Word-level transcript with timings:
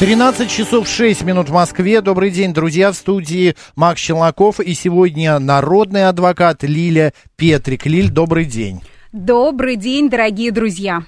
13 0.00 0.50
часов 0.50 0.88
6 0.88 1.22
минут 1.22 1.48
в 1.48 1.52
Москве. 1.52 2.00
Добрый 2.00 2.30
день, 2.30 2.52
друзья, 2.52 2.90
в 2.90 2.96
студии 2.96 3.54
Макс 3.76 4.00
Челноков. 4.00 4.58
И 4.58 4.74
сегодня 4.74 5.38
народный 5.38 6.08
адвокат 6.08 6.64
Лиля 6.64 7.14
Петрик. 7.36 7.86
Лиль, 7.86 8.10
добрый 8.10 8.44
день. 8.44 8.82
Добрый 9.12 9.76
день, 9.76 10.10
дорогие 10.10 10.50
друзья. 10.50 11.04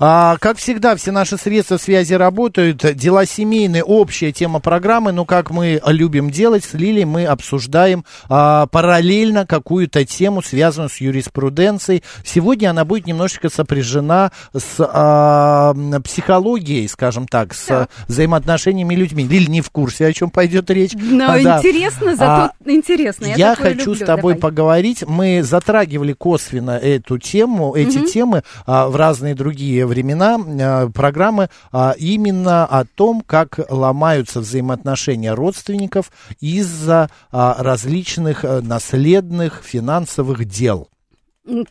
А, 0.00 0.36
как 0.38 0.58
всегда, 0.58 0.96
все 0.96 1.12
наши 1.12 1.36
средства 1.36 1.76
связи 1.76 2.14
работают. 2.14 2.94
Дела 2.94 3.26
семейные, 3.26 3.84
общая 3.84 4.32
тема 4.32 4.60
программы. 4.60 5.12
Но 5.12 5.24
как 5.24 5.50
мы 5.50 5.80
любим 5.86 6.30
делать, 6.30 6.64
с 6.64 6.74
Лилией 6.74 7.04
мы 7.04 7.26
обсуждаем 7.26 8.04
а, 8.28 8.66
параллельно 8.66 9.46
какую-то 9.46 10.04
тему, 10.04 10.42
связанную 10.42 10.88
с 10.90 10.96
юриспруденцией. 10.96 12.02
Сегодня 12.24 12.70
она 12.70 12.84
будет 12.84 13.06
немножечко 13.06 13.48
сопряжена 13.48 14.32
с 14.54 14.76
а, 14.78 15.74
психологией, 16.04 16.88
скажем 16.88 17.26
так, 17.28 17.54
с 17.54 17.66
да. 17.66 17.88
взаимоотношениями 18.08 18.94
людьми. 18.94 19.24
Лиль 19.24 19.48
не 19.48 19.60
в 19.60 19.70
курсе, 19.70 20.06
о 20.06 20.12
чем 20.12 20.30
пойдет 20.30 20.70
речь. 20.70 20.92
Но 20.94 21.32
а, 21.32 21.40
интересно, 21.40 22.16
зато 22.16 22.24
а, 22.24 22.52
интересно. 22.66 23.26
Я, 23.26 23.34
я 23.36 23.54
хочу 23.54 23.90
люблю. 23.90 23.94
с 23.94 23.98
тобой 23.98 24.34
Давай. 24.34 24.40
поговорить. 24.40 25.04
Мы 25.06 25.42
затрагивали 25.42 26.12
косвенно 26.12 26.72
эту 26.72 27.18
тему, 27.18 27.74
эти 27.74 27.98
угу. 27.98 28.06
темы 28.06 28.42
а, 28.66 28.88
в 28.88 28.96
разные 28.96 29.34
другие 29.34 29.81
времена 29.86 30.38
э, 30.38 30.88
программы 30.90 31.48
а, 31.72 31.94
именно 31.98 32.64
о 32.64 32.84
том, 32.84 33.22
как 33.24 33.60
ломаются 33.68 34.40
взаимоотношения 34.40 35.34
родственников 35.34 36.10
из-за 36.40 37.10
а, 37.30 37.56
различных 37.58 38.44
э, 38.44 38.60
наследных 38.60 39.62
финансовых 39.64 40.44
дел. 40.44 40.88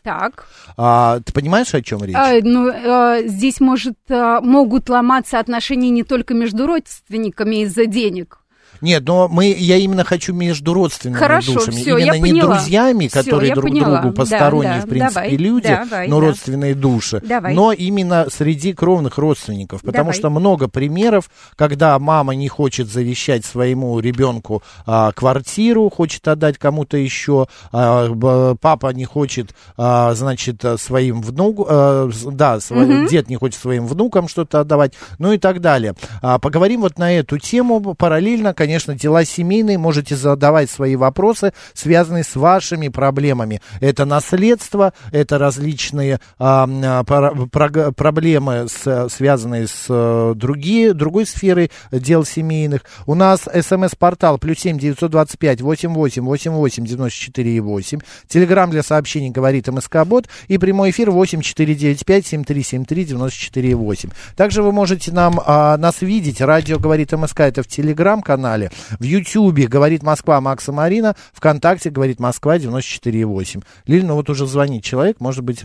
Так. 0.02 0.46
А, 0.76 1.20
ты 1.20 1.32
понимаешь, 1.32 1.74
о 1.74 1.80
чем 1.80 2.04
речь? 2.04 2.14
А, 2.14 2.34
ну, 2.42 2.68
а, 2.70 3.22
здесь 3.22 3.58
может, 3.60 3.96
а, 4.10 4.40
могут 4.42 4.88
ломаться 4.90 5.38
отношения 5.38 5.88
не 5.88 6.02
только 6.02 6.34
между 6.34 6.66
родственниками 6.66 7.62
из-за 7.62 7.86
денег. 7.86 8.41
Нет, 8.82 9.04
но 9.06 9.28
мы, 9.28 9.46
я 9.46 9.76
именно 9.76 10.04
хочу 10.04 10.34
между 10.34 10.74
родственными 10.74 11.18
Хорошо, 11.18 11.54
душами. 11.54 11.76
Все, 11.76 11.96
именно 11.96 12.04
я 12.04 12.18
не 12.18 12.20
поняла. 12.20 12.56
друзьями, 12.56 13.06
которые 13.06 13.52
все, 13.52 13.60
друг 13.60 13.70
поняла. 13.70 14.00
другу 14.00 14.14
посторонние, 14.14 14.74
да, 14.74 14.80
да, 14.80 14.86
в 14.86 14.88
принципе, 14.88 15.14
давай, 15.14 15.36
люди, 15.36 15.68
давай, 15.68 16.08
но 16.08 16.20
да. 16.20 16.26
родственные 16.26 16.74
души. 16.74 17.20
Давай. 17.24 17.54
Но 17.54 17.72
именно 17.72 18.26
среди 18.28 18.72
кровных 18.72 19.18
родственников. 19.18 19.82
Потому 19.82 20.06
давай. 20.06 20.14
что 20.18 20.30
много 20.30 20.68
примеров, 20.68 21.30
когда 21.54 21.96
мама 21.98 22.34
не 22.34 22.48
хочет 22.48 22.88
завещать 22.88 23.44
своему 23.44 24.00
ребенку 24.00 24.62
а, 24.84 25.12
квартиру, 25.12 25.88
хочет 25.88 26.26
отдать 26.26 26.58
кому-то 26.58 26.96
еще, 26.96 27.46
а, 27.70 28.56
папа 28.60 28.88
не 28.92 29.04
хочет, 29.04 29.54
а, 29.76 30.12
значит, 30.14 30.64
своим 30.78 31.22
внукам, 31.22 31.66
а, 31.68 32.10
да, 32.32 32.58
свой, 32.58 33.02
угу. 33.02 33.08
дед 33.08 33.28
не 33.28 33.36
хочет 33.36 33.60
своим 33.60 33.86
внукам 33.86 34.26
что-то 34.26 34.60
отдавать, 34.60 34.94
ну 35.20 35.32
и 35.32 35.38
так 35.38 35.60
далее. 35.60 35.94
А, 36.20 36.40
поговорим 36.40 36.80
вот 36.80 36.98
на 36.98 37.12
эту 37.12 37.38
тему 37.38 37.94
параллельно, 37.94 38.54
конечно, 38.54 38.71
дела 38.78 39.26
семьи 39.26 39.42
семейные, 39.42 39.76
можете 39.76 40.14
задавать 40.14 40.70
свои 40.70 40.94
вопросы, 40.94 41.52
связанные 41.74 42.22
с 42.22 42.36
вашими 42.36 42.86
проблемами. 42.86 43.60
Это 43.80 44.04
наследство, 44.04 44.92
это 45.10 45.36
различные 45.36 46.20
а, 46.38 47.02
про, 47.02 47.34
про, 47.50 47.90
проблемы, 47.90 48.68
с, 48.68 49.08
связанные 49.08 49.66
с 49.66 49.86
а, 49.88 50.34
другие, 50.34 50.94
другой 50.94 51.26
сферой 51.26 51.72
дел 51.90 52.24
семейных. 52.24 52.82
У 53.06 53.16
нас 53.16 53.40
смс-портал 53.40 54.38
плюс 54.38 54.60
семь 54.60 54.78
девятьсот 54.78 55.10
двадцать 55.10 55.40
пять 55.40 55.60
восемь 55.60 55.92
восемь 55.92 56.22
восемь 56.22 56.52
восемь 56.52 56.84
девяносто 56.86 57.18
четыре 57.18 57.60
восемь. 57.60 57.98
Телеграмм 58.28 58.70
для 58.70 58.84
сообщений 58.84 59.30
говорит 59.30 59.66
МСК-бот 59.66 60.28
и 60.46 60.56
прямой 60.56 60.90
эфир 60.90 61.10
восемь 61.10 61.40
четыре 61.40 61.74
девять 61.74 62.06
пять 62.06 62.28
семь 62.28 62.44
три 62.44 62.62
семь 62.62 62.84
три 62.84 63.04
девяносто 63.04 63.36
четыре 63.36 63.74
восемь. 63.74 64.10
Также 64.36 64.62
вы 64.62 64.70
можете 64.70 65.10
нам, 65.10 65.40
а, 65.44 65.76
нас 65.78 66.00
видеть. 66.00 66.40
Радио 66.40 66.78
говорит 66.78 67.10
МСК 67.10 67.40
это 67.40 67.64
в 67.64 67.66
Телеграм-канале, 67.66 68.61
в 68.70 69.02
YouTube 69.02 69.32
Ютьюбе 69.32 69.66
«Говорит 69.66 70.02
Москва» 70.02 70.40
Макса 70.40 70.72
Марина, 70.72 71.14
ВКонтакте 71.32 71.90
«Говорит 71.90 72.20
Москва» 72.20 72.56
94,8. 72.56 73.62
Лиль, 73.86 74.04
ну 74.04 74.14
вот 74.14 74.30
уже 74.30 74.46
звонит 74.46 74.84
человек, 74.84 75.20
может 75.20 75.44
быть... 75.44 75.64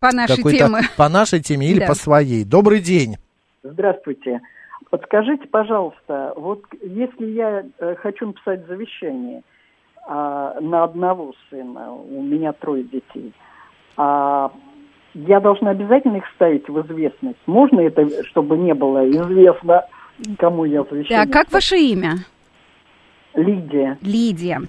По 0.00 0.12
нашей 0.12 0.42
теме. 0.42 0.80
По 0.96 1.08
нашей 1.08 1.40
теме 1.40 1.68
или 1.68 1.80
да. 1.80 1.86
по 1.86 1.94
своей. 1.94 2.44
Добрый 2.44 2.80
день. 2.80 3.16
Здравствуйте. 3.62 4.40
Подскажите, 4.90 5.46
пожалуйста, 5.46 6.34
вот 6.36 6.62
если 6.82 7.26
я 7.26 7.64
э, 7.78 7.94
хочу 7.96 8.26
написать 8.26 8.66
завещание 8.66 9.42
а, 10.06 10.60
на 10.60 10.84
одного 10.84 11.32
сына, 11.48 11.92
у 11.92 12.22
меня 12.22 12.52
трое 12.52 12.84
детей, 12.84 13.32
а 13.96 14.52
я 15.14 15.40
должна 15.40 15.70
обязательно 15.70 16.18
их 16.18 16.24
ставить 16.34 16.68
в 16.68 16.80
известность? 16.82 17.38
Можно 17.46 17.80
это, 17.80 18.24
чтобы 18.24 18.58
не 18.58 18.74
было 18.74 19.08
известно, 19.08 19.86
кому 20.38 20.64
я 20.64 20.84
завещание? 20.84 21.26
Да, 21.26 21.32
как 21.32 21.52
ваше 21.52 21.76
имя? 21.76 22.24
Лидия. 23.34 23.98
Лидия. 24.00 24.62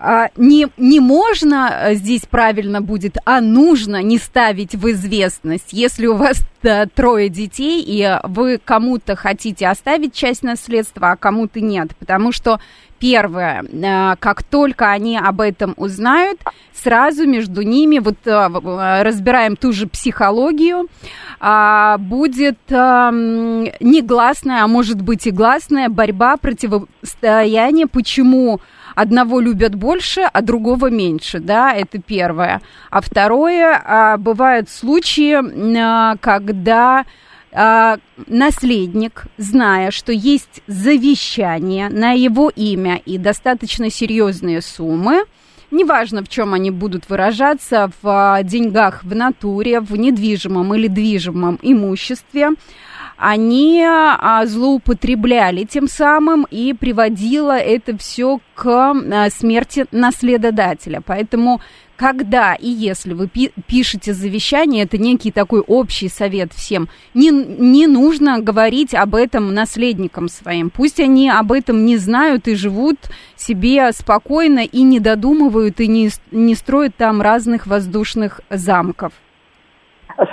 А, 0.00 0.28
не, 0.36 0.68
не 0.76 1.00
можно 1.00 1.70
э, 1.72 1.94
здесь 1.94 2.22
правильно 2.24 2.80
будет, 2.80 3.16
а 3.24 3.40
нужно 3.40 4.00
не 4.00 4.18
ставить 4.18 4.76
в 4.76 4.88
известность. 4.90 5.72
Если 5.72 6.06
у 6.06 6.14
вас 6.14 6.40
да, 6.62 6.86
трое 6.86 7.28
детей, 7.28 7.82
и 7.84 8.18
вы 8.22 8.60
кому-то 8.64 9.16
хотите 9.16 9.66
оставить 9.66 10.14
часть 10.14 10.44
наследства, 10.44 11.10
а 11.10 11.16
кому-то 11.16 11.60
нет. 11.60 11.96
Потому 11.98 12.30
что 12.30 12.60
Первое, 12.98 13.62
э, 13.62 14.16
как 14.18 14.42
только 14.42 14.90
они 14.90 15.16
об 15.16 15.40
этом 15.40 15.74
узнают, 15.76 16.40
сразу 16.74 17.26
между 17.26 17.62
ними, 17.62 17.98
вот 17.98 18.16
э, 18.26 19.02
разбираем 19.02 19.56
ту 19.56 19.72
же 19.72 19.86
психологию, 19.86 20.88
а, 21.40 21.98
будет 21.98 22.58
эм, 22.70 23.64
негласная, 23.80 24.64
а 24.64 24.66
может 24.66 25.00
быть 25.02 25.26
и 25.26 25.30
гласная 25.30 25.88
борьба, 25.88 26.36
противостояние, 26.36 27.86
почему 27.86 28.60
одного 28.96 29.38
любят 29.38 29.76
больше, 29.76 30.22
а 30.22 30.42
другого 30.42 30.90
меньше, 30.90 31.38
да, 31.38 31.72
это 31.72 32.00
первое. 32.00 32.60
А 32.90 33.00
второе, 33.00 33.80
а, 33.84 34.16
бывают 34.16 34.68
случаи, 34.68 35.38
э, 35.38 36.16
когда 36.18 37.04
а, 37.52 37.98
наследник, 38.26 39.24
зная, 39.36 39.90
что 39.90 40.12
есть 40.12 40.62
завещание 40.66 41.88
на 41.88 42.12
его 42.12 42.50
имя 42.54 43.00
и 43.04 43.16
достаточно 43.18 43.90
серьезные 43.90 44.60
суммы, 44.60 45.24
неважно 45.70 46.22
в 46.22 46.28
чем 46.28 46.54
они 46.54 46.70
будут 46.70 47.08
выражаться, 47.08 47.90
в 48.02 48.08
а, 48.08 48.42
деньгах 48.42 49.02
в 49.02 49.14
натуре, 49.14 49.80
в 49.80 49.96
недвижимом 49.96 50.74
или 50.74 50.88
движимом 50.88 51.58
имуществе, 51.62 52.50
они 53.16 53.82
а, 53.84 54.44
злоупотребляли 54.46 55.64
тем 55.64 55.88
самым 55.88 56.46
и 56.50 56.74
приводило 56.74 57.58
это 57.58 57.96
все 57.96 58.40
к 58.54 58.94
смерти 59.30 59.86
наследодателя. 59.90 61.00
Поэтому 61.04 61.60
когда 61.98 62.54
и 62.54 62.68
если 62.68 63.12
вы 63.12 63.26
пи- 63.26 63.50
пишете 63.66 64.14
завещание, 64.14 64.84
это 64.84 64.98
некий 64.98 65.32
такой 65.32 65.60
общий 65.60 66.08
совет 66.08 66.52
всем, 66.52 66.88
не, 67.12 67.30
не 67.30 67.88
нужно 67.88 68.40
говорить 68.40 68.94
об 68.94 69.16
этом 69.16 69.52
наследникам 69.52 70.28
своим. 70.28 70.70
Пусть 70.70 71.00
они 71.00 71.28
об 71.28 71.50
этом 71.50 71.84
не 71.84 71.96
знают 71.96 72.46
и 72.46 72.54
живут 72.54 72.98
себе 73.36 73.90
спокойно 73.92 74.60
и 74.60 74.82
не 74.82 75.00
додумывают 75.00 75.80
и 75.80 75.88
не, 75.88 76.10
не 76.30 76.54
строят 76.54 76.94
там 76.96 77.20
разных 77.20 77.66
воздушных 77.66 78.40
замков. 78.48 79.12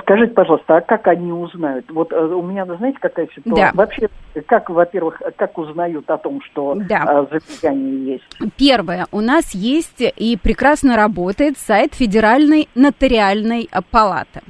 Скажите, 0.02 0.34
пожалуйста, 0.34 0.78
а 0.78 0.82
как 0.82 1.08
они 1.08 1.32
узнают? 1.32 1.86
Вот 1.92 2.12
э, 2.12 2.16
у 2.16 2.42
меня, 2.42 2.66
знаете, 2.66 2.98
какая 3.00 3.28
ситуация? 3.36 3.72
Да. 3.72 3.72
Вообще, 3.76 4.10
как, 4.48 4.70
во-первых, 4.72 5.22
как 5.36 5.58
узнают 5.60 6.10
о 6.10 6.18
том, 6.18 6.42
что 6.42 6.74
да. 6.76 7.04
Э, 7.08 7.26
завещание 7.30 8.14
есть? 8.14 8.54
Первое, 8.58 9.06
у 9.12 9.22
нас 9.22 9.54
есть 9.54 10.02
и 10.02 10.38
прекрасно 10.42 10.96
работает 10.96 11.60
сайт 11.60 11.94
Федеральной 11.94 12.68
нотариальной 12.74 13.70
палаты. 13.92 14.42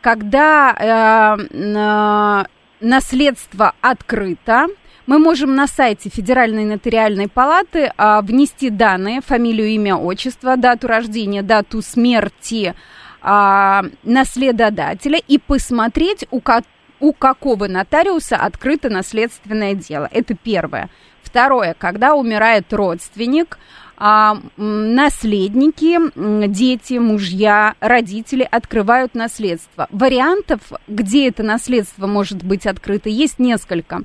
Когда 0.00 1.36
э, 1.38 1.42
э, 1.50 2.44
наследство 2.80 3.72
открыто, 3.80 4.66
мы 5.08 5.18
можем 5.18 5.54
на 5.56 5.66
сайте 5.66 6.10
Федеральной 6.10 6.66
нотариальной 6.66 7.28
палаты 7.28 7.90
э, 7.96 8.20
внести 8.22 8.70
данные, 8.70 9.22
фамилию, 9.22 9.68
имя, 9.68 9.96
отчество, 9.96 10.56
дату 10.56 10.86
рождения, 10.86 11.42
дату 11.42 11.82
смерти, 11.82 12.74
а, 13.20 13.84
наследодателя 14.02 15.18
и 15.26 15.38
посмотреть, 15.38 16.26
у, 16.30 16.40
ко- 16.40 16.62
у 17.00 17.12
какого 17.12 17.66
нотариуса 17.66 18.36
открыто 18.36 18.90
наследственное 18.90 19.74
дело. 19.74 20.08
Это 20.12 20.34
первое. 20.34 20.88
Второе, 21.22 21.74
когда 21.78 22.14
умирает 22.14 22.72
родственник, 22.72 23.58
а, 24.00 24.38
наследники, 24.56 25.98
дети, 26.46 26.94
мужья, 26.94 27.74
родители 27.80 28.46
открывают 28.48 29.14
наследство. 29.16 29.88
Вариантов, 29.90 30.60
где 30.86 31.28
это 31.28 31.42
наследство 31.42 32.06
может 32.06 32.44
быть 32.44 32.64
открыто, 32.66 33.08
есть 33.08 33.40
несколько. 33.40 34.02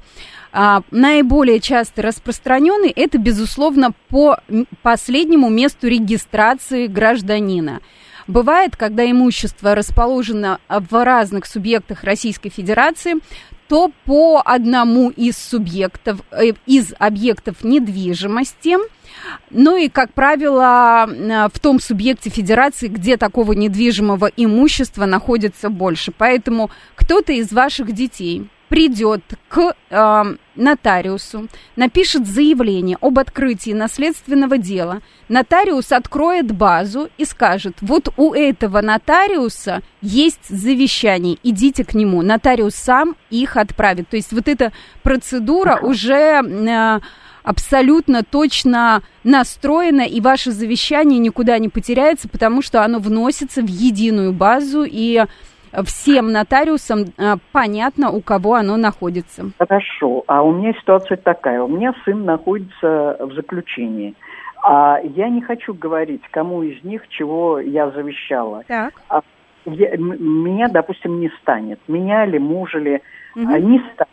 А, 0.51 0.81
наиболее 0.89 1.59
часто 1.59 2.01
распространенный 2.01 2.89
это, 2.89 3.19
безусловно, 3.19 3.91
по 4.09 4.39
последнему 4.81 5.49
месту 5.49 5.87
регистрации 5.87 6.87
гражданина. 6.87 7.81
Бывает, 8.27 8.75
когда 8.75 9.09
имущество 9.09 9.75
расположено 9.75 10.59
в 10.69 11.03
разных 11.03 11.45
субъектах 11.45 12.03
Российской 12.03 12.49
Федерации, 12.49 13.15
то 13.67 13.91
по 14.05 14.41
одному 14.43 15.09
из 15.09 15.37
субъектов, 15.37 16.19
э, 16.31 16.51
из 16.65 16.93
объектов 16.99 17.63
недвижимости, 17.63 18.77
ну 19.49 19.77
и, 19.77 19.89
как 19.89 20.13
правило, 20.13 21.07
в 21.53 21.59
том 21.59 21.79
субъекте 21.79 22.29
федерации, 22.29 22.87
где 22.87 23.17
такого 23.17 23.53
недвижимого 23.53 24.29
имущества 24.35 25.05
находится 25.05 25.69
больше. 25.69 26.11
Поэтому 26.11 26.71
кто-то 26.95 27.31
из 27.31 27.51
ваших 27.51 27.93
детей 27.93 28.49
придет 28.73 29.21
к 29.49 29.75
э, 29.91 30.23
нотариусу, 30.55 31.47
напишет 31.75 32.25
заявление 32.25 32.97
об 33.01 33.19
открытии 33.19 33.69
наследственного 33.69 34.57
дела, 34.57 35.03
нотариус 35.29 35.91
откроет 35.91 36.51
базу 36.51 37.07
и 37.19 37.25
скажет, 37.25 37.75
вот 37.81 38.11
у 38.17 38.33
этого 38.33 38.81
нотариуса 38.81 39.83
есть 40.01 40.49
завещание, 40.49 41.37
идите 41.43 41.85
к 41.85 41.93
нему. 41.93 42.23
Нотариус 42.23 42.73
сам 42.73 43.15
их 43.29 43.57
отправит. 43.57 44.09
То 44.09 44.15
есть 44.15 44.33
вот 44.33 44.47
эта 44.47 44.71
процедура 45.03 45.77
уже... 45.79 46.41
Э, 46.41 46.99
абсолютно 47.43 48.23
точно 48.23 49.03
настроена, 49.25 50.03
и 50.03 50.21
ваше 50.21 50.53
завещание 50.53 51.19
никуда 51.19 51.59
не 51.59 51.67
потеряется, 51.67 52.29
потому 52.29 52.61
что 52.61 52.85
оно 52.85 52.99
вносится 52.99 53.61
в 53.61 53.67
единую 53.67 54.31
базу, 54.31 54.85
и 54.89 55.25
всем 55.85 56.31
нотариусам 56.31 57.05
а, 57.17 57.37
понятно, 57.51 58.11
у 58.11 58.21
кого 58.21 58.55
оно 58.55 58.77
находится. 58.77 59.51
Хорошо. 59.57 60.23
А 60.27 60.43
у 60.43 60.51
меня 60.51 60.73
ситуация 60.73 61.17
такая. 61.17 61.61
У 61.61 61.67
меня 61.67 61.93
сын 62.05 62.25
находится 62.25 63.17
в 63.19 63.33
заключении. 63.33 64.15
А 64.63 64.99
я 65.03 65.29
не 65.29 65.41
хочу 65.41 65.73
говорить, 65.73 66.21
кому 66.31 66.63
из 66.63 66.83
них 66.83 67.07
чего 67.09 67.59
я 67.59 67.89
завещала. 67.91 68.63
Так. 68.67 68.93
А 69.09 69.21
я, 69.65 69.97
меня, 69.97 70.67
допустим, 70.67 71.19
не 71.19 71.29
станет. 71.41 71.79
Меня 71.87 72.25
ли, 72.25 72.39
мужа 72.39 72.79
ли, 72.79 73.01
угу. 73.35 73.43
не 73.57 73.79
станет. 73.93 74.12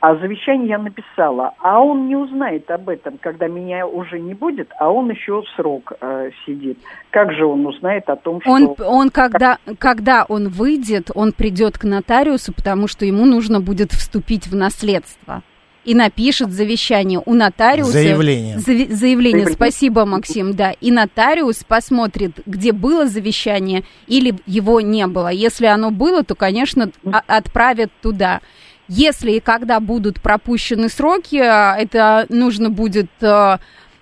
А 0.00 0.14
завещание 0.16 0.68
я 0.68 0.78
написала, 0.78 1.54
а 1.58 1.80
он 1.80 2.06
не 2.06 2.14
узнает 2.14 2.70
об 2.70 2.88
этом, 2.88 3.18
когда 3.18 3.48
меня 3.48 3.84
уже 3.84 4.20
не 4.20 4.34
будет, 4.34 4.70
а 4.78 4.90
он 4.90 5.10
еще 5.10 5.42
срок 5.56 5.92
э, 6.00 6.30
сидит. 6.46 6.78
Как 7.10 7.32
же 7.32 7.44
он 7.44 7.66
узнает 7.66 8.08
о 8.08 8.14
том, 8.14 8.40
что... 8.40 8.50
Он, 8.50 8.76
он 8.78 9.10
когда, 9.10 9.58
когда 9.78 10.24
он 10.28 10.48
выйдет, 10.48 11.10
он 11.14 11.32
придет 11.32 11.78
к 11.78 11.84
нотариусу, 11.84 12.52
потому 12.52 12.86
что 12.86 13.04
ему 13.04 13.24
нужно 13.24 13.60
будет 13.60 13.90
вступить 13.90 14.46
в 14.46 14.54
наследство 14.54 15.42
и 15.88 15.94
напишет 15.94 16.52
завещание 16.52 17.20
у 17.24 17.32
нотариуса. 17.34 17.92
Заявление. 17.92 18.58
Зави- 18.58 18.92
заявление. 18.92 19.46
Спасибо, 19.46 20.04
Максим, 20.04 20.54
да. 20.54 20.72
И 20.82 20.90
нотариус 20.90 21.64
посмотрит, 21.64 22.32
где 22.44 22.72
было 22.72 23.06
завещание 23.06 23.84
или 24.06 24.34
его 24.44 24.82
не 24.82 25.06
было. 25.06 25.28
Если 25.28 25.64
оно 25.64 25.90
было, 25.90 26.22
то, 26.22 26.34
конечно, 26.34 26.90
отправят 27.26 27.90
туда. 28.02 28.42
Если 28.88 29.32
и 29.32 29.40
когда 29.40 29.80
будут 29.80 30.20
пропущены 30.20 30.88
сроки, 30.88 31.36
это 31.36 32.24
нужно 32.30 32.70
будет 32.70 33.10
э, 33.20 33.58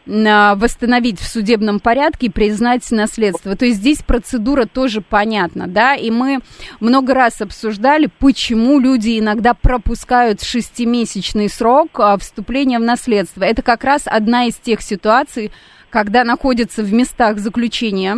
восстановить 0.07 1.19
в 1.19 1.27
судебном 1.27 1.81
порядке 1.81 2.27
и 2.27 2.31
признать 2.31 2.89
наследство. 2.93 3.57
То 3.57 3.67
есть 3.67 3.79
здесь 3.79 3.99
процедура 3.99 4.67
тоже 4.67 5.01
понятна, 5.01 5.67
да, 5.67 5.97
и 5.97 6.13
мы 6.13 6.39
много 6.79 7.13
раз 7.15 7.41
обсуждали, 7.41 8.09
почему 8.21 8.79
люди 8.79 9.19
иногда 9.19 9.55
пропускают 9.55 10.43
шестимесячный 10.43 11.49
срок 11.49 11.99
вступления 12.21 12.79
в 12.79 12.83
наследство. 12.83 13.43
Это 13.43 13.63
как 13.63 13.83
раз 13.83 14.03
одна 14.07 14.45
из 14.47 14.55
тех 14.55 14.81
ситуаций, 14.81 15.51
когда 15.91 16.23
находятся 16.23 16.85
в 16.85 16.93
местах 16.93 17.39
заключения, 17.39 18.17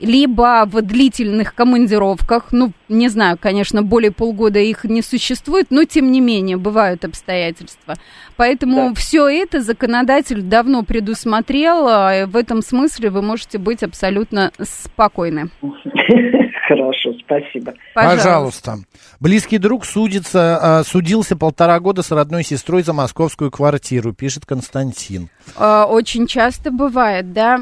либо 0.00 0.64
в 0.66 0.80
длительных 0.82 1.54
командировках, 1.54 2.48
ну, 2.52 2.72
не 2.88 3.08
знаю, 3.08 3.36
конечно, 3.40 3.82
более 3.82 4.12
полгода 4.12 4.58
их 4.58 4.84
не 4.84 5.02
существует, 5.02 5.66
но 5.70 5.84
тем 5.84 6.10
не 6.10 6.20
менее 6.20 6.56
бывают 6.56 7.04
обстоятельства. 7.04 7.94
Поэтому 8.36 8.90
да. 8.90 8.94
все 8.94 9.28
это 9.28 9.60
законодатель 9.60 10.42
давно 10.42 10.84
предусмотрел, 10.84 11.88
а 11.88 12.26
в 12.26 12.36
этом 12.36 12.62
смысле 12.62 13.10
вы 13.10 13.22
можете 13.22 13.58
быть 13.58 13.82
абсолютно 13.82 14.52
спокойны. 14.60 15.50
Хорошо, 16.68 17.14
спасибо. 17.24 17.72
Пожалуйста. 17.94 18.18
Пожалуйста. 18.18 18.78
Близкий 19.20 19.58
друг 19.58 19.84
судится, 19.84 20.58
а, 20.80 20.84
судился 20.84 21.34
полтора 21.34 21.80
года 21.80 22.02
с 22.02 22.10
родной 22.10 22.44
сестрой 22.44 22.82
за 22.82 22.92
московскую 22.92 23.50
квартиру, 23.50 24.12
пишет 24.12 24.44
Константин. 24.44 25.30
А, 25.56 25.86
очень 25.86 26.26
часто 26.26 26.70
бывает, 26.70 27.32
да, 27.32 27.58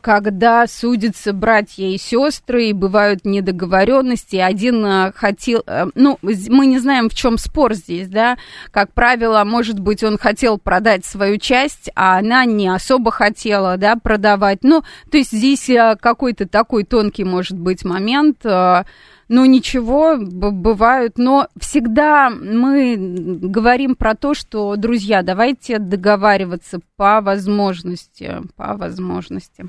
когда 0.00 0.66
судятся 1.02 1.32
братья 1.32 1.84
и 1.84 1.98
сестры, 1.98 2.66
и 2.66 2.72
бывают 2.72 3.24
недоговоренности. 3.24 4.36
Один 4.36 5.10
хотел, 5.12 5.64
ну, 5.96 6.16
мы 6.22 6.66
не 6.66 6.78
знаем, 6.78 7.08
в 7.08 7.14
чем 7.14 7.38
спор 7.38 7.74
здесь, 7.74 8.06
да. 8.06 8.38
Как 8.70 8.92
правило, 8.92 9.42
может 9.42 9.80
быть, 9.80 10.04
он 10.04 10.16
хотел 10.16 10.58
продать 10.58 11.04
свою 11.04 11.38
часть, 11.38 11.90
а 11.96 12.18
она 12.18 12.44
не 12.44 12.68
особо 12.68 13.10
хотела, 13.10 13.76
да, 13.78 13.96
продавать. 13.96 14.60
Ну, 14.62 14.84
то 15.10 15.18
есть 15.18 15.32
здесь 15.32 15.68
какой-то 16.00 16.46
такой 16.46 16.84
тонкий 16.84 17.24
может 17.24 17.58
быть 17.58 17.84
момент, 17.84 18.46
э, 18.46 18.84
ну 19.28 19.44
ничего, 19.44 20.16
бывают, 20.18 21.18
но 21.18 21.48
всегда 21.58 22.30
мы 22.30 22.96
говорим 22.96 23.94
про 23.94 24.14
то, 24.14 24.32
что, 24.34 24.76
друзья, 24.76 25.22
давайте 25.22 25.78
договариваться 25.78 26.80
по 26.96 27.20
возможности, 27.20 28.38
по 28.56 28.74
возможности. 28.76 29.66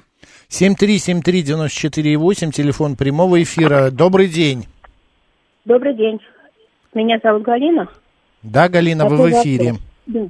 7373948, 0.50 2.52
телефон 2.52 2.96
прямого 2.96 3.42
эфира. 3.42 3.90
Добрый 3.92 4.28
день. 4.28 4.66
Добрый 5.66 5.96
день. 5.96 6.20
Меня 6.94 7.20
зовут 7.24 7.44
Галина. 7.44 7.88
Да, 8.42 8.70
Галина, 8.70 9.08
вы 9.08 9.18
в 9.18 9.30
эфире. 9.32 9.74
Да. 10.06 10.28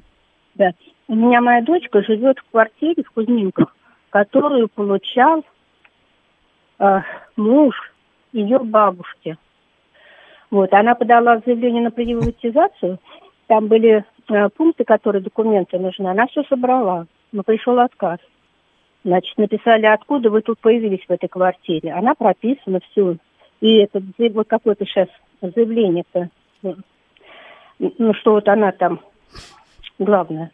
да. 0.55 0.71
У 1.07 1.15
меня 1.15 1.41
моя 1.41 1.61
дочка 1.61 2.01
живет 2.03 2.37
в 2.39 2.51
квартире 2.51 3.03
в 3.03 3.11
Кузьминках, 3.11 3.75
которую 4.09 4.69
получал 4.69 5.43
э, 6.79 7.01
муж 7.35 7.75
ее 8.33 8.59
бабушки. 8.59 9.37
Вот, 10.51 10.73
она 10.73 10.93
подала 10.95 11.39
заявление 11.45 11.83
на 11.83 11.91
приватизацию, 11.91 12.99
там 13.47 13.67
были 13.67 14.05
э, 14.29 14.49
пункты, 14.49 14.83
которые 14.83 15.21
документы 15.21 15.79
нужны, 15.79 16.07
она 16.07 16.27
все 16.27 16.43
собрала, 16.43 17.07
но 17.31 17.43
пришел 17.43 17.79
отказ. 17.79 18.19
Значит, 19.03 19.37
написали, 19.37 19.85
откуда 19.85 20.29
вы 20.29 20.41
тут 20.41 20.59
появились 20.59 21.03
в 21.05 21.11
этой 21.11 21.27
квартире. 21.27 21.91
Она 21.91 22.13
прописана, 22.15 22.79
все. 22.89 23.17
И 23.59 23.77
это 23.77 24.01
вот 24.33 24.47
какое-то 24.47 24.85
сейчас 24.85 25.09
заявление-то, 25.41 26.29
ну, 27.79 28.13
что 28.13 28.33
вот 28.33 28.47
она 28.47 28.71
там, 28.71 29.01
главное, 29.99 30.51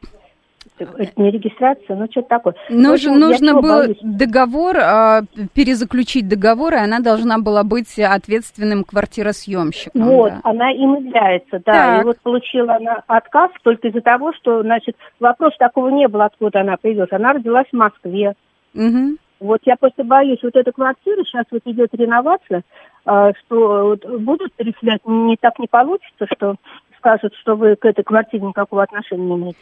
это 0.80 1.12
не 1.18 1.32
регистрация, 1.32 1.96
но 1.96 2.08
что-то 2.10 2.30
такое. 2.30 2.56
Нужно, 2.70 2.94
общем, 2.94 3.20
нужно 3.20 3.62
было 3.62 3.84
боюсь. 3.84 3.98
договор, 4.02 4.78
э, 4.78 5.22
перезаключить 5.54 6.28
договор, 6.28 6.74
и 6.74 6.78
она 6.78 7.00
должна 7.00 7.40
была 7.40 7.64
быть 7.64 7.98
ответственным 8.00 8.84
квартиросъемщиком. 8.84 10.02
Вот, 10.02 10.32
да. 10.32 10.40
она 10.44 10.72
им 10.72 10.96
является, 10.96 11.62
да. 11.66 11.72
Так. 11.72 12.02
И 12.02 12.06
вот 12.06 12.20
получила 12.20 12.76
она 12.76 13.04
отказ 13.08 13.52
только 13.64 13.90
из-за 13.90 14.02
того, 14.02 14.34
что, 14.34 14.62
значит, 14.62 14.96
вопрос 15.20 15.56
такого 15.58 15.90
не 15.90 16.08
было, 16.08 16.26
откуда 16.26 16.62
она 16.62 16.78
появилась. 16.78 17.12
Она 17.12 17.34
родилась 17.34 17.68
в 17.72 17.76
Москве. 17.76 18.36
Угу. 18.74 19.18
Вот 19.40 19.62
я 19.66 19.76
просто 19.78 20.04
боюсь, 20.04 20.40
вот 20.44 20.56
эта 20.56 20.72
квартира, 20.72 21.24
сейчас 21.24 21.46
вот 21.52 21.62
идет 21.66 21.90
реновация, 21.94 22.64
э, 23.06 23.32
что 23.40 23.90
вот 23.90 24.22
будут 24.22 24.54
переселять, 24.54 25.02
не 25.06 25.38
так 25.38 25.60
не 25.60 25.68
получится, 25.68 26.28
что 26.36 26.56
скажут, 26.98 27.34
что 27.36 27.56
вы 27.56 27.76
к 27.76 27.86
этой 27.86 28.04
квартире 28.04 28.46
никакого 28.46 28.84
отношения 28.84 29.26
не 29.26 29.36
имеете. 29.36 29.60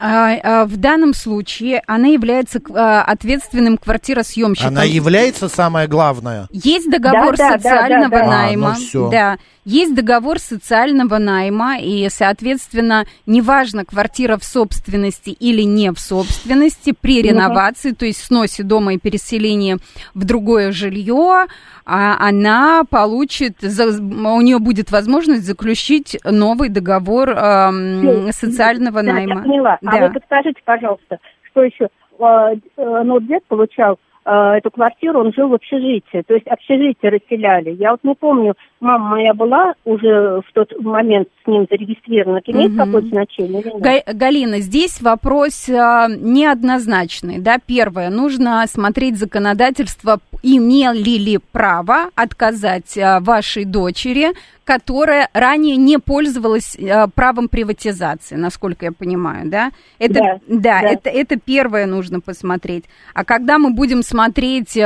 А, 0.00 0.34
а, 0.42 0.64
в 0.64 0.76
данном 0.76 1.14
случае 1.14 1.82
она 1.86 2.08
является 2.08 2.60
а, 2.74 3.02
ответственным 3.02 3.78
квартиросъемщиком. 3.78 4.68
Она 4.68 4.84
является 4.84 5.48
самое 5.48 5.86
главное. 5.86 6.48
Есть 6.50 6.90
договор 6.90 7.36
да, 7.36 7.52
социального 7.52 8.10
да, 8.10 8.18
да, 8.18 8.24
да, 8.24 8.26
найма. 8.26 8.70
А, 8.70 8.76
ну 8.94 9.10
да, 9.10 9.38
есть 9.64 9.94
договор 9.94 10.38
социального 10.38 11.18
найма, 11.18 11.78
и, 11.78 12.08
соответственно, 12.10 13.04
неважно, 13.26 13.84
квартира 13.84 14.38
в 14.38 14.44
собственности 14.44 15.28
или 15.28 15.60
не 15.60 15.92
в 15.92 16.00
собственности, 16.00 16.94
при 16.98 17.20
реновации, 17.20 17.92
то 17.92 18.06
есть 18.06 18.24
сносе 18.24 18.62
дома 18.62 18.94
и 18.94 18.98
переселении 18.98 19.76
в 20.14 20.24
другое 20.24 20.72
жилье, 20.72 21.46
она 21.84 22.82
получит, 22.88 23.62
у 23.62 24.40
нее 24.40 24.58
будет 24.58 24.90
возможность 24.90 25.44
заключить 25.44 26.18
новый 26.22 26.68
договор 26.68 27.30
э, 27.30 28.32
социального 28.32 29.02
да, 29.02 29.12
найма. 29.12 29.42
Поняла. 29.76 29.96
А 29.96 30.00
да. 30.00 30.04
А 30.04 30.08
вы 30.08 30.14
подскажите, 30.14 30.60
пожалуйста, 30.64 31.18
что 31.50 31.62
еще? 31.62 31.88
э, 32.18 32.56
э, 32.76 33.02
ну, 33.04 33.20
дед 33.20 33.44
получал 33.46 33.98
Э, 34.30 34.58
эту 34.58 34.70
квартиру, 34.70 35.20
он 35.20 35.32
жил 35.32 35.48
в 35.48 35.54
общежитии. 35.54 36.22
То 36.26 36.34
есть 36.34 36.46
общежитие 36.48 37.12
расселяли. 37.12 37.70
Я 37.70 37.92
вот 37.92 38.00
не 38.02 38.14
помню, 38.14 38.54
мама 38.78 39.12
моя 39.12 39.32
была 39.32 39.72
уже 39.86 40.42
в 40.46 40.52
тот 40.52 40.70
момент 40.80 41.28
с 41.42 41.46
ним 41.46 41.66
зарегистрирована. 41.70 42.38
Это 42.38 42.52
имеет 42.52 42.72
угу. 42.72 42.78
какое-то 42.78 43.08
значение 43.08 43.62
или 43.62 43.70
нет? 43.70 44.04
Галина, 44.06 44.60
здесь 44.60 45.00
вопрос 45.00 45.70
а, 45.70 46.08
неоднозначный. 46.08 47.38
Да? 47.38 47.56
Первое, 47.64 48.10
нужно 48.10 48.62
смотреть 48.66 49.16
законодательство, 49.16 50.18
имели 50.42 51.16
ли 51.16 51.38
право 51.38 52.10
отказать 52.14 52.98
а, 52.98 53.20
вашей 53.20 53.64
дочери 53.64 54.32
которая 54.68 55.30
ранее 55.32 55.76
не 55.76 55.96
пользовалась 55.98 56.76
э, 56.76 57.06
правом 57.14 57.48
приватизации, 57.48 58.34
насколько 58.34 58.84
я 58.84 58.92
понимаю, 58.92 59.48
да? 59.48 59.72
Это, 59.98 60.12
да, 60.12 60.40
да, 60.46 60.80
да. 60.82 60.88
Это, 60.90 61.08
это 61.08 61.36
первое 61.38 61.86
нужно 61.86 62.20
посмотреть. 62.20 62.84
А 63.14 63.24
когда 63.24 63.56
мы 63.56 63.70
будем 63.70 64.02
смотреть 64.02 64.76
э, 64.76 64.82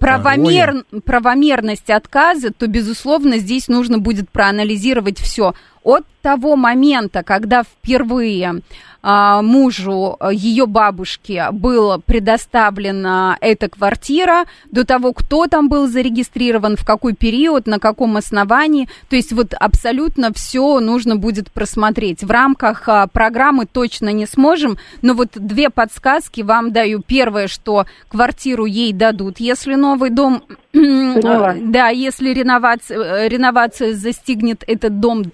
правомер, 0.00 0.84
правомерность 1.04 1.88
отказа, 1.88 2.50
то, 2.50 2.66
безусловно, 2.66 3.38
здесь 3.38 3.68
нужно 3.68 4.00
будет 4.00 4.28
проанализировать 4.30 5.20
все 5.20 5.54
от 5.84 6.04
того 6.22 6.56
момента, 6.56 7.22
когда 7.22 7.62
впервые 7.62 8.62
а, 9.06 9.42
мужу 9.42 10.16
э, 10.18 10.30
ее 10.32 10.64
бабушки 10.64 11.44
была 11.52 11.98
предоставлена 11.98 13.36
эта 13.42 13.68
квартира, 13.68 14.46
до 14.70 14.86
того, 14.86 15.12
кто 15.12 15.46
там 15.46 15.68
был 15.68 15.86
зарегистрирован, 15.88 16.76
в 16.78 16.86
какой 16.86 17.12
период, 17.12 17.66
на 17.66 17.78
каком 17.78 18.16
основании. 18.16 18.88
То 19.10 19.16
есть 19.16 19.32
вот 19.34 19.52
абсолютно 19.52 20.32
все 20.32 20.80
нужно 20.80 21.16
будет 21.16 21.52
просмотреть. 21.52 22.24
В 22.24 22.30
рамках 22.30 22.88
а, 22.88 23.06
программы 23.06 23.66
точно 23.66 24.08
не 24.08 24.24
сможем, 24.24 24.78
но 25.02 25.12
вот 25.12 25.32
две 25.34 25.68
подсказки 25.68 26.40
вам 26.40 26.72
даю. 26.72 27.02
Первое, 27.06 27.46
что 27.46 27.84
квартиру 28.08 28.64
ей 28.64 28.94
дадут, 28.94 29.38
если 29.38 29.74
новый 29.74 30.08
дом, 30.08 30.44
да, 30.72 31.88
если 31.90 32.30
реновация, 32.30 32.98
э, 32.98 33.28
реновация 33.28 33.92
застигнет 33.92 34.64
этот 34.66 34.98
дом 34.98 35.24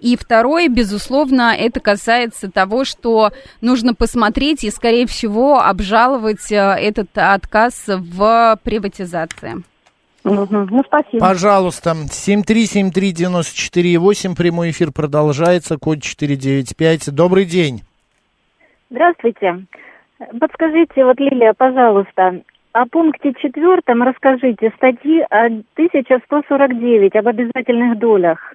и 0.00 0.16
второе, 0.16 0.68
безусловно, 0.68 1.54
это 1.56 1.78
касается 1.80 2.50
того, 2.50 2.84
что 2.84 3.30
нужно 3.60 3.94
посмотреть 3.94 4.64
и, 4.64 4.70
скорее 4.70 5.06
всего, 5.06 5.60
обжаловать 5.60 6.50
э, 6.52 6.56
этот 6.56 7.08
отказ 7.14 7.84
в 7.86 8.58
приватизации. 8.62 9.62
Ну, 10.24 10.46
спасибо. 10.84 11.20
Пожалуйста, 11.20 11.90
7373948, 11.90 14.36
прямой 14.36 14.70
эфир 14.70 14.90
продолжается, 14.90 15.78
код 15.78 16.02
495. 16.02 17.14
Добрый 17.14 17.44
день. 17.44 17.82
Здравствуйте. 18.90 19.66
Подскажите, 20.40 21.04
вот, 21.04 21.20
Лилия, 21.20 21.54
пожалуйста, 21.56 22.42
о 22.72 22.86
пункте 22.86 23.34
четвертом 23.40 24.02
расскажите 24.02 24.72
статьи 24.76 25.24
1149 25.30 27.14
об 27.16 27.28
обязательных 27.28 27.98
долях. 27.98 28.54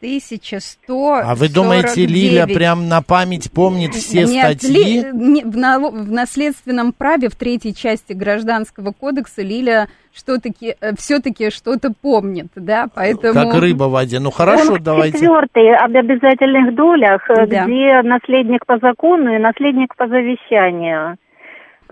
1100. 0.00 1.14
А 1.24 1.34
вы 1.34 1.48
думаете, 1.48 2.06
Лиля 2.06 2.46
прям 2.46 2.88
на 2.88 3.02
память 3.02 3.52
помнит 3.52 3.94
все 3.94 4.24
Нет, 4.24 4.60
статьи? 4.60 5.02
Ли, 5.02 5.10
не, 5.12 5.44
в, 5.44 5.56
на, 5.56 5.78
в 5.78 6.10
наследственном 6.10 6.92
праве 6.92 7.28
в 7.28 7.36
третьей 7.36 7.74
части 7.74 8.14
Гражданского 8.14 8.92
кодекса 8.92 9.42
Лиля 9.42 9.88
что-таки, 10.14 10.74
э, 10.80 10.94
все-таки 10.96 11.50
что-то 11.50 11.92
помнит, 11.92 12.48
да, 12.56 12.86
поэтому... 12.94 13.34
Как 13.34 13.54
рыба 13.60 13.84
в 13.84 13.92
воде. 13.92 14.20
Ну 14.20 14.30
хорошо, 14.30 14.68
Пункт 14.68 14.82
давайте. 14.82 15.18
четвертый 15.18 15.76
об 15.76 15.94
обязательных 15.94 16.74
долях, 16.74 17.28
э, 17.30 17.46
да. 17.46 17.64
где 17.64 18.00
наследник 18.02 18.64
по 18.66 18.78
закону 18.78 19.34
и 19.34 19.38
наследник 19.38 19.94
по 19.96 20.08
завещанию 20.08 21.18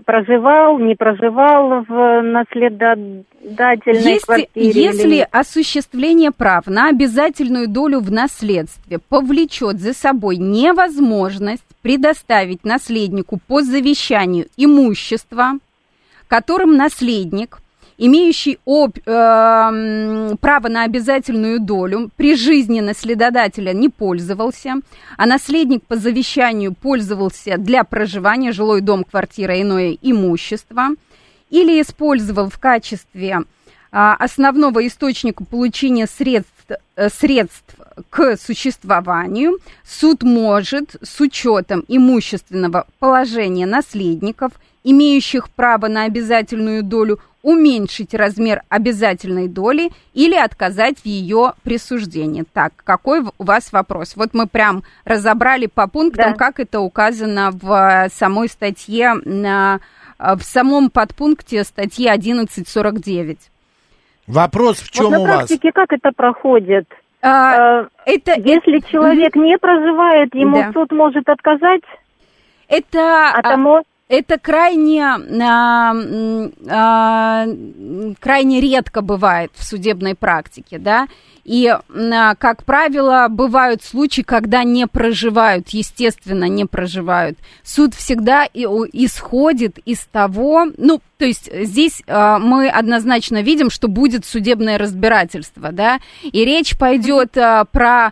проживал, 0.05 0.79
не 0.79 0.95
проживал 0.95 1.83
в 1.83 2.21
наследодательной 2.21 3.23
если, 4.13 4.25
квартире. 4.25 4.81
Если 4.81 5.07
или... 5.07 5.27
осуществление 5.31 6.31
прав 6.31 6.67
на 6.67 6.89
обязательную 6.89 7.67
долю 7.67 7.99
в 7.99 8.11
наследстве 8.11 8.99
повлечет 8.99 9.79
за 9.79 9.93
собой 9.93 10.37
невозможность 10.37 11.63
предоставить 11.81 12.63
наследнику 12.63 13.39
по 13.47 13.61
завещанию 13.61 14.47
имущество, 14.57 15.53
которым 16.27 16.75
наследник– 16.75 17.59
имеющий 17.99 18.59
об, 18.65 18.97
э, 18.97 20.35
право 20.41 20.67
на 20.69 20.83
обязательную 20.83 21.59
долю, 21.59 22.09
при 22.15 22.35
жизни 22.35 22.79
наследодателя 22.79 23.73
не 23.73 23.89
пользовался, 23.89 24.75
а 25.17 25.25
наследник 25.25 25.83
по 25.83 25.97
завещанию 25.97 26.73
пользовался 26.73 27.57
для 27.57 27.83
проживания 27.83 28.53
жилой 28.53 28.81
дом, 28.81 29.03
квартира, 29.03 29.61
иное 29.61 29.97
имущество, 30.01 30.89
или 31.49 31.81
использовал 31.81 32.49
в 32.49 32.57
качестве 32.57 33.39
а, 33.91 34.15
основного 34.15 34.85
источника 34.87 35.43
получения 35.43 36.07
средств, 36.07 36.53
э, 36.95 37.09
средств 37.09 37.75
к 38.09 38.37
существованию, 38.37 39.57
суд 39.83 40.23
может 40.23 40.95
с 41.01 41.19
учетом 41.19 41.83
имущественного 41.87 42.87
положения 42.99 43.65
наследников, 43.65 44.53
имеющих 44.83 45.49
право 45.49 45.87
на 45.87 46.03
обязательную 46.03 46.83
долю, 46.83 47.19
уменьшить 47.41 48.13
размер 48.13 48.63
обязательной 48.69 49.47
доли 49.47 49.91
или 50.13 50.35
отказать 50.35 50.99
в 50.99 51.05
ее 51.05 51.53
присуждении. 51.63 52.43
Так, 52.53 52.73
какой 52.83 53.21
у 53.21 53.43
вас 53.43 53.71
вопрос? 53.71 54.15
Вот 54.15 54.33
мы 54.33 54.47
прям 54.47 54.83
разобрали 55.05 55.67
по 55.67 55.87
пунктам, 55.87 56.33
да. 56.33 56.37
как 56.37 56.59
это 56.59 56.81
указано 56.81 57.51
в 57.51 58.09
самой 58.13 58.49
статье, 58.49 59.13
в 59.23 60.41
самом 60.41 60.89
подпункте 60.89 61.63
статьи 61.63 62.07
1149. 62.07 63.37
Вопрос 64.27 64.77
в 64.79 64.91
чем 64.91 65.05
вот 65.05 65.11
на 65.13 65.19
у 65.21 65.25
практике 65.25 65.71
как 65.71 65.91
это 65.91 66.11
проходит? 66.15 66.85
А, 67.21 67.81
а, 67.81 67.87
это, 68.05 68.33
Если 68.39 68.77
это, 68.77 68.91
человек 68.91 69.35
не 69.35 69.57
проживает, 69.57 70.33
ему 70.35 70.57
да. 70.57 70.71
суд 70.71 70.91
может 70.91 71.27
отказать? 71.27 71.81
Это... 72.67 73.31
А 73.33 73.41
тому 73.41 73.81
это 74.09 74.39
крайне, 74.39 75.05
а, 75.05 75.93
а, 76.67 77.45
крайне 78.19 78.59
редко 78.59 79.01
бывает 79.01 79.51
в 79.53 79.63
судебной 79.63 80.15
практике, 80.15 80.79
да, 80.79 81.07
и, 81.49 81.67
а, 81.67 82.35
как 82.35 82.63
правило, 82.63 83.25
бывают 83.27 83.81
случаи, 83.81 84.21
когда 84.21 84.63
не 84.63 84.85
проживают, 84.85 85.69
естественно, 85.69 86.43
не 86.43 86.65
проживают. 86.65 87.39
Суд 87.63 87.95
всегда 87.95 88.45
исходит 88.45 89.79
из 89.79 90.05
того, 90.11 90.67
ну, 90.77 91.01
то 91.17 91.25
есть 91.25 91.49
здесь 91.51 92.01
э, 92.07 92.37
мы 92.39 92.69
однозначно 92.69 93.41
видим, 93.41 93.69
что 93.69 93.89
будет 93.89 94.25
судебное 94.25 94.77
разбирательство, 94.77 95.73
да, 95.73 95.99
и 96.23 96.45
речь 96.45 96.77
пойдет 96.77 97.35
э, 97.35 97.65
про 97.71 98.11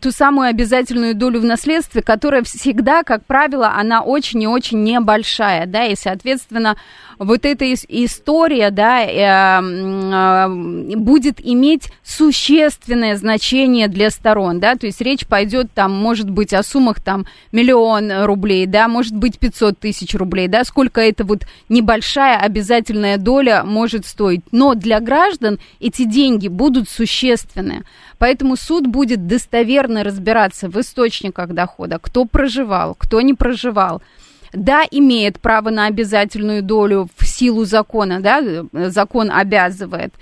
ту 0.00 0.12
самую 0.12 0.48
обязательную 0.48 1.14
долю 1.14 1.40
в 1.40 1.44
наследстве, 1.44 2.00
которая 2.00 2.42
всегда, 2.42 3.02
как 3.02 3.26
правило, 3.26 3.74
она 3.76 4.00
очень 4.00 4.42
и 4.42 4.46
очень 4.46 4.82
небольшая, 4.82 5.66
да, 5.66 5.84
и, 5.84 5.94
соответственно, 5.94 6.76
вот 7.18 7.44
эта 7.44 7.70
история, 7.70 8.70
да, 8.70 9.04
э, 9.04 10.48
будет 10.96 11.44
иметь 11.44 11.92
существенное 12.10 13.16
значение 13.16 13.86
для 13.86 14.10
сторон, 14.10 14.58
да, 14.58 14.74
то 14.74 14.86
есть 14.86 15.00
речь 15.00 15.26
пойдет 15.26 15.72
там, 15.72 15.92
может 15.92 16.28
быть, 16.28 16.52
о 16.52 16.64
суммах 16.64 17.00
там 17.00 17.24
миллион 17.52 18.24
рублей, 18.24 18.66
да, 18.66 18.88
может 18.88 19.14
быть, 19.14 19.38
500 19.38 19.78
тысяч 19.78 20.14
рублей, 20.14 20.48
да, 20.48 20.64
сколько 20.64 21.00
это 21.00 21.24
вот 21.24 21.46
небольшая 21.68 22.38
обязательная 22.38 23.16
доля 23.16 23.62
может 23.64 24.06
стоить. 24.06 24.40
Но 24.50 24.74
для 24.74 24.98
граждан 24.98 25.60
эти 25.78 26.04
деньги 26.04 26.48
будут 26.48 26.88
существенны. 26.88 27.84
Поэтому 28.18 28.56
суд 28.56 28.88
будет 28.88 29.28
достоверно 29.28 30.02
разбираться 30.02 30.68
в 30.68 30.80
источниках 30.80 31.50
дохода, 31.50 32.00
кто 32.02 32.24
проживал, 32.24 32.96
кто 32.96 33.20
не 33.20 33.34
проживал, 33.34 34.02
да, 34.52 34.82
имеет 34.90 35.38
право 35.38 35.70
на 35.70 35.86
обязательную 35.86 36.62
долю 36.62 37.08
в 37.16 37.24
силу 37.24 37.64
закона, 37.64 38.20
да, 38.20 38.42
закон 38.90 39.30
обязывает, 39.30 40.12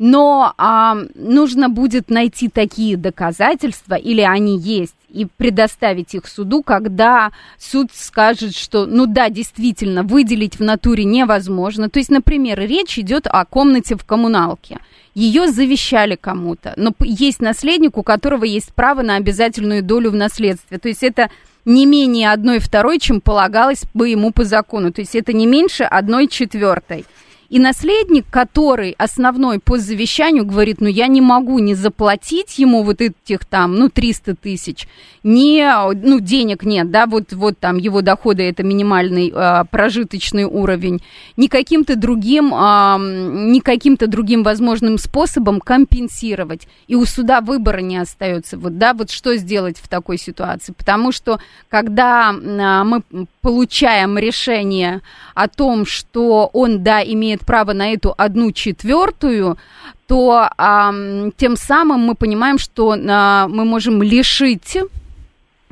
но 0.00 0.54
а, 0.56 0.96
нужно 1.14 1.68
будет 1.68 2.08
найти 2.08 2.48
такие 2.48 2.96
доказательства, 2.96 3.96
или 3.96 4.22
они 4.22 4.58
есть, 4.58 4.94
и 5.10 5.26
предоставить 5.26 6.14
их 6.14 6.26
суду, 6.26 6.62
когда 6.62 7.32
суд 7.58 7.90
скажет, 7.92 8.56
что, 8.56 8.86
ну 8.86 9.04
да, 9.04 9.28
действительно, 9.28 10.02
выделить 10.02 10.58
в 10.58 10.62
натуре 10.62 11.04
невозможно. 11.04 11.90
То 11.90 11.98
есть, 11.98 12.10
например, 12.10 12.58
речь 12.58 12.98
идет 12.98 13.26
о 13.26 13.44
комнате 13.44 13.94
в 13.94 14.06
коммуналке. 14.06 14.78
Ее 15.14 15.48
завещали 15.48 16.16
кому-то, 16.16 16.72
но 16.76 16.94
есть 17.00 17.42
наследник, 17.42 17.98
у 17.98 18.02
которого 18.02 18.44
есть 18.44 18.72
право 18.72 19.02
на 19.02 19.16
обязательную 19.16 19.82
долю 19.82 20.12
в 20.12 20.14
наследстве. 20.14 20.78
То 20.78 20.88
есть 20.88 21.02
это 21.02 21.30
не 21.66 21.84
менее 21.84 22.32
одной 22.32 22.58
второй, 22.58 22.98
чем 23.00 23.20
полагалось 23.20 23.84
бы 23.92 24.08
ему 24.08 24.32
по 24.32 24.44
закону. 24.44 24.92
То 24.92 25.02
есть 25.02 25.14
это 25.14 25.34
не 25.34 25.46
меньше 25.46 25.84
одной 25.84 26.26
четвертой. 26.26 27.04
И 27.50 27.58
наследник, 27.58 28.26
который 28.30 28.94
основной 28.96 29.58
по 29.58 29.76
завещанию 29.76 30.46
говорит, 30.46 30.80
ну 30.80 30.86
я 30.86 31.08
не 31.08 31.20
могу 31.20 31.58
не 31.58 31.74
заплатить 31.74 32.60
ему 32.60 32.84
вот 32.84 33.00
этих 33.00 33.44
там, 33.44 33.74
ну 33.74 33.88
300 33.88 34.36
тысяч, 34.36 34.86
не, 35.24 35.68
ну 35.92 36.20
денег 36.20 36.62
нет, 36.62 36.92
да, 36.92 37.06
вот, 37.06 37.32
вот 37.32 37.58
там 37.58 37.76
его 37.76 38.02
доходы 38.02 38.44
это 38.44 38.62
минимальный 38.62 39.32
а, 39.34 39.64
прожиточный 39.64 40.44
уровень, 40.44 41.02
ни 41.36 41.48
каким-то 41.48 41.96
другим, 41.96 42.52
а, 42.54 42.98
ни 43.00 43.58
каким-то 43.58 44.06
другим 44.06 44.44
возможным 44.44 44.96
способом 44.96 45.60
компенсировать. 45.60 46.68
И 46.86 46.94
у 46.94 47.04
суда 47.04 47.40
выбора 47.40 47.80
не 47.80 47.96
остается, 47.96 48.58
вот, 48.58 48.78
да, 48.78 48.94
вот 48.94 49.10
что 49.10 49.36
сделать 49.36 49.78
в 49.78 49.88
такой 49.88 50.18
ситуации, 50.18 50.72
потому 50.72 51.10
что 51.10 51.40
когда 51.68 52.30
а, 52.30 52.84
мы 52.84 53.02
получаем 53.42 54.18
решение 54.18 55.00
о 55.34 55.48
том, 55.48 55.84
что 55.84 56.48
он, 56.52 56.84
да, 56.84 57.02
имеет 57.02 57.39
право 57.44 57.72
на 57.72 57.92
эту 57.92 58.14
одну 58.16 58.52
четвертую, 58.52 59.58
то 60.06 60.48
а, 60.56 60.92
тем 61.36 61.56
самым 61.56 62.00
мы 62.00 62.14
понимаем, 62.14 62.58
что 62.58 62.96
а, 62.96 63.48
мы 63.48 63.64
можем 63.64 64.02
лишить 64.02 64.76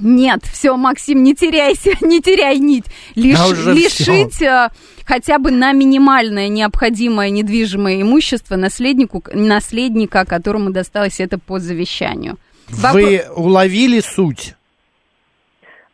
нет, 0.01 0.45
все, 0.45 0.77
Максим, 0.77 1.25
не 1.25 1.35
теряйся, 1.35 1.91
не 2.01 2.23
теряй 2.23 2.59
нить. 2.59 2.85
Лиш, 3.17 3.37
а 3.39 3.53
лишить 3.73 4.35
все. 4.35 4.69
хотя 5.05 5.39
бы 5.39 5.51
на 5.51 5.73
минимальное 5.73 6.49
необходимое 6.49 7.31
недвижимое 7.31 8.03
имущество 8.03 8.57
наследнику, 8.57 9.25
наследника, 9.33 10.25
которому 10.25 10.71
досталось 10.71 11.19
это 11.19 11.39
по 11.39 11.59
завещанию. 11.59 12.39
Вы 12.69 13.23
Вопро... 13.27 13.43
уловили 13.43 14.01
суть? 14.01 14.55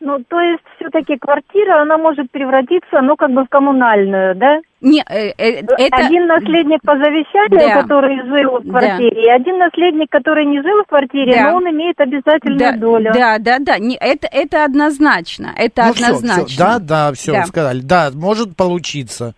Ну, 0.04 0.23
то 0.28 0.38
есть 0.38 0.62
все-таки 0.76 1.16
квартира, 1.16 1.80
она 1.80 1.96
может 1.96 2.30
превратиться, 2.30 3.00
ну, 3.00 3.16
как 3.16 3.30
бы 3.30 3.44
в 3.44 3.49
коммунальную, 3.49 4.34
да? 4.34 4.61
Не, 4.82 5.02
э, 5.08 5.32
э, 5.38 5.61
это... 5.61 5.96
Один 5.96 6.26
наследник 6.26 6.82
по 6.82 6.94
завещанию, 6.99 7.70
да. 7.70 7.80
который 7.80 8.20
жил 8.26 8.58
в 8.58 8.68
квартире, 8.68 9.14
да. 9.14 9.20
и 9.23 9.28
один 9.30 9.58
наследник, 9.58 10.11
который 10.11 10.44
не 10.44 10.61
жил 10.61 10.82
в 10.84 10.87
квартире, 10.87 11.37
да. 11.37 11.50
но 11.50 11.56
он 11.56 11.70
имеет 11.70 11.99
обязательную 11.99 12.58
да, 12.58 12.73
долю. 12.76 13.12
Да, 13.14 13.38
да, 13.38 13.56
да, 13.61 13.78
не, 13.78 13.96
это, 13.96 14.28
это 14.30 14.64
однозначно, 14.64 15.54
это 15.56 15.84
ну, 15.84 15.90
однозначно. 15.92 16.44
Все, 16.44 16.54
все. 16.54 16.58
Да, 16.58 16.78
да, 16.78 17.12
все, 17.14 17.32
да. 17.32 17.44
сказали. 17.46 17.80
Да, 17.80 18.11
может 18.12 18.54
получиться. 18.56 19.32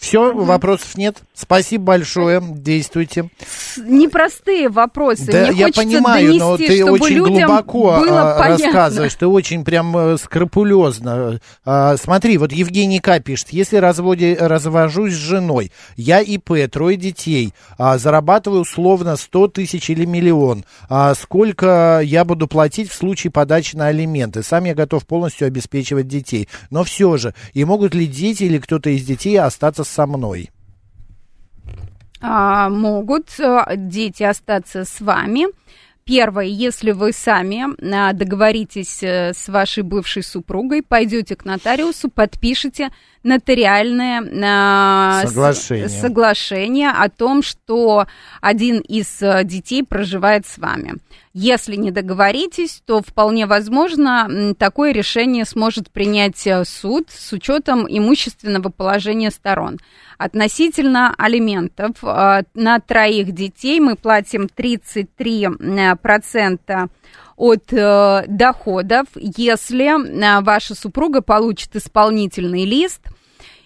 Все, 0.00 0.30
угу. 0.30 0.44
вопросов 0.44 0.96
нет. 0.96 1.18
Спасибо 1.34 1.84
большое. 1.84 2.42
Действуйте. 2.42 3.28
Непростые 3.76 4.70
вопросы. 4.70 5.26
Да, 5.30 5.48
Мне 5.48 5.60
я 5.60 5.68
понимаю, 5.68 6.26
донести, 6.26 6.40
но 6.40 6.56
ты 6.56 6.84
очень 6.90 7.18
глубоко 7.22 8.02
а, 8.08 8.48
рассказываешь. 8.48 9.14
Ты 9.14 9.26
очень 9.26 9.62
прям 9.62 9.94
э, 9.94 10.16
скрупулезно. 10.16 11.38
А, 11.66 11.98
смотри, 11.98 12.38
вот 12.38 12.50
Евгений 12.50 12.98
К. 12.98 13.20
пишет. 13.20 13.50
Если 13.50 13.76
разводе, 13.76 14.38
развожусь 14.40 15.12
с 15.12 15.18
женой, 15.18 15.70
я 15.96 16.20
ИП, 16.20 16.52
трое 16.72 16.96
детей, 16.96 17.52
а, 17.76 17.98
зарабатываю 17.98 18.62
условно 18.62 19.16
100 19.16 19.48
тысяч 19.48 19.90
или 19.90 20.06
миллион. 20.06 20.64
Сколько 21.14 22.00
я 22.02 22.24
буду 22.24 22.48
платить 22.48 22.90
в 22.90 22.94
случае 22.94 23.30
подачи 23.30 23.76
на 23.76 23.88
алименты? 23.88 24.42
Сам 24.42 24.64
я 24.64 24.74
готов 24.74 25.06
полностью 25.06 25.46
обеспечивать 25.46 26.08
детей. 26.08 26.48
Но 26.70 26.84
все 26.84 27.18
же, 27.18 27.34
и 27.52 27.66
могут 27.66 27.94
ли 27.94 28.06
дети 28.06 28.44
или 28.44 28.58
кто-то 28.58 28.88
из 28.88 29.04
детей 29.04 29.38
остаться 29.38 29.84
со 29.90 30.06
мной? 30.06 30.50
А, 32.22 32.68
могут 32.68 33.38
э, 33.38 33.64
дети 33.76 34.22
остаться 34.22 34.84
с 34.84 35.00
вами. 35.00 35.46
Первое, 36.04 36.44
если 36.44 36.92
вы 36.92 37.12
сами 37.12 37.64
а, 37.94 38.12
договоритесь 38.12 39.02
э, 39.02 39.32
с 39.34 39.48
вашей 39.48 39.82
бывшей 39.82 40.22
супругой, 40.22 40.82
пойдете 40.82 41.36
к 41.36 41.44
нотариусу, 41.44 42.10
подпишите 42.10 42.90
нотариальное 43.22 44.22
а, 44.42 45.26
соглашение. 45.26 45.88
С, 45.88 46.00
соглашение 46.00 46.90
о 46.90 47.08
том, 47.08 47.42
что 47.42 48.06
один 48.40 48.80
из 48.80 49.20
э, 49.20 49.44
детей 49.44 49.84
проживает 49.84 50.46
с 50.46 50.56
вами. 50.58 50.94
Если 51.32 51.76
не 51.76 51.92
договоритесь, 51.92 52.82
то 52.84 53.02
вполне 53.02 53.46
возможно 53.46 54.54
такое 54.58 54.90
решение 54.92 55.44
сможет 55.44 55.90
принять 55.90 56.44
э, 56.46 56.64
суд 56.64 57.08
с 57.10 57.32
учетом 57.32 57.86
имущественного 57.88 58.70
положения 58.70 59.30
сторон. 59.30 59.78
Относительно 60.18 61.14
алиментов 61.16 61.92
э, 62.02 62.42
на 62.54 62.80
троих 62.80 63.32
детей 63.32 63.80
мы 63.80 63.96
платим 63.96 64.48
33% 64.56 66.90
от 67.40 67.64
доходов, 68.28 69.06
если 69.14 70.42
ваша 70.42 70.74
супруга 70.74 71.22
получит 71.22 71.74
исполнительный 71.74 72.64
лист– 72.64 73.00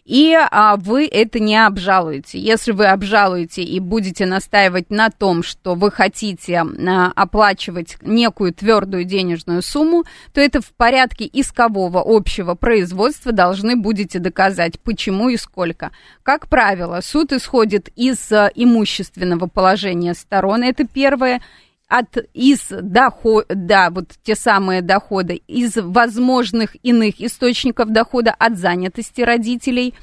и 0.04 0.34
а, 0.34 0.76
вы 0.76 1.06
это 1.06 1.40
не 1.40 1.56
обжалуете. 1.56 2.38
Если 2.38 2.72
вы 2.72 2.86
обжалуете 2.86 3.62
и 3.62 3.80
будете 3.80 4.26
настаивать 4.26 4.90
на 4.90 5.08
том, 5.08 5.42
что 5.42 5.74
вы 5.74 5.90
хотите 5.90 6.58
а, 6.58 7.12
оплачивать 7.16 7.96
некую 8.02 8.52
твердую 8.52 9.04
денежную 9.04 9.62
сумму, 9.62 10.04
то 10.34 10.42
это 10.42 10.60
в 10.60 10.72
порядке 10.74 11.28
искового 11.32 12.02
общего 12.04 12.54
производства 12.54 13.32
должны 13.32 13.76
будете 13.76 14.18
доказать, 14.18 14.78
почему 14.78 15.30
и 15.30 15.38
сколько. 15.38 15.90
Как 16.22 16.48
правило, 16.48 17.00
суд 17.02 17.32
исходит 17.32 17.88
из 17.96 18.30
а, 18.30 18.50
имущественного 18.54 19.46
положения 19.46 20.12
сторон, 20.12 20.64
это 20.64 20.86
первое, 20.86 21.40
от, 21.88 22.16
из 22.32 22.68
доход, 22.70 23.46
да, 23.48 23.90
вот 23.90 24.12
те 24.22 24.34
самые 24.34 24.82
доходы, 24.82 25.42
из 25.46 25.76
возможных 25.76 26.76
иных 26.82 27.20
источников 27.20 27.90
дохода 27.90 28.34
от 28.38 28.58
занятости 28.58 29.20
родителей 29.20 29.94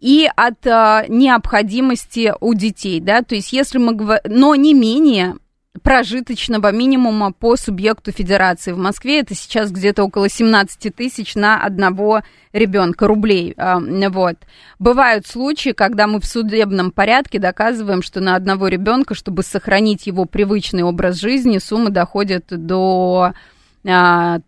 и 0.00 0.28
от 0.34 0.66
а, 0.66 1.04
необходимости 1.08 2.32
у 2.40 2.54
детей, 2.54 3.00
да, 3.00 3.22
то 3.22 3.34
есть 3.34 3.52
если 3.52 3.78
мы 3.78 3.94
говорим, 3.94 4.22
но 4.38 4.54
не 4.54 4.74
менее 4.74 5.36
прожиточного 5.82 6.72
минимума 6.72 7.32
по 7.32 7.56
субъекту 7.56 8.10
федерации. 8.10 8.72
В 8.72 8.78
Москве 8.78 9.20
это 9.20 9.34
сейчас 9.34 9.70
где-то 9.70 10.02
около 10.02 10.28
17 10.28 10.94
тысяч 10.94 11.36
на 11.36 11.62
одного 11.62 12.22
ребенка 12.52 13.06
рублей. 13.06 13.54
Вот. 13.56 14.36
Бывают 14.80 15.26
случаи, 15.28 15.70
когда 15.70 16.08
мы 16.08 16.20
в 16.20 16.26
судебном 16.26 16.90
порядке 16.90 17.38
доказываем, 17.38 18.02
что 18.02 18.20
на 18.20 18.34
одного 18.34 18.66
ребенка, 18.66 19.14
чтобы 19.14 19.44
сохранить 19.44 20.08
его 20.08 20.24
привычный 20.24 20.82
образ 20.82 21.20
жизни, 21.20 21.58
сумма 21.58 21.90
доходит 21.90 22.46
до 22.48 23.32
100 23.82 23.90
а, 23.92 24.40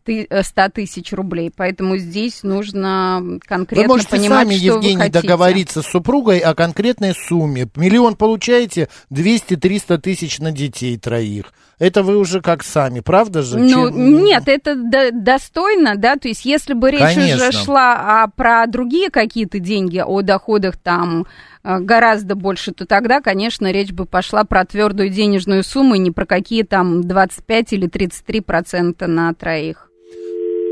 тысяч 0.70 1.12
рублей. 1.12 1.50
Поэтому 1.54 1.96
здесь 1.96 2.42
нужно 2.42 3.38
конкретно 3.46 3.82
вы 3.82 3.88
можете 3.88 4.10
понимать, 4.10 4.48
сами, 4.48 4.56
что 4.56 4.64
Евгений, 4.64 4.96
вы 4.96 5.02
хотите. 5.02 5.20
договориться 5.20 5.82
с 5.82 5.86
супругой 5.86 6.38
о 6.38 6.54
конкретной 6.54 7.14
сумме. 7.14 7.68
Миллион 7.76 8.16
получаете, 8.16 8.88
200-300 9.10 9.98
тысяч 9.98 10.38
на 10.38 10.52
детей 10.52 10.98
троих. 10.98 11.52
Это 11.78 12.02
вы 12.02 12.16
уже 12.16 12.40
как 12.40 12.62
сами, 12.62 13.00
правда 13.00 13.42
же? 13.42 13.58
Ну, 13.58 13.68
Чем... 13.68 14.22
нет, 14.22 14.44
это 14.46 14.76
до, 14.76 15.10
достойно, 15.10 15.96
да, 15.96 16.16
то 16.16 16.28
есть 16.28 16.44
если 16.44 16.74
бы 16.74 16.90
речь 16.90 17.00
Конечно. 17.00 17.48
уже 17.48 17.52
шла 17.52 18.22
а, 18.22 18.28
про 18.28 18.66
другие 18.66 19.10
какие-то 19.10 19.58
деньги, 19.58 19.98
о 19.98 20.22
доходах 20.22 20.76
там 20.76 21.24
Э, 21.24 21.51
гораздо 21.64 22.34
больше, 22.34 22.72
то 22.72 22.86
тогда, 22.86 23.20
конечно, 23.20 23.70
речь 23.70 23.92
бы 23.92 24.04
пошла 24.06 24.44
про 24.44 24.64
твердую 24.64 25.08
денежную 25.08 25.62
сумму, 25.62 25.96
не 25.96 26.10
про 26.10 26.26
какие 26.26 26.62
там 26.62 27.02
25 27.06 27.72
или 27.72 27.86
33 27.86 28.40
процента 28.40 29.06
на 29.06 29.32
троих. 29.34 29.88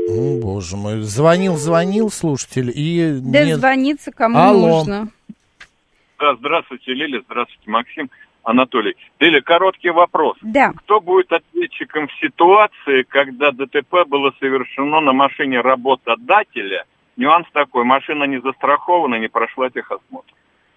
О, 0.09 0.39
боже 0.41 0.75
мой. 0.75 1.01
Звонил, 1.01 1.55
звонил 1.55 2.09
слушатель 2.09 2.71
и... 2.73 3.19
Да 3.21 3.45
нет... 3.45 3.59
звониться 3.59 4.11
кому 4.11 4.37
Алло. 4.37 4.67
нужно. 4.67 5.07
Да, 6.19 6.35
здравствуйте, 6.35 6.93
Лиля, 6.93 7.21
здравствуйте, 7.25 7.69
Максим. 7.69 8.09
Анатолий. 8.43 8.95
Лиля, 9.19 9.41
короткий 9.41 9.91
вопрос. 9.91 10.35
Да. 10.41 10.73
Кто 10.77 10.99
будет 10.99 11.31
ответчиком 11.31 12.07
в 12.07 12.13
ситуации, 12.19 13.03
когда 13.03 13.51
ДТП 13.51 14.07
было 14.07 14.33
совершено 14.39 14.99
на 14.99 15.13
машине 15.13 15.61
работодателя? 15.61 16.85
Нюанс 17.17 17.47
такой, 17.53 17.83
машина 17.83 18.23
не 18.23 18.41
застрахована, 18.41 19.15
не 19.15 19.27
прошла 19.27 19.69
техосмотр. 19.69 20.33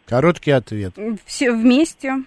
Короткий 0.07 0.51
ответ. 0.51 0.95
Все 1.25 1.53
вместе. 1.53 2.25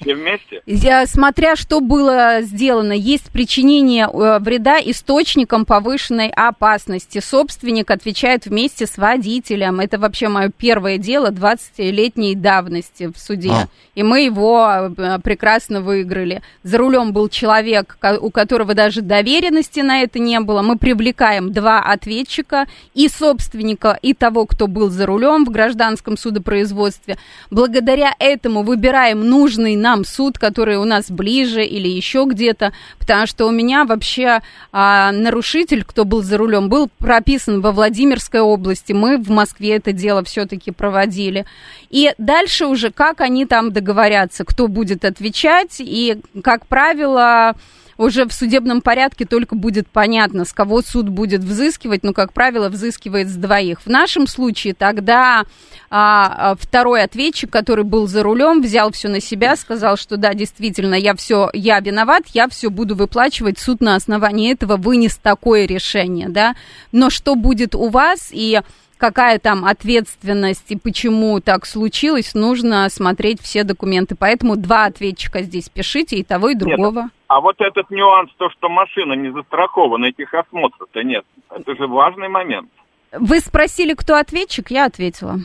Все 0.00 0.14
вместе? 0.14 0.62
Я, 0.66 1.06
смотря 1.06 1.56
что 1.56 1.80
было 1.80 2.42
сделано, 2.42 2.92
есть 2.92 3.30
причинение 3.30 4.04
э, 4.04 4.38
вреда 4.40 4.78
источником 4.78 5.64
повышенной 5.64 6.28
опасности. 6.28 7.20
Собственник 7.20 7.90
отвечает 7.90 8.46
вместе 8.46 8.86
с 8.86 8.98
водителем. 8.98 9.80
Это 9.80 9.98
вообще 9.98 10.28
мое 10.28 10.50
первое 10.50 10.98
дело 10.98 11.30
20-летней 11.30 12.34
давности 12.34 13.10
в 13.12 13.18
суде. 13.18 13.50
А. 13.50 13.68
И 13.94 14.02
мы 14.02 14.20
его 14.20 14.92
э, 14.96 15.18
прекрасно 15.22 15.80
выиграли. 15.80 16.42
За 16.62 16.78
рулем 16.78 17.12
был 17.12 17.28
человек, 17.28 17.98
у 18.20 18.30
которого 18.30 18.74
даже 18.74 19.00
доверенности 19.00 19.80
на 19.80 20.02
это 20.02 20.18
не 20.18 20.38
было. 20.40 20.62
Мы 20.62 20.76
привлекаем 20.76 21.52
два 21.52 21.80
ответчика, 21.80 22.66
и 22.94 23.08
собственника, 23.08 23.98
и 24.02 24.12
того, 24.14 24.46
кто 24.46 24.66
был 24.66 24.90
за 24.90 25.06
рулем 25.06 25.44
в 25.44 25.50
гражданском 25.50 26.16
судопроизводстве. 26.16 27.16
Благодаря 27.50 28.14
этому 28.18 28.62
выбираем 28.62 29.26
нужный 29.28 29.55
нам 29.56 30.04
суд, 30.04 30.38
который 30.38 30.76
у 30.76 30.84
нас 30.84 31.10
ближе 31.10 31.64
или 31.64 31.88
еще 31.88 32.26
где-то, 32.28 32.72
потому 32.98 33.26
что 33.26 33.46
у 33.46 33.50
меня 33.50 33.84
вообще 33.84 34.40
а, 34.72 35.12
нарушитель, 35.12 35.84
кто 35.84 36.04
был 36.04 36.22
за 36.22 36.36
рулем, 36.36 36.68
был 36.68 36.88
прописан 36.98 37.60
во 37.60 37.72
Владимирской 37.72 38.40
области. 38.40 38.92
Мы 38.92 39.18
в 39.18 39.30
Москве 39.30 39.76
это 39.76 39.92
дело 39.92 40.22
все-таки 40.24 40.70
проводили. 40.70 41.46
И 41.90 42.12
дальше 42.18 42.66
уже 42.66 42.90
как 42.90 43.20
они 43.20 43.46
там 43.46 43.72
договорятся, 43.72 44.44
кто 44.44 44.68
будет 44.68 45.04
отвечать, 45.04 45.76
и, 45.78 46.20
как 46.42 46.66
правило, 46.66 47.54
уже 47.98 48.26
в 48.26 48.32
судебном 48.32 48.80
порядке 48.82 49.24
только 49.24 49.54
будет 49.54 49.88
понятно, 49.88 50.44
с 50.44 50.52
кого 50.52 50.82
суд 50.82 51.08
будет 51.08 51.42
взыскивать, 51.42 52.02
но, 52.02 52.12
как 52.12 52.32
правило, 52.32 52.68
взыскивает 52.68 53.28
с 53.28 53.34
двоих. 53.34 53.80
В 53.82 53.88
нашем 53.88 54.26
случае 54.26 54.74
тогда 54.74 55.44
а, 55.88 56.50
а, 56.50 56.56
второй 56.56 57.02
ответчик, 57.02 57.50
который 57.50 57.84
был 57.84 58.06
за 58.06 58.22
рулем, 58.22 58.60
взял 58.60 58.92
все 58.92 59.08
на 59.08 59.20
себя, 59.20 59.56
сказал, 59.56 59.96
что 59.96 60.16
да, 60.16 60.34
действительно, 60.34 60.94
я 60.94 61.14
все, 61.14 61.50
я 61.52 61.80
виноват, 61.80 62.24
я 62.34 62.48
все 62.48 62.70
буду 62.70 62.94
выплачивать, 62.94 63.58
суд 63.58 63.80
на 63.80 63.94
основании 63.94 64.52
этого 64.52 64.76
вынес 64.76 65.16
такое 65.16 65.66
решение, 65.66 66.28
да. 66.28 66.54
Но 66.92 67.10
что 67.10 67.34
будет 67.34 67.74
у 67.74 67.88
вас 67.88 68.28
и 68.30 68.60
какая 68.98 69.38
там 69.38 69.64
ответственность 69.64 70.64
и 70.68 70.76
почему 70.76 71.40
так 71.40 71.66
случилось, 71.66 72.34
нужно 72.34 72.88
смотреть 72.88 73.40
все 73.40 73.62
документы. 73.62 74.14
Поэтому 74.14 74.56
два 74.56 74.86
ответчика 74.86 75.42
здесь 75.42 75.68
пишите, 75.68 76.16
и 76.16 76.22
того, 76.22 76.50
и 76.50 76.54
другого. 76.54 77.02
Нет, 77.02 77.10
а 77.28 77.40
вот 77.40 77.56
этот 77.60 77.90
нюанс, 77.90 78.30
то, 78.36 78.48
что 78.50 78.68
машина 78.68 79.14
не 79.14 79.32
застрахована, 79.32 80.06
этих 80.06 80.32
осмотров-то 80.32 81.02
нет, 81.02 81.24
это 81.50 81.74
же 81.76 81.86
важный 81.86 82.28
момент. 82.28 82.70
Вы 83.12 83.40
спросили, 83.40 83.94
кто 83.94 84.16
ответчик, 84.16 84.70
я 84.70 84.86
ответила. 84.86 85.36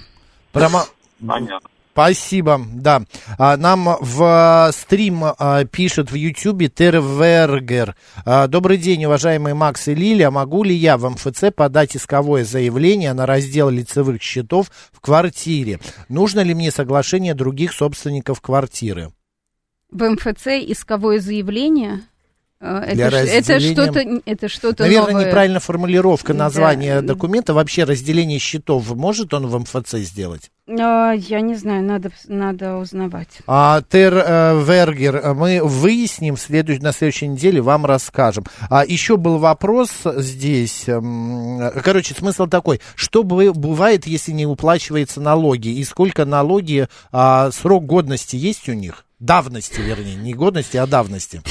Прямо... 0.52 0.82
Понятно. 1.26 1.70
Спасибо, 1.94 2.62
да. 2.74 3.02
А, 3.38 3.58
нам 3.58 3.98
в 4.00 4.70
э, 4.70 4.72
стрим 4.72 5.24
а, 5.26 5.66
пишет 5.66 6.10
в 6.10 6.16
Ютьюбе 6.16 6.70
Тервергер. 6.70 7.96
А, 8.26 8.48
Добрый 8.48 8.78
день, 8.78 9.04
уважаемые 9.06 9.56
Макс 9.56 9.90
и 9.90 9.94
Лилия. 9.94 10.32
Могу 10.32 10.64
ли 10.64 10.74
я 10.74 10.98
в 10.98 11.10
МФЦ 11.10 11.54
подать 11.54 11.98
исковое 11.98 12.46
заявление 12.46 13.12
на 13.12 13.26
раздел 13.26 13.70
лицевых 13.70 14.22
счетов 14.22 14.72
в 14.94 15.02
квартире? 15.02 15.80
Нужно 16.08 16.40
ли 16.40 16.54
мне 16.54 16.72
соглашение 16.72 17.34
других 17.34 17.74
собственников 17.74 18.40
квартиры? 18.40 19.12
В 19.92 20.04
МФЦ 20.10 20.48
исковое 20.68 21.20
заявление? 21.20 22.02
Э, 22.62 22.84
это, 22.88 23.18
это 23.18 23.60
что-то, 23.60 24.22
это 24.26 24.48
что-то 24.48 24.84
Наверное, 24.84 25.12
новое. 25.12 25.28
неправильная 25.28 25.60
формулировка 25.60 26.34
названия 26.34 27.02
да. 27.02 27.14
документа. 27.14 27.54
Вообще 27.54 27.84
разделение 27.84 28.40
счетов 28.40 28.94
может 28.96 29.34
он 29.34 29.48
в 29.48 29.60
МФЦ 29.60 29.96
сделать? 29.98 30.52
А, 30.68 31.14
я 31.14 31.42
не 31.42 31.56
знаю, 31.56 31.84
надо, 31.84 32.12
надо 32.28 32.78
узнавать. 32.78 33.40
А, 33.48 33.82
Тер 33.90 34.14
э, 34.14 34.64
Вергер, 34.64 35.34
мы 35.34 35.62
выясним 35.64 36.38
следующ, 36.38 36.80
на 36.80 36.92
следующей 36.92 37.28
неделе, 37.28 37.62
вам 37.62 37.86
расскажем. 37.86 38.46
А 38.70 38.86
еще 38.86 39.18
был 39.18 39.38
вопрос 39.38 39.90
здесь. 40.04 40.88
Эм, 40.88 41.60
короче, 41.84 42.14
смысл 42.14 42.46
такой. 42.46 42.80
Что 42.96 43.24
бывает, 43.24 44.06
если 44.06 44.32
не 44.32 44.46
уплачивается 44.46 45.20
налоги? 45.20 45.70
И 45.70 45.84
сколько 45.84 46.26
налоги, 46.26 46.88
а, 47.12 47.50
срок 47.52 47.86
годности 47.86 48.36
есть 48.36 48.70
у 48.70 48.74
них? 48.74 49.06
давности, 49.22 49.80
вернее, 49.80 50.16
не 50.16 50.34
годности, 50.34 50.78
а 50.78 50.88
давности. 50.88 51.42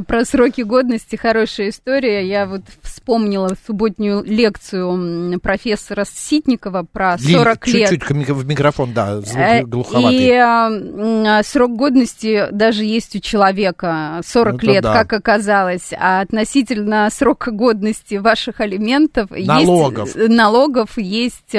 Про 0.06 0.24
сроки 0.24 0.62
годности 0.62 1.14
хорошая 1.14 1.68
история. 1.68 2.26
Я 2.26 2.46
вот 2.46 2.62
вспомнила 2.82 3.54
субботнюю 3.66 4.24
лекцию 4.24 5.38
профессора 5.40 6.06
Ситникова 6.10 6.86
про 6.90 7.18
40 7.18 7.66
Лиль, 7.66 7.76
лет. 7.76 7.90
Чуть-чуть 7.90 8.28
в 8.30 8.46
микрофон, 8.58 8.92
да, 8.92 9.20
звук 9.20 9.38
э, 9.38 9.62
глуховатый. 9.64 10.18
И 10.18 10.32
а, 10.32 11.42
срок 11.44 11.76
годности 11.76 12.48
даже 12.50 12.84
есть 12.84 13.14
у 13.16 13.20
человека 13.20 14.20
40 14.24 14.54
Это 14.54 14.66
лет, 14.66 14.82
да. 14.82 14.92
как 14.92 15.12
оказалось. 15.12 15.92
А 15.98 16.20
относительно 16.20 17.08
срока 17.10 17.50
годности 17.50 18.16
ваших 18.16 18.60
алиментов 18.60 19.30
налогов. 19.30 20.16
есть 20.16 20.28
налогов 20.28 20.98
есть 20.98 21.54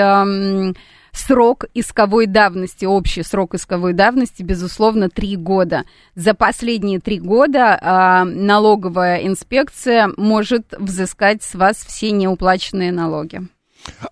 Срок 1.12 1.66
исковой 1.74 2.28
давности, 2.28 2.86
общий 2.86 3.24
срок 3.24 3.56
исковой 3.56 3.94
давности, 3.94 4.44
безусловно, 4.44 5.10
три 5.10 5.36
года. 5.36 5.84
За 6.16 6.34
последние 6.34 7.00
три 7.00 7.20
года 7.20 7.80
э, 7.82 8.24
налоговая 8.26 9.26
инспекция 9.26 10.10
может 10.18 10.74
взыскать 10.78 11.44
с 11.44 11.56
вас 11.56 11.78
все 11.78 12.12
неуплаченные 12.12 12.92
налоги. 12.92 13.42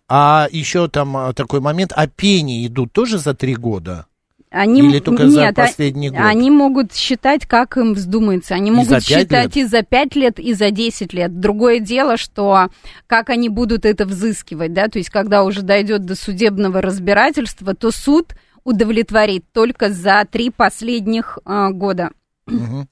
А 0.10 0.48
еще 0.52 0.88
там 0.88 1.18
а, 1.18 1.34
такой 1.34 1.60
момент, 1.60 1.92
а 1.96 2.08
пени 2.08 2.66
идут 2.66 2.94
тоже 2.94 3.18
за 3.18 3.34
три 3.34 3.56
года? 3.56 4.06
Они, 4.50 4.80
Или 4.80 5.00
только 5.00 5.24
нет, 5.24 5.34
за 5.34 5.48
а 5.50 5.54
последний 5.54 6.10
год? 6.10 6.20
Они 6.22 6.50
могут 6.50 6.94
считать, 6.94 7.46
как 7.46 7.76
им 7.76 7.94
вздумается. 7.94 8.56
Они 8.56 8.70
и 8.70 8.74
могут 8.74 9.04
считать 9.04 9.56
лет? 9.56 9.58
и 9.58 9.66
за 9.66 9.84
5 9.84 10.16
лет, 10.16 10.40
и 10.40 10.54
за 10.54 10.72
10 10.72 11.13
лет. 11.13 11.40
Другое 11.40 11.80
дело, 11.80 12.16
что 12.16 12.70
как 13.08 13.30
они 13.30 13.50
будут 13.50 13.84
это 13.86 14.06
взыскивать, 14.06 14.74
да, 14.74 14.88
то 14.88 15.00
есть 15.00 15.10
когда 15.10 15.44
уже 15.44 15.63
дойдет 15.63 16.06
до 16.06 16.16
судебного 16.16 16.82
разбирательства, 16.82 17.76
то 17.76 17.92
суд 17.92 18.36
удовлетворит 18.63 19.46
только 19.52 19.90
за 19.90 20.26
три 20.30 20.50
последних 20.50 21.40
э, 21.46 21.70
года. 21.72 22.12
Угу. 22.48 22.88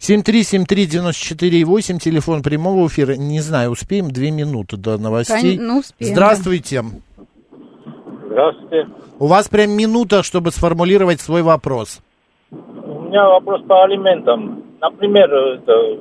7373948, 0.00 1.98
телефон 1.98 2.42
прямого 2.42 2.86
эфира. 2.88 3.14
Не 3.14 3.40
знаю, 3.40 3.70
успеем 3.70 4.10
две 4.10 4.30
минуты 4.30 4.76
до 4.76 4.98
новостей. 4.98 5.58
Ну, 5.58 5.78
успеем. 5.78 6.12
Здравствуйте. 6.12 6.82
Здравствуйте. 8.26 8.88
У 9.18 9.26
вас 9.26 9.48
прям 9.48 9.70
минута, 9.70 10.22
чтобы 10.22 10.50
сформулировать 10.50 11.20
свой 11.20 11.42
вопрос. 11.42 12.00
У 12.50 13.02
меня 13.02 13.28
вопрос 13.28 13.62
по 13.68 13.84
алиментам. 13.84 14.64
Например, 14.80 15.32
это... 15.32 16.00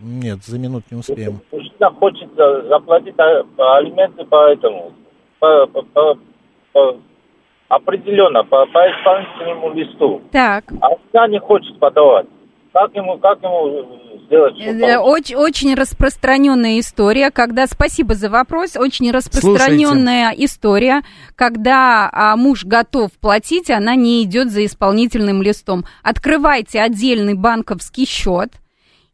Нет, 0.00 0.42
за 0.44 0.58
минут 0.58 0.84
не 0.90 0.98
успеем. 0.98 1.40
Мужчина 1.52 1.90
хочет 1.90 2.28
заплатить 2.68 3.14
а, 3.18 3.44
алименты 3.76 4.24
по 4.24 4.50
этому, 4.50 4.92
по, 5.38 5.66
по, 5.66 5.82
по, 5.82 6.18
по 6.72 6.96
определенно, 7.68 8.44
по, 8.44 8.66
по 8.66 8.78
исполнительному 8.78 9.74
листу. 9.74 10.22
Так. 10.32 10.64
А 10.80 10.88
она 11.12 11.28
не 11.28 11.38
хочет 11.38 11.78
подавать. 11.78 12.26
Как 12.72 12.94
ему, 12.94 13.18
как 13.18 13.42
ему 13.42 13.98
сделать? 14.26 14.58
Э, 14.58 14.98
очень, 14.98 15.36
очень 15.36 15.74
распространенная 15.74 16.80
история, 16.80 17.30
когда, 17.30 17.66
спасибо 17.66 18.14
за 18.14 18.30
вопрос, 18.30 18.76
очень 18.76 19.10
распространенная 19.10 20.28
Слушайте. 20.30 20.44
история, 20.44 21.02
когда 21.36 22.08
а, 22.10 22.34
муж 22.36 22.64
готов 22.64 23.12
платить, 23.20 23.70
она 23.70 23.94
не 23.94 24.22
идет 24.22 24.50
за 24.50 24.64
исполнительным 24.64 25.42
листом. 25.42 25.84
Открывайте 26.02 26.80
отдельный 26.80 27.34
банковский 27.34 28.06
счет, 28.06 28.52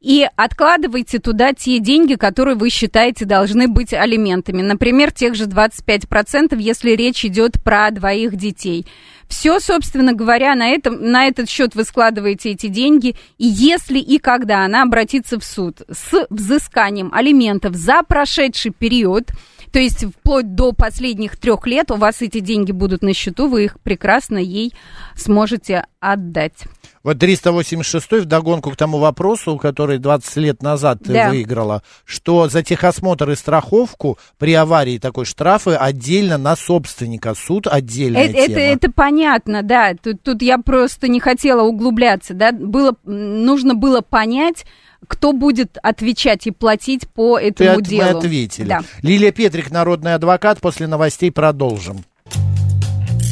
и 0.00 0.28
откладывайте 0.36 1.18
туда 1.18 1.52
те 1.52 1.80
деньги, 1.80 2.14
которые 2.14 2.56
вы 2.56 2.70
считаете 2.70 3.24
должны 3.24 3.66
быть 3.66 3.92
алиментами. 3.92 4.62
Например, 4.62 5.10
тех 5.10 5.34
же 5.34 5.46
25%, 5.46 6.56
если 6.58 6.92
речь 6.92 7.24
идет 7.24 7.62
про 7.62 7.90
двоих 7.90 8.36
детей. 8.36 8.86
Все, 9.28 9.60
собственно 9.60 10.14
говоря, 10.14 10.54
на, 10.54 10.68
этом, 10.68 11.02
на 11.10 11.26
этот 11.26 11.50
счет 11.50 11.74
вы 11.74 11.84
складываете 11.84 12.52
эти 12.52 12.68
деньги. 12.68 13.16
И 13.36 13.46
если 13.46 13.98
и 13.98 14.18
когда 14.18 14.64
она 14.64 14.82
обратится 14.82 15.38
в 15.38 15.44
суд 15.44 15.82
с 15.90 16.26
взысканием 16.30 17.12
алиментов 17.12 17.74
за 17.74 18.02
прошедший 18.04 18.70
период, 18.70 19.30
то 19.72 19.78
есть 19.78 20.04
вплоть 20.04 20.54
до 20.54 20.72
последних 20.72 21.36
трех 21.36 21.66
лет 21.66 21.90
у 21.90 21.96
вас 21.96 22.22
эти 22.22 22.40
деньги 22.40 22.72
будут 22.72 23.02
на 23.02 23.12
счету, 23.12 23.48
вы 23.48 23.64
их 23.64 23.80
прекрасно 23.80 24.38
ей 24.38 24.72
сможете 25.14 25.84
отдать. 26.00 26.64
Вот 27.02 27.18
386 27.18 28.24
в 28.24 28.24
догонку 28.26 28.70
к 28.70 28.76
тому 28.76 28.98
вопросу, 28.98 29.56
который 29.56 29.98
20 29.98 30.36
лет 30.36 30.62
назад 30.62 31.00
ты 31.04 31.12
да. 31.12 31.30
выиграла, 31.30 31.82
что 32.04 32.48
за 32.48 32.62
техосмотр 32.62 33.30
и 33.30 33.34
страховку 33.34 34.18
при 34.36 34.52
аварии 34.54 34.98
такой 34.98 35.24
штрафы 35.24 35.70
отдельно 35.72 36.38
на 36.38 36.56
собственника, 36.56 37.34
суд 37.34 37.66
отдельная 37.66 38.24
это, 38.24 38.32
тема. 38.32 38.44
Это, 38.44 38.60
это 38.60 38.92
понятно, 38.92 39.62
да, 39.62 39.94
тут, 39.94 40.22
тут 40.22 40.42
я 40.42 40.58
просто 40.58 41.08
не 41.08 41.20
хотела 41.20 41.62
углубляться, 41.62 42.34
да, 42.34 42.52
было, 42.52 42.94
нужно 43.04 43.74
было 43.74 44.00
понять, 44.00 44.64
кто 45.06 45.32
будет 45.32 45.78
отвечать 45.82 46.46
и 46.46 46.50
платить 46.50 47.08
по 47.08 47.38
этому 47.38 47.76
Ты, 47.76 47.82
делу. 47.82 48.02
Мы 48.02 48.18
ответили. 48.18 48.68
Да. 48.68 48.80
Лилия 49.02 49.30
Петрик, 49.30 49.70
народный 49.70 50.14
адвокат. 50.14 50.60
После 50.60 50.86
новостей 50.86 51.30
продолжим. 51.30 52.04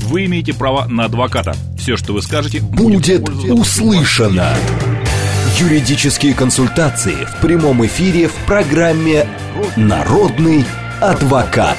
Вы 0.06 0.26
имеете 0.26 0.54
право 0.54 0.86
на 0.86 1.06
адвоката. 1.06 1.54
Все, 1.76 1.96
что 1.96 2.12
вы 2.12 2.22
скажете, 2.22 2.60
будет, 2.60 3.22
будет 3.22 3.50
услышано. 3.50 4.54
Юридические 5.58 6.32
консультации 6.32 7.24
в 7.24 7.40
прямом 7.40 7.84
эфире 7.86 8.28
в 8.28 8.34
программе 8.46 9.26
«Народный 9.76 10.64
адвокат». 11.00 11.76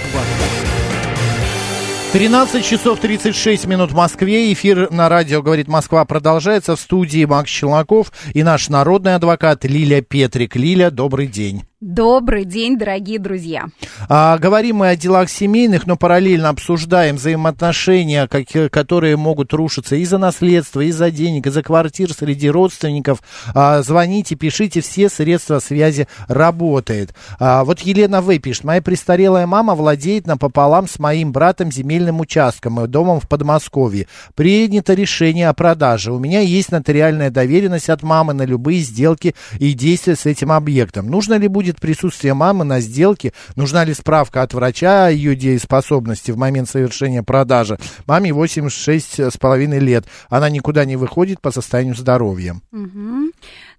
13 2.12 2.66
часов 2.66 3.00
36 3.00 3.66
минут 3.66 3.92
в 3.92 3.96
Москве. 3.96 4.52
Эфир 4.52 4.92
на 4.92 5.08
радио 5.08 5.42
«Говорит 5.42 5.70
Москва» 5.70 6.04
продолжается. 6.04 6.76
В 6.76 6.82
студии 6.82 7.24
Макс 7.24 7.50
Челноков 7.50 8.12
и 8.34 8.44
наш 8.44 8.68
народный 8.68 9.16
адвокат 9.16 9.64
Лиля 9.64 10.02
Петрик. 10.02 10.58
Лиля, 10.58 10.92
добрый 10.92 11.28
день. 11.28 11.64
Добрый 11.80 12.44
день, 12.44 12.76
дорогие 12.76 13.20
друзья. 13.20 13.66
А, 14.10 14.40
говорим 14.40 14.78
мы 14.78 14.90
о 14.90 14.96
делах 14.96 15.30
семейных, 15.30 15.86
но 15.86 15.96
параллельно 15.96 16.50
обсуждаем 16.50 17.18
взаимоотношения, 17.18 18.28
как, 18.28 18.72
которые 18.72 19.16
могут 19.16 19.54
рушиться 19.54 19.96
из-за 19.96 20.18
наследства, 20.18 20.82
из-за 20.82 21.12
денег, 21.12 21.46
из-за 21.46 21.62
квартир 21.62 22.12
среди 22.14 22.50
родственников. 22.50 23.22
А, 23.54 23.84
звоните, 23.84 24.34
пишите, 24.34 24.82
все 24.82 25.08
средства 25.08 25.60
связи 25.60 26.08
работает. 26.28 27.14
А, 27.40 27.64
вот 27.64 27.82
Елена 27.82 28.22
В. 28.22 28.40
пишет, 28.40 28.64
моя 28.64 28.82
престарелая 28.82 29.46
мама 29.46 29.76
владеет 29.76 30.26
напополам 30.26 30.88
с 30.88 30.98
моим 30.98 31.32
братом 31.32 31.72
земельным 31.72 32.22
участком 32.22 32.82
и 32.82 32.88
домом 32.88 33.20
в 33.20 33.28
Подмосковье. 33.30 34.08
Принято 34.34 34.96
решение 34.96 35.48
о 35.48 35.54
продаже. 35.54 36.12
У 36.12 36.18
меня 36.18 36.40
есть 36.40 36.72
нотариальная 36.72 37.30
доверенность 37.30 37.92
от 37.92 38.02
мамы 38.02 38.34
на 38.34 38.46
любые 38.48 38.80
сделки 38.80 39.36
и 39.60 39.74
действия 39.74 40.16
с 40.16 40.26
этим 40.26 40.52
объектом. 40.52 41.06
Нужно 41.06 41.36
ли 41.36 41.48
будет 41.48 41.67
будет 41.68 41.82
присутствие 41.82 42.34
мамы 42.34 42.64
на 42.64 42.80
сделке, 42.80 43.34
нужна 43.56 43.84
ли 43.84 43.94
справка 43.94 44.42
от 44.42 44.54
врача 44.54 45.08
о 45.08 45.10
ее 45.10 45.36
дееспособности 45.36 46.32
в 46.32 46.38
момент 46.38 46.70
совершения 46.70 47.24
продажи. 47.24 47.78
Маме 48.06 48.32
86 48.32 49.20
с 49.20 49.38
половиной 49.38 49.80
лет. 49.80 50.06
Она 50.30 50.50
никуда 50.50 50.86
не 50.86 50.96
выходит 50.96 51.42
по 51.42 51.52
состоянию 51.52 51.96
здоровья. 51.96 52.56
Угу. 52.72 53.32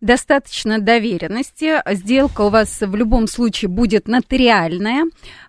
Достаточно 0.03 0.79
доверенности. 0.79 1.83
Сделка 1.95 2.43
у 2.43 2.51
вас 2.51 2.79
в 2.81 2.95
любом 2.95 3.27
случае 3.27 3.71
будет 3.71 4.07
нотариальная 4.07 5.05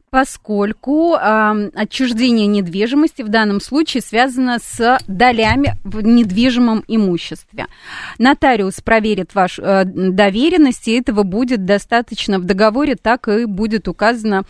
поскольку 0.10 1.16
э, 1.16 1.70
отчуждение 1.76 2.48
недвижимости 2.48 3.22
в 3.22 3.30
данном 3.30 3.62
случае 3.62 4.02
связано 4.02 4.58
с 4.60 4.98
долями 5.08 5.76
в 5.84 6.02
недвижимом 6.02 6.84
имуществе. 6.88 7.68
Нотариус 8.18 8.82
проверит 8.82 9.36
вашу 9.36 9.62
э, 9.62 9.84
доверенность, 9.86 10.88
и 10.88 11.00
этого 11.00 11.24
будет 11.24 11.66
достаточно 11.66 12.40
в 12.40 12.46
договоре, 12.46 12.96
так 12.96 13.28
и 13.28 13.46
будет 13.46 13.88
указано 13.88 14.44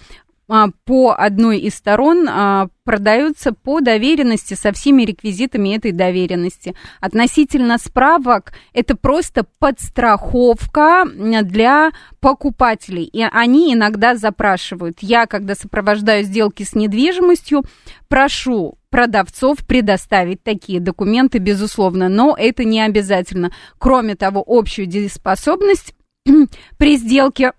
по 0.84 1.14
одной 1.16 1.60
из 1.60 1.76
сторон 1.76 2.28
а, 2.28 2.70
продаются 2.84 3.54
по 3.54 3.82
доверенности 3.82 4.56
со 4.56 4.72
всеми 4.72 5.04
реквизитами 5.04 5.76
этой 5.76 5.92
доверенности. 5.92 6.74
Относительно 7.00 7.78
справок, 7.78 8.54
это 8.74 8.98
просто 8.98 9.46
подстраховка 9.60 11.06
для 11.06 11.92
покупателей. 12.20 13.04
И 13.04 13.22
они 13.22 13.76
иногда 13.76 14.16
запрашивают. 14.16 15.00
Я, 15.02 15.28
когда 15.28 15.54
сопровождаю 15.54 16.24
сделки 16.24 16.64
с 16.64 16.74
недвижимостью, 16.74 17.64
прошу 18.08 18.80
продавцов 18.90 19.60
предоставить 19.68 20.42
такие 20.42 20.80
документы, 20.80 21.38
безусловно, 21.38 22.10
но 22.10 22.36
это 22.36 22.64
не 22.64 22.82
обязательно. 22.82 23.52
Кроме 23.78 24.16
того, 24.16 24.44
общую 24.48 24.88
дееспособность 24.88 25.94
при 26.78 26.98
сделке 26.98 27.54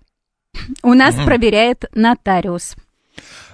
у 0.83 0.93
нас 0.93 1.15
угу. 1.15 1.25
проверяет 1.25 1.85
нотариус. 1.93 2.75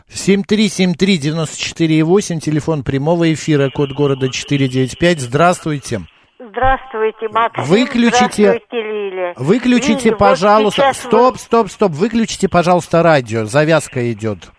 7373948, 0.09 2.39
телефон 2.39 2.83
прямого 2.83 3.31
эфира, 3.33 3.69
код 3.69 3.91
города 3.91 4.29
495. 4.29 5.19
Здравствуйте. 5.19 6.01
Здравствуйте, 6.39 7.27
Максим. 7.29 7.63
Выключите, 7.65 8.27
Здравствуйте, 8.27 8.81
Лиля. 8.81 9.33
Выключите, 9.35 10.09
Лиля, 10.09 10.15
пожалуйста. 10.15 10.85
Вот 10.87 10.95
стоп, 10.95 11.37
стоп, 11.37 11.69
стоп. 11.69 11.91
Выключите, 11.91 12.47
пожалуйста, 12.47 13.03
радио. 13.03 13.43
Завязка 13.45 14.09
идет. 14.11 14.49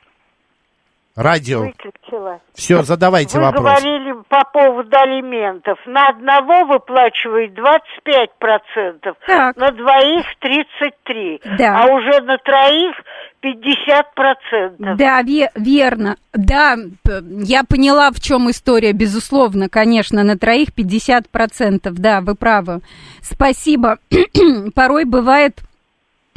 Радио. 1.19 1.63
Выключила. 1.63 2.41
Все, 2.55 2.85
задавайте 2.85 3.39
Вы 3.39 3.47
вопрос. 3.47 3.65
Вы 3.65 3.71
говорили 3.71 4.15
по 4.29 4.45
поводу 4.53 4.97
алиментов. 4.97 5.77
На 5.85 6.11
одного 6.11 6.65
выплачивает 6.65 7.59
25%, 7.59 9.17
так. 9.27 9.57
на 9.57 9.73
двоих 9.73 10.25
33%, 10.41 11.57
да. 11.59 11.83
а 11.83 11.87
уже 11.93 12.21
на 12.23 12.39
троих 12.39 12.95
50%. 13.43 14.95
Да, 14.97 15.21
ве- 15.23 15.51
верно. 15.57 16.15
Да, 16.33 16.77
я 17.21 17.65
поняла, 17.65 18.13
в 18.13 18.21
чем 18.21 18.49
история, 18.49 18.93
безусловно, 18.93 19.69
конечно, 19.69 20.23
на 20.23 20.39
троих 20.39 20.69
50%. 20.69 21.91
Да, 21.95 22.21
вы 22.21 22.37
правы. 22.37 22.81
Спасибо. 23.23 23.99
Порой 24.77 25.05
бывает 25.05 25.63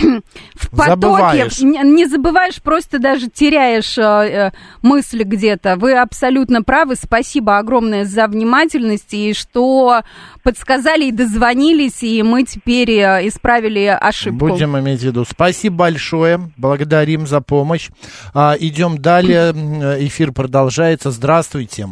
в 0.55 0.69
потоке 0.69 0.89
Забываешь. 0.89 1.59
не 1.59 2.05
забываешь, 2.05 2.61
просто 2.61 2.99
даже 2.99 3.29
теряешь 3.29 3.97
э, 3.97 4.01
э, 4.01 4.51
мысли 4.81 5.23
где-то. 5.23 5.75
Вы 5.75 5.93
абсолютно 5.93 6.63
правы. 6.63 6.95
Спасибо 6.95 7.57
огромное 7.57 8.05
за 8.05 8.27
внимательность 8.27 9.13
и 9.13 9.33
что 9.33 10.01
подсказали 10.43 11.05
и 11.05 11.11
дозвонились, 11.11 12.03
и 12.03 12.23
мы 12.23 12.43
теперь 12.43 12.91
э, 12.91 13.27
исправили 13.27 13.85
ошибку. 13.85 14.47
Будем 14.47 14.77
иметь 14.79 15.01
в 15.01 15.03
виду. 15.03 15.25
Спасибо 15.25 15.75
большое. 15.75 16.51
Благодарим 16.57 17.27
за 17.27 17.41
помощь. 17.41 17.89
А, 18.33 18.55
идем 18.59 18.97
далее. 18.97 19.51
Эфир 19.51 20.31
продолжается. 20.31 21.11
Здравствуйте. 21.11 21.89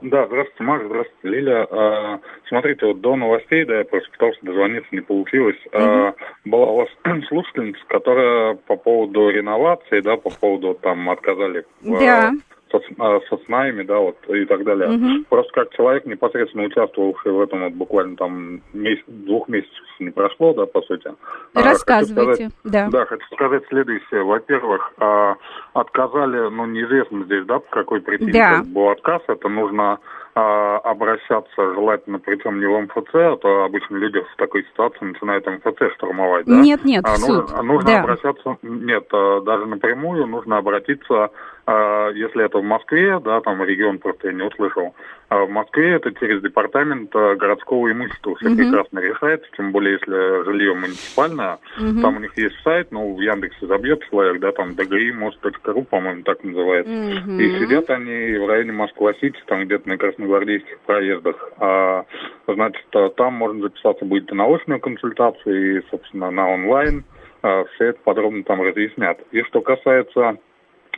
Да, 0.00 0.26
здравствуйте, 0.26 0.62
Макс, 0.62 0.84
здравствуйте, 0.84 1.28
Лиля. 1.28 1.66
А, 1.70 2.20
смотрите, 2.46 2.86
вот 2.86 3.00
до 3.00 3.16
новостей, 3.16 3.64
да, 3.64 3.78
я 3.78 3.84
просто 3.84 4.10
пытался 4.12 4.38
дозвониться, 4.42 4.88
не 4.92 5.00
получилось. 5.00 5.58
Mm-hmm. 5.72 6.08
А, 6.08 6.14
была 6.44 6.66
у 6.66 6.76
вас 6.76 6.88
слушательница, 7.28 7.80
которая 7.88 8.54
по 8.54 8.76
поводу 8.76 9.28
реновации, 9.28 10.00
да, 10.00 10.16
по 10.16 10.30
поводу 10.30 10.74
там 10.74 11.10
отказали 11.10 11.64
да. 11.80 12.32
Со, 12.70 12.80
а, 12.98 13.20
со 13.28 13.36
СНАями, 13.46 13.82
да, 13.82 13.98
вот 13.98 14.16
и 14.28 14.44
так 14.44 14.64
далее. 14.64 14.88
Mm-hmm. 14.88 15.24
Просто 15.28 15.52
как 15.52 15.70
человек, 15.74 16.06
непосредственно 16.06 16.64
участвовавший 16.64 17.32
в 17.32 17.40
этом, 17.40 17.64
вот 17.64 17.72
буквально 17.72 18.16
там 18.16 18.60
месяц, 18.72 19.04
двух 19.06 19.48
месяцев 19.48 19.72
не 20.00 20.10
прошло, 20.10 20.54
да, 20.54 20.66
по 20.66 20.82
сути. 20.82 21.10
Рассказывайте, 21.54 22.48
сказать, 22.48 22.52
да. 22.64 22.88
Да, 22.90 23.06
хочу 23.06 23.26
сказать 23.32 23.62
следующее. 23.68 24.22
Во-первых, 24.22 24.92
а, 24.98 25.36
отказали, 25.74 26.48
ну, 26.50 26.66
неизвестно 26.66 27.24
здесь, 27.24 27.44
да, 27.46 27.58
по 27.58 27.70
какой 27.70 28.00
причине 28.00 28.32
да. 28.32 28.62
был 28.64 28.90
отказ. 28.90 29.22
Это 29.28 29.48
нужно 29.48 29.98
а, 30.38 30.78
обращаться 30.78 31.74
желательно, 31.74 32.20
причем 32.20 32.60
не 32.60 32.66
в 32.66 32.80
МФЦ, 32.82 33.14
а 33.14 33.36
то 33.38 33.64
обычно 33.64 33.96
люди 33.96 34.20
в 34.20 34.36
такой 34.36 34.62
ситуации 34.64 35.04
начинают 35.04 35.44
МФЦ 35.46 35.94
штурмовать, 35.96 36.46
да? 36.46 36.60
Нет, 36.60 36.84
нет, 36.84 37.04
а, 37.04 37.14
в 37.14 37.18
суд. 37.18 37.50
Нужно, 37.50 37.62
нужно 37.62 37.90
да. 37.90 38.00
обращаться, 38.00 38.56
нет, 38.62 39.04
а, 39.12 39.40
даже 39.40 39.66
напрямую 39.66 40.26
нужно 40.26 40.58
обратиться, 40.58 41.24
а, 41.24 41.30
если 42.14 42.44
это 42.44 42.58
в 42.58 42.64
Москве, 42.64 43.20
да, 43.20 43.40
там 43.40 43.62
регион 43.62 43.98
просто 43.98 44.28
я 44.28 44.32
не 44.32 44.42
услышал, 44.42 44.94
а 45.28 45.44
в 45.44 45.50
Москве 45.50 45.92
это 45.92 46.12
через 46.14 46.40
департамент 46.40 47.12
городского 47.12 47.92
имущества 47.92 48.34
все 48.36 48.48
угу. 48.48 48.56
прекрасно 48.56 49.00
решается, 49.00 49.46
тем 49.56 49.72
более 49.72 49.94
если 49.94 50.44
жилье 50.44 50.74
муниципальное, 50.74 51.58
угу. 51.78 52.00
там 52.00 52.16
у 52.16 52.20
них 52.20 52.36
есть 52.38 52.56
сайт, 52.62 52.90
ну, 52.90 53.14
в 53.14 53.20
Яндексе 53.20 53.66
забьет 53.66 54.02
человек, 54.08 54.40
да, 54.40 54.52
там 54.52 54.74
мост.ру, 55.18 55.82
по-моему, 55.84 56.22
так 56.22 56.42
называется. 56.42 56.92
Угу. 56.92 57.38
И 57.38 57.58
сидят 57.58 57.90
они 57.90 58.38
в 58.38 58.48
районе 58.48 58.72
Москва-Сити, 58.72 59.38
там 59.46 59.64
где-то 59.64 59.88
на 59.88 59.98
красногвардейских 59.98 60.78
проездах. 60.80 61.52
А, 61.58 62.04
значит, 62.46 62.86
там 63.16 63.34
можно 63.34 63.62
записаться 63.62 64.04
будет 64.04 64.30
и 64.30 64.34
на 64.34 64.46
очную 64.46 64.80
консультацию, 64.80 65.78
и, 65.78 65.82
собственно, 65.90 66.30
на 66.30 66.48
онлайн. 66.48 67.04
А, 67.42 67.64
все 67.74 67.86
это 67.86 68.00
подробно 68.02 68.42
там 68.44 68.62
разъяснят. 68.62 69.18
И 69.30 69.42
что 69.42 69.60
касается 69.60 70.20
а, 70.20 70.36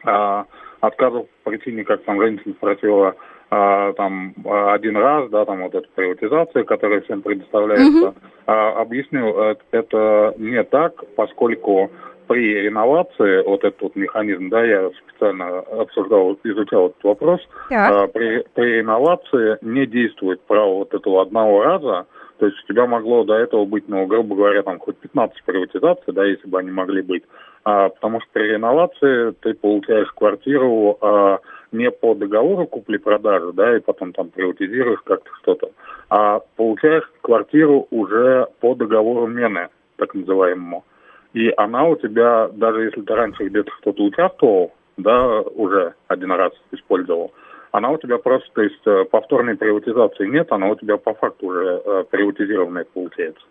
отказов 0.03 1.27
по 1.45 1.51
причине, 1.51 1.85
как 1.85 2.03
там 2.05 2.21
женщина 2.21 2.55
спросила, 2.55 3.15
а, 3.51 3.93
там 3.95 4.33
один 4.47 4.97
раз, 4.97 5.29
да, 5.31 5.45
там 5.45 5.63
вот 5.63 5.75
эта 5.75 5.87
приватизация, 5.95 6.65
которая 6.65 7.01
всем 7.01 7.23
предоставляется. 7.23 8.09
Угу. 8.09 8.15
А, 8.47 8.81
объясню, 8.81 9.57
это, 9.73 10.35
не 10.39 10.63
так, 10.65 10.95
поскольку 11.17 11.91
при 12.29 12.63
реновации, 12.63 13.43
вот 13.45 13.65
этот 13.65 13.83
вот 13.83 13.97
механизм, 13.97 14.51
да, 14.51 14.65
я 14.65 14.89
специально 14.91 15.59
обсуждал, 15.59 16.39
изучал 16.45 16.87
этот 16.87 17.03
вопрос, 17.03 17.41
а, 17.73 18.07
при, 18.07 18.45
при 18.55 18.79
реновации 18.79 19.59
не 19.63 19.85
действует 19.85 20.41
право 20.43 20.75
вот 20.75 20.95
этого 20.95 21.23
одного 21.23 21.65
раза, 21.65 22.07
то 22.41 22.47
есть 22.47 22.59
у 22.65 22.73
тебя 22.73 22.87
могло 22.87 23.23
до 23.25 23.35
этого 23.35 23.67
быть, 23.67 23.87
ну, 23.87 24.07
грубо 24.07 24.35
говоря, 24.35 24.63
там 24.63 24.79
хоть 24.79 24.97
15 24.97 25.45
приватизаций, 25.45 26.15
да, 26.15 26.25
если 26.25 26.49
бы 26.49 26.59
они 26.59 26.71
могли 26.71 27.03
быть, 27.03 27.23
а, 27.65 27.91
потому 27.91 28.23
что 28.23 28.31
при 28.33 28.45
реновации 28.45 29.33
ты 29.43 29.53
получаешь 29.53 30.11
квартиру 30.13 30.97
а, 31.03 31.41
не 31.71 31.91
по 31.91 32.15
договору 32.15 32.67
купли-продажи, 32.67 33.53
да, 33.53 33.77
и 33.77 33.81
потом 33.81 34.15
там 34.15 34.31
приватизируешь 34.31 35.01
как-то 35.05 35.31
что-то, 35.43 35.73
а 36.09 36.41
получаешь 36.57 37.05
квартиру 37.21 37.87
уже 37.91 38.47
по 38.61 38.75
договору 38.75 39.27
мены, 39.27 39.69
так 39.97 40.15
называемому. 40.15 40.87
И 41.35 41.53
она 41.59 41.85
у 41.85 41.97
тебя, 41.97 42.49
даже 42.55 42.85
если 42.85 43.03
ты 43.03 43.15
раньше 43.15 43.49
где-то 43.49 43.71
кто-то 43.83 44.03
участвовал, 44.03 44.73
да, 44.97 45.43
уже 45.43 45.93
один 46.09 46.33
раз 46.33 46.53
использовал, 46.73 47.33
она 47.73 47.91
у 47.91 47.99
тебя 47.99 48.19
просто, 48.19 48.49
то 48.53 48.63
есть 48.63 48.87
э, 48.87 49.05
повторной 49.05 49.57
приватизации 49.57 50.27
нет, 50.27 50.51
она 50.53 50.69
у 50.69 50.75
тебя 50.75 50.97
по 50.97 51.15
факту 51.15 51.47
уже 51.47 51.83
э, 51.85 52.05
приватизированная 52.11 52.85
получается. 52.93 53.43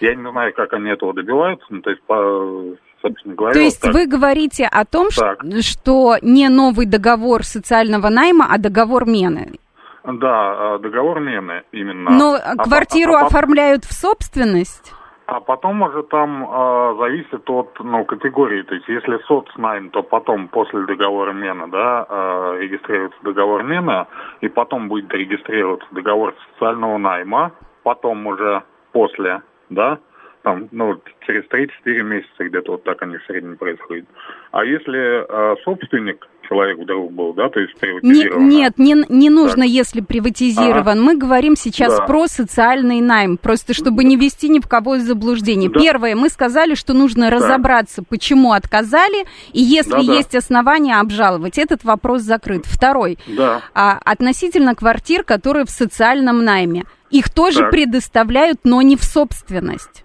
Я 0.00 0.14
не 0.14 0.30
знаю, 0.30 0.52
как 0.54 0.72
они 0.72 0.90
этого 0.90 1.14
добиваются, 1.14 1.66
ну, 1.70 1.80
то 1.80 1.90
есть, 1.90 2.02
по, 2.02 2.76
собственно 3.00 3.34
говоря... 3.34 3.54
То 3.54 3.60
есть 3.60 3.84
вот 3.84 3.94
вы 3.94 4.06
говорите 4.06 4.68
о 4.70 4.84
том, 4.84 5.08
так. 5.10 5.40
что 5.60 6.16
не 6.22 6.48
новый 6.48 6.86
договор 6.86 7.44
социального 7.44 8.08
найма, 8.08 8.46
а 8.50 8.58
договор 8.58 9.06
мены? 9.06 9.58
Да, 10.04 10.76
э, 10.76 10.78
договор 10.80 11.20
мены 11.20 11.62
именно. 11.72 12.10
Но 12.10 12.34
а, 12.34 12.56
квартиру 12.56 13.14
а, 13.14 13.20
а, 13.20 13.26
оформляют 13.26 13.84
в 13.84 13.92
собственность? 13.92 14.92
А 15.28 15.40
потом 15.40 15.82
уже 15.82 16.04
там 16.04 16.42
э, 16.42 16.94
зависит 16.98 17.50
от 17.50 17.78
ну, 17.80 18.02
категории. 18.06 18.62
То 18.62 18.74
есть 18.74 18.88
если 18.88 19.18
соцнайм, 19.26 19.90
то 19.90 20.02
потом 20.02 20.48
после 20.48 20.86
договора 20.86 21.34
мена 21.34 21.68
да, 21.68 22.06
э, 22.08 22.60
регистрируется 22.60 23.18
договор 23.22 23.62
мена, 23.62 24.08
и 24.40 24.48
потом 24.48 24.88
будет 24.88 25.12
регистрироваться 25.12 25.86
договор 25.90 26.34
социального 26.54 26.96
найма, 26.96 27.52
потом 27.82 28.26
уже 28.26 28.62
после, 28.92 29.42
да, 29.68 29.98
там, 30.44 30.68
ну, 30.72 30.98
через 31.26 31.44
3-4 31.48 32.02
месяца 32.04 32.44
где-то 32.44 32.72
вот 32.72 32.84
так 32.84 33.02
они 33.02 33.18
в 33.18 33.24
среднем 33.24 33.58
происходят. 33.58 34.06
А 34.50 34.64
если 34.64 35.26
э, 35.28 35.56
собственник 35.62 36.26
человек 36.48 36.78
вдруг 36.78 37.12
был, 37.12 37.32
да, 37.34 37.48
то 37.48 37.60
есть 37.60 37.76
приватизирован. 37.78 38.48
Не, 38.48 38.56
нет, 38.56 38.78
не, 38.78 39.04
не 39.08 39.30
нужно, 39.30 39.62
так. 39.62 39.68
если 39.68 40.00
приватизирован. 40.00 40.98
Ага. 40.98 41.00
Мы 41.00 41.16
говорим 41.16 41.56
сейчас 41.56 41.96
да. 41.96 42.06
про 42.06 42.26
социальный 42.26 43.00
найм, 43.00 43.36
просто 43.36 43.74
чтобы 43.74 44.04
не 44.04 44.16
ввести 44.16 44.48
ни 44.48 44.60
в 44.60 44.66
кого 44.66 44.96
из 44.96 45.04
заблуждений. 45.04 45.68
Да. 45.68 45.78
Первое, 45.78 46.16
мы 46.16 46.28
сказали, 46.28 46.74
что 46.74 46.94
нужно 46.94 47.30
да. 47.30 47.36
разобраться, 47.36 48.02
почему 48.02 48.52
отказали, 48.52 49.26
и 49.52 49.60
если 49.60 49.90
да, 49.92 49.98
есть 49.98 50.32
да. 50.32 50.38
основания 50.38 50.98
обжаловать, 50.98 51.58
этот 51.58 51.84
вопрос 51.84 52.22
закрыт. 52.22 52.64
Второй, 52.64 53.18
да. 53.26 53.62
а, 53.74 53.98
относительно 54.04 54.74
квартир, 54.74 55.24
которые 55.24 55.64
в 55.66 55.70
социальном 55.70 56.44
найме. 56.44 56.84
Их 57.10 57.32
тоже 57.32 57.60
так. 57.60 57.70
предоставляют, 57.70 58.60
но 58.64 58.82
не 58.82 58.96
в 58.96 59.04
собственность. 59.04 60.04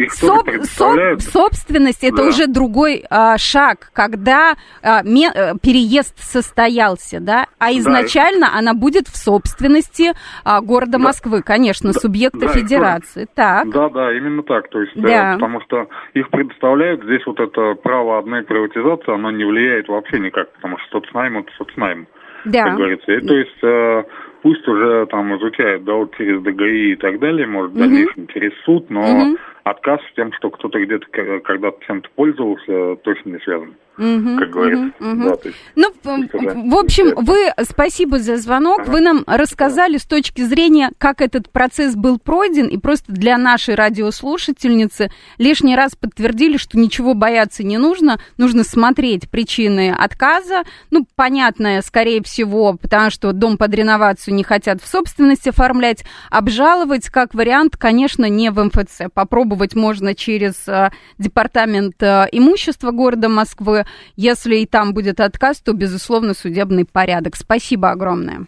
Их 0.00 0.12
Соб, 0.12 0.48
соб, 0.62 1.20
собственность 1.20 2.02
это 2.04 2.16
да. 2.16 2.28
уже 2.28 2.46
другой 2.46 3.04
а, 3.10 3.36
шаг, 3.36 3.90
когда 3.92 4.54
а, 4.82 5.02
ме, 5.02 5.28
а, 5.28 5.58
переезд 5.60 6.18
состоялся, 6.18 7.20
да, 7.20 7.46
а 7.58 7.70
изначально 7.72 8.46
да. 8.46 8.58
она 8.58 8.72
будет 8.72 9.08
в 9.08 9.16
собственности 9.16 10.12
а, 10.42 10.62
города 10.62 10.92
да. 10.92 10.98
Москвы, 10.98 11.42
конечно, 11.42 11.92
да. 11.92 12.00
субъекта 12.00 12.46
да, 12.46 12.48
федерации. 12.48 13.28
Так. 13.34 13.68
Да, 13.68 13.90
да, 13.90 14.16
именно 14.16 14.42
так. 14.42 14.70
То 14.70 14.80
есть, 14.80 14.92
да. 14.96 15.34
потому 15.34 15.60
что 15.62 15.88
их 16.14 16.30
предоставляют 16.30 17.04
здесь 17.04 17.26
вот 17.26 17.38
это 17.38 17.74
право 17.74 18.18
одной 18.18 18.42
приватизации, 18.42 19.12
оно 19.12 19.30
не 19.30 19.44
влияет 19.44 19.88
вообще 19.88 20.18
никак, 20.18 20.50
потому 20.54 20.78
что 20.78 21.00
соцнайм 21.00 21.38
это 21.38 21.50
соцнайм, 21.58 22.06
да. 22.46 22.64
как 22.64 22.76
говорится. 22.76 23.12
И, 23.12 23.20
то 23.20 23.34
есть 23.34 23.62
э, 23.62 24.04
пусть 24.42 24.66
уже 24.66 25.06
там 25.10 25.36
изучают, 25.36 25.84
да, 25.84 25.92
вот 25.92 26.16
через 26.16 26.40
ДГИ 26.42 26.92
и 26.92 26.96
так 26.96 27.18
далее, 27.18 27.46
может, 27.46 27.72
в 27.72 27.78
дальнейшем 27.78 28.28
через 28.28 28.52
суд, 28.64 28.88
но 28.88 29.00
угу 29.00 29.36
отказ 29.70 30.00
с 30.10 30.14
тем, 30.14 30.32
что 30.32 30.50
кто-то 30.50 30.78
где-то 30.78 31.06
когда-то 31.10 31.78
чем-то 31.86 32.08
пользовался, 32.14 32.96
точно 33.02 33.30
не 33.30 33.38
связан 33.40 33.74
угу, 34.00 34.38
как 34.38 34.50
говорится. 34.50 34.92
Угу, 34.98 35.10
угу. 35.10 35.24
Да, 35.24 35.36
есть, 35.44 35.56
ну, 35.76 36.70
в 36.70 36.74
общем, 36.76 37.14
вы, 37.16 37.52
спасибо 37.62 38.18
за 38.18 38.36
звонок, 38.38 38.80
ага. 38.80 38.90
вы 38.90 39.00
нам 39.00 39.24
рассказали 39.26 39.98
с 39.98 40.04
точки 40.04 40.42
зрения, 40.42 40.90
как 40.98 41.20
этот 41.20 41.50
процесс 41.50 41.94
был 41.94 42.18
пройден, 42.18 42.66
и 42.66 42.78
просто 42.78 43.12
для 43.12 43.36
нашей 43.36 43.74
радиослушательницы 43.74 45.10
лишний 45.38 45.76
раз 45.76 45.94
подтвердили, 45.94 46.56
что 46.56 46.78
ничего 46.78 47.14
бояться 47.14 47.62
не 47.62 47.78
нужно, 47.78 48.18
нужно 48.38 48.64
смотреть 48.64 49.30
причины 49.30 49.94
отказа, 49.96 50.62
ну, 50.90 51.06
понятное, 51.14 51.82
скорее 51.82 52.22
всего, 52.22 52.76
потому 52.80 53.10
что 53.10 53.32
дом 53.32 53.58
под 53.58 53.74
реновацию 53.74 54.34
не 54.34 54.44
хотят 54.44 54.80
в 54.80 54.86
собственность 54.86 55.46
оформлять, 55.46 56.04
обжаловать, 56.30 57.08
как 57.10 57.34
вариант, 57.34 57.76
конечно, 57.76 58.24
не 58.28 58.50
в 58.50 58.62
МФЦ, 58.64 59.12
попробовать 59.12 59.59
можно 59.74 60.14
через 60.14 60.68
э, 60.68 60.90
департамент 61.18 62.02
э, 62.02 62.26
имущества 62.32 62.90
города 62.90 63.28
Москвы, 63.28 63.84
если 64.16 64.56
и 64.56 64.66
там 64.66 64.94
будет 64.94 65.20
отказ, 65.20 65.60
то, 65.60 65.72
безусловно, 65.72 66.34
судебный 66.34 66.84
порядок. 66.84 67.36
Спасибо 67.36 67.90
огромное. 67.90 68.46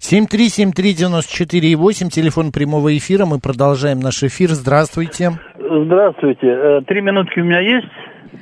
7373948, 0.00 2.10
телефон 2.10 2.52
прямого 2.52 2.96
эфира. 2.96 3.26
Мы 3.26 3.40
продолжаем 3.40 3.98
наш 3.98 4.22
эфир. 4.22 4.50
Здравствуйте. 4.50 5.32
Здравствуйте. 5.58 6.46
Э, 6.46 6.82
три 6.86 7.00
минутки 7.00 7.40
у 7.40 7.44
меня 7.44 7.58
есть? 7.60 7.88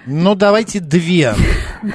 Ну, 0.06 0.34
давайте 0.34 0.80
две. 0.80 1.32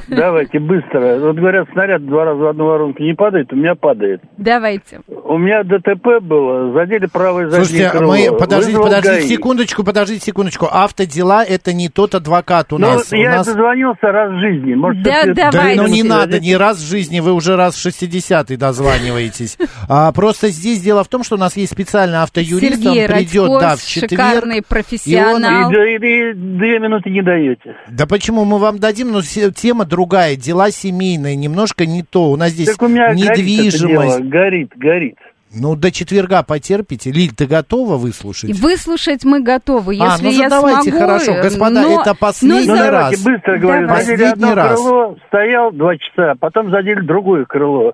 Давайте, 0.07 0.59
быстро. 0.59 1.19
Вот 1.19 1.35
говорят, 1.35 1.67
снаряд 1.71 2.05
два 2.05 2.25
раза 2.25 2.39
в 2.39 2.47
одну 2.47 2.65
воронку 2.65 3.01
не 3.03 3.13
падает, 3.13 3.51
у 3.51 3.55
меня 3.55 3.75
падает. 3.75 4.21
Давайте. 4.37 5.01
У 5.07 5.37
меня 5.37 5.63
ДТП 5.63 6.21
было, 6.21 6.73
задели 6.73 7.05
правое 7.05 7.49
заднее 7.49 7.65
Слушайте, 7.65 7.97
крыло. 7.97 8.13
мы, 8.13 8.37
подождите, 8.37 8.77
Вызвал 8.77 8.83
подождите 8.83 9.15
ГАИ. 9.15 9.27
секундочку, 9.27 9.83
подождите 9.83 10.25
секундочку. 10.25 10.67
Автодела 10.71 11.43
это 11.43 11.73
не 11.73 11.89
тот 11.89 12.15
адвокат 12.15 12.73
у 12.73 12.77
ну, 12.77 12.87
нас. 12.87 13.11
я 13.11 13.19
у 13.19 13.35
нас... 13.37 13.47
дозвонился 13.47 14.07
раз 14.07 14.31
в 14.31 14.39
жизни. 14.39 14.73
Может, 14.75 15.03
да, 15.03 15.21
это... 15.21 15.33
давай. 15.51 15.75
Да, 15.75 15.83
ну 15.83 15.87
не 15.87 16.03
надо, 16.03 16.39
не 16.39 16.55
раз 16.55 16.77
в 16.77 16.89
жизни, 16.89 17.19
вы 17.19 17.33
уже 17.33 17.55
раз 17.55 17.75
в 17.75 17.85
60-й 17.85 18.57
дозваниваетесь. 18.57 19.57
А, 19.89 20.11
просто 20.11 20.49
здесь 20.49 20.81
дело 20.81 21.03
в 21.03 21.07
том, 21.07 21.23
что 21.23 21.35
у 21.35 21.39
нас 21.39 21.55
есть 21.57 21.71
специальный 21.71 22.19
автоюрист, 22.19 22.81
Сергей 22.83 23.05
он 23.05 23.13
придет, 23.13 23.49
Радьков, 23.49 23.61
да, 23.61 23.75
в 23.75 23.85
четверг. 23.85 24.11
шикарный 24.11 24.61
профессионал. 24.61 25.71
И, 25.71 25.75
он... 25.75 25.83
и, 25.83 25.91
и, 25.91 26.31
и 26.31 26.33
две 26.33 26.79
минуты 26.79 27.09
не 27.09 27.21
даете. 27.21 27.75
Да 27.89 28.05
почему 28.05 28.45
мы 28.45 28.57
вам 28.57 28.79
дадим, 28.79 29.11
но 29.11 29.21
тема 29.21 29.85
другая, 29.85 30.35
дела 30.35 30.71
семейные, 30.71 31.35
немножко 31.35 31.85
не 31.85 32.03
то. 32.03 32.31
У 32.31 32.35
нас 32.35 32.51
здесь 32.51 32.69
так 32.69 32.81
у 32.81 32.87
меня 32.87 33.13
недвижимость. 33.13 34.19
Горит, 34.19 34.29
горит, 34.29 34.71
горит. 34.75 35.15
Ну, 35.53 35.75
до 35.75 35.91
четверга 35.91 36.43
потерпите. 36.43 37.11
Лиль, 37.11 37.33
ты 37.35 37.45
готова 37.45 37.97
выслушать? 37.97 38.57
Выслушать 38.57 39.25
мы 39.25 39.41
готовы, 39.41 39.95
если 39.95 40.05
а, 40.05 40.17
ну, 40.21 40.31
я 40.31 40.49
давайте, 40.49 40.91
смогу. 40.91 40.99
хорошо. 40.99 41.33
Господа, 41.41 41.81
но... 41.81 42.01
это 42.01 42.15
последний 42.15 42.67
ну, 42.67 42.75
раз. 42.75 43.19
Давайте 43.19 43.23
быстро 43.23 43.57
говорю. 43.57 43.87
Последний 43.89 44.25
одно 44.27 44.55
раз. 44.55 44.79
крыло, 44.79 45.17
стоял 45.27 45.71
два 45.73 45.97
часа, 45.97 46.35
потом 46.39 46.71
задели 46.71 47.01
другое 47.01 47.43
крыло. 47.43 47.93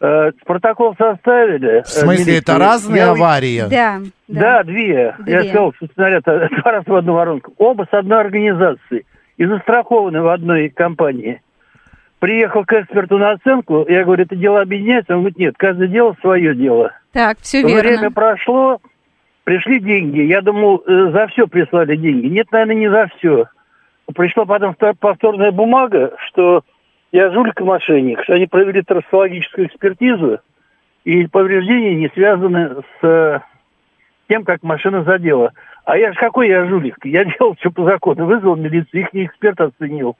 Э, 0.00 0.30
протокол 0.46 0.94
составили. 0.96 1.82
В 1.82 1.88
смысле, 1.88 2.24
милиции. 2.24 2.38
это 2.38 2.58
разные 2.58 2.98
я... 2.98 3.10
аварии? 3.10 3.60
Да, 3.68 4.00
да. 4.28 4.40
Да, 4.40 4.62
две. 4.62 5.14
две. 5.18 5.32
Я 5.32 5.44
сказал, 5.44 5.72
что 5.74 5.86
снаряд 5.94 6.22
два 6.24 6.70
раза 6.70 6.84
в 6.86 6.94
одну 6.94 7.14
воронку. 7.14 7.52
Оба 7.58 7.86
с 7.90 7.92
одной 7.92 8.20
организации 8.20 9.06
и 9.36 9.44
застрахованы 9.44 10.22
в 10.22 10.28
одной 10.28 10.68
компании. 10.68 11.42
Приехал 12.20 12.64
к 12.64 12.72
эксперту 12.72 13.18
на 13.18 13.32
оценку, 13.32 13.86
я 13.88 14.04
говорю, 14.04 14.24
это 14.24 14.34
дело 14.34 14.60
объединяется? 14.60 15.14
Он 15.14 15.20
говорит, 15.20 15.38
нет, 15.38 15.54
каждое 15.56 15.86
дело 15.86 16.16
свое 16.20 16.54
дело. 16.54 16.92
Так, 17.12 17.38
все 17.40 17.62
верно. 17.62 17.80
Время 17.80 18.10
прошло, 18.10 18.80
пришли 19.44 19.78
деньги. 19.78 20.20
Я 20.22 20.42
думал, 20.42 20.82
э, 20.84 21.10
за 21.12 21.28
все 21.28 21.46
прислали 21.46 21.96
деньги. 21.96 22.26
Нет, 22.26 22.50
наверное, 22.50 22.74
не 22.74 22.90
за 22.90 23.08
все. 23.16 23.46
Пришла 24.14 24.46
потом 24.46 24.74
повторная 24.98 25.52
бумага, 25.52 26.12
что 26.26 26.62
я 27.12 27.30
жулик-мошенник, 27.30 28.22
что 28.24 28.34
они 28.34 28.46
провели 28.46 28.82
трассологическую 28.82 29.68
экспертизу, 29.68 30.40
и 31.04 31.26
повреждения 31.26 31.94
не 31.94 32.08
связаны 32.08 32.82
с 33.00 33.06
э, 33.06 33.40
тем, 34.28 34.44
как 34.44 34.62
машина 34.62 35.04
задела. 35.04 35.52
А 35.84 35.96
я 35.96 36.12
же 36.12 36.18
какой 36.18 36.48
я 36.48 36.66
жулик? 36.66 36.98
Я 37.04 37.24
делал 37.38 37.54
все 37.54 37.70
по 37.70 37.84
закону. 37.84 38.26
Вызвал 38.26 38.56
милицию, 38.56 39.02
их 39.02 39.08
эксперт 39.12 39.60
оценил. 39.60 40.16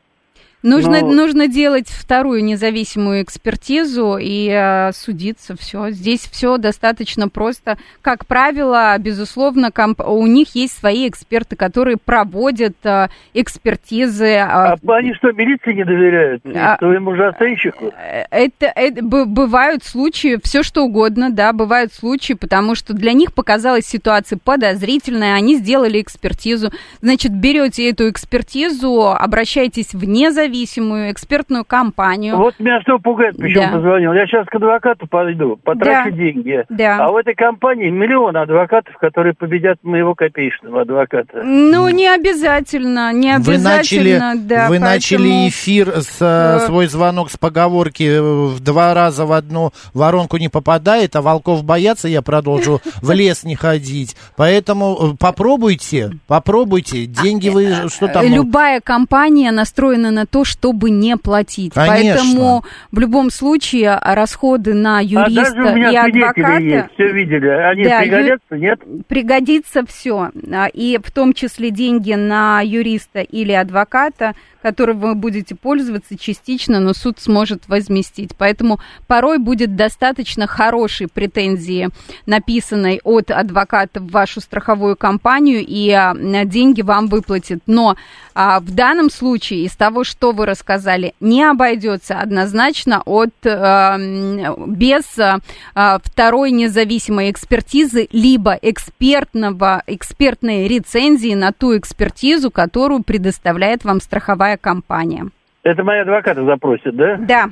Нужно, 0.63 1.03
Но... 1.03 1.13
нужно 1.13 1.47
делать 1.47 1.89
вторую 1.89 2.43
независимую 2.43 3.23
экспертизу 3.23 4.17
и 4.21 4.51
э, 4.51 4.91
судиться. 4.93 5.57
Все. 5.57 5.91
Здесь 5.91 6.23
все 6.23 6.59
достаточно 6.59 7.29
просто. 7.29 7.79
Как 8.03 8.27
правило, 8.27 8.97
безусловно, 8.99 9.71
комп... 9.71 10.01
у 10.01 10.27
них 10.27 10.57
есть 10.57 10.77
свои 10.77 11.09
эксперты, 11.09 11.55
которые 11.55 11.97
проводят 11.97 12.75
э, 12.83 13.07
экспертизы. 13.35 14.27
Э, 14.27 14.41
а 14.41 14.77
они 14.89 15.15
что, 15.15 15.31
милиции 15.31 15.75
не 15.75 15.85
доверяют? 15.85 16.43
А, 16.57 16.77
своему 16.79 17.13
оценщику? 17.13 17.93
Э, 17.97 18.25
это, 18.29 18.67
это 18.75 19.05
бывают 19.05 19.85
случаи, 19.85 20.41
все 20.43 20.65
что 20.65 20.83
угодно, 20.83 21.31
да, 21.31 21.53
бывают 21.53 21.93
случаи, 21.93 22.33
потому 22.33 22.75
что 22.75 22.95
для 22.95 23.13
них 23.13 23.33
показалась 23.33 23.87
ситуация 23.87 24.41
подозрительная, 24.43 25.35
они 25.35 25.55
сделали 25.55 26.01
экспертизу. 26.01 26.73
Значит, 27.01 27.33
берете 27.33 27.89
эту 27.89 28.11
экспертизу, 28.11 29.13
обращайтесь 29.13 29.95
в 29.95 30.05
независимую 30.05 30.48
независимую 30.49 31.13
экспертную 31.13 31.65
компанию. 31.65 32.37
Вот 32.37 32.55
меня 32.59 32.81
что 32.83 32.99
пугает, 32.99 33.37
почему 33.37 33.63
да. 33.63 33.73
позвонил. 33.73 34.13
Я 34.13 34.27
сейчас 34.27 34.47
к 34.47 34.55
адвокату 34.55 35.07
пойду, 35.07 35.57
потрачу 35.63 36.11
да. 36.11 36.17
деньги. 36.17 36.65
Да. 36.69 37.07
А 37.07 37.13
в 37.13 37.17
этой 37.17 37.35
компании 37.35 37.91
миллион 37.91 38.37
адвокатов, 38.37 38.97
которые 38.97 39.35
победят 39.35 39.79
моего 39.83 40.15
копеечного 40.15 40.83
адвоката. 40.83 41.43
Ну, 41.45 41.89
не 41.89 42.07
обязательно, 42.07 43.13
не 43.13 43.35
обязательно, 43.35 43.71
вы 43.71 43.77
начали, 43.77 44.19
да. 44.47 44.69
Вы 44.69 44.79
поэтому... 44.79 44.81
начали 44.81 45.49
эфир 45.49 45.89
с 46.01 46.19
э, 46.21 46.67
свой 46.67 46.87
звонок 46.87 47.31
с 47.31 47.37
поговорки 47.37 48.05
э, 48.05 48.21
в 48.21 48.61
два 48.61 48.95
раза 48.95 49.27
в 49.27 49.33
одну 49.33 49.73
воронку 49.95 50.37
не 50.37 50.49
попадает, 50.49 51.17
а 51.17 51.23
волков 51.23 51.65
боятся, 51.65 52.09
я 52.09 52.23
продолжу 52.23 52.81
в 53.03 53.11
лес 53.13 53.45
не 53.45 53.55
ходить. 53.55 54.17
Поэтому 54.37 55.13
э, 55.13 55.17
попробуйте, 55.19 56.13
попробуйте. 56.27 57.07
Деньги 57.07 57.49
вы 57.49 57.89
что 57.89 58.09
там? 58.09 58.25
Любая 58.27 58.81
компания 58.81 59.51
настроена 59.51 60.11
на 60.11 60.27
то, 60.27 60.38
то, 60.39 60.45
чтобы 60.45 60.91
не 60.91 61.17
платить. 61.17 61.75
Конечно. 61.75 62.15
Поэтому 62.15 62.65
в 62.93 62.99
любом 63.01 63.29
случае 63.31 63.99
расходы 64.01 64.73
на 64.73 65.01
юриста 65.01 65.49
а 65.49 65.51
даже 65.51 65.73
у 65.73 65.75
меня 65.75 65.91
и 65.91 65.97
адвоката... 65.97 66.59
Есть, 66.59 66.87
все 66.95 67.13
видели. 67.13 67.49
Они 67.49 67.85
да, 67.85 68.01
пригодятся, 68.01 68.55
ю... 68.55 68.61
нет? 68.61 68.81
Пригодится 69.09 69.85
все. 69.85 70.31
И 70.75 71.01
в 71.03 71.11
том 71.11 71.33
числе 71.33 71.73
деньги 71.73 72.13
на 72.13 72.61
юриста 72.61 73.21
или 73.21 73.51
адвоката– 73.51 74.35
которым 74.63 74.99
вы 74.99 75.15
будете 75.15 75.55
пользоваться 75.55 76.19
частично, 76.19 76.81
но 76.81 76.93
суд 76.93 77.19
сможет 77.19 77.69
возместить. 77.69 78.33
Поэтому 78.37 78.81
порой 79.07 79.39
будет 79.39 79.77
достаточно 79.77 80.47
хорошей 80.47 81.09
претензии, 81.09 81.89
написанной 82.27 83.01
от 83.05 83.31
адвоката 83.31 84.01
в 84.01 84.11
вашу 84.11 84.41
страховую 84.41 84.97
компанию, 84.97 85.65
и 85.67 85.91
а, 85.91 86.15
деньги 86.45 86.83
вам 86.83 87.07
выплатят. 87.07 87.61
Но 87.67 87.97
а, 88.35 88.61
в 88.61 88.75
данном 88.75 89.11
случае 89.11 89.65
из 89.65 89.77
того, 89.77 90.05
что 90.05 90.28
вы 90.33 90.47
рассказали, 90.47 91.15
не 91.21 91.45
обойдется 91.45 92.21
однозначно 92.21 93.03
от 93.05 93.35
а, 93.45 93.97
без 93.99 95.19
а, 95.19 95.39
а, 95.75 95.99
второй 96.03 96.51
независимой 96.51 97.31
экспертизы 97.31 98.09
либо 98.13 98.59
экспертного 98.61 99.83
экспертной 99.87 100.69
рецензии 100.69 101.35
на 101.35 101.53
ту 101.53 101.77
экспертизу, 101.77 102.51
которую 102.51 103.03
предоставляет 103.03 103.85
вам 103.85 104.01
страховая 104.01 104.29
страховая 104.29 104.57
компания. 104.57 105.31
Это 105.63 105.83
мои 105.83 106.01
адвокаты 106.01 106.45
запросят, 106.45 106.97
да? 106.97 107.17
Да. 107.19 107.51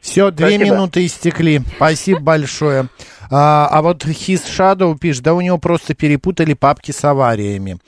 Все, 0.00 0.30
две 0.30 0.50
Спасибо. 0.50 0.64
минуты 0.64 1.06
истекли. 1.06 1.60
Спасибо 1.76 2.20
большое. 2.20 2.86
А, 3.30 3.66
а 3.70 3.82
вот 3.82 4.04
His 4.04 4.42
Shadow 4.46 4.96
пишет, 4.96 5.24
да 5.24 5.34
у 5.34 5.40
него 5.40 5.58
просто 5.58 5.94
перепутали 5.94 6.54
папки 6.54 6.92
с 6.92 7.04
авариями. 7.04 7.78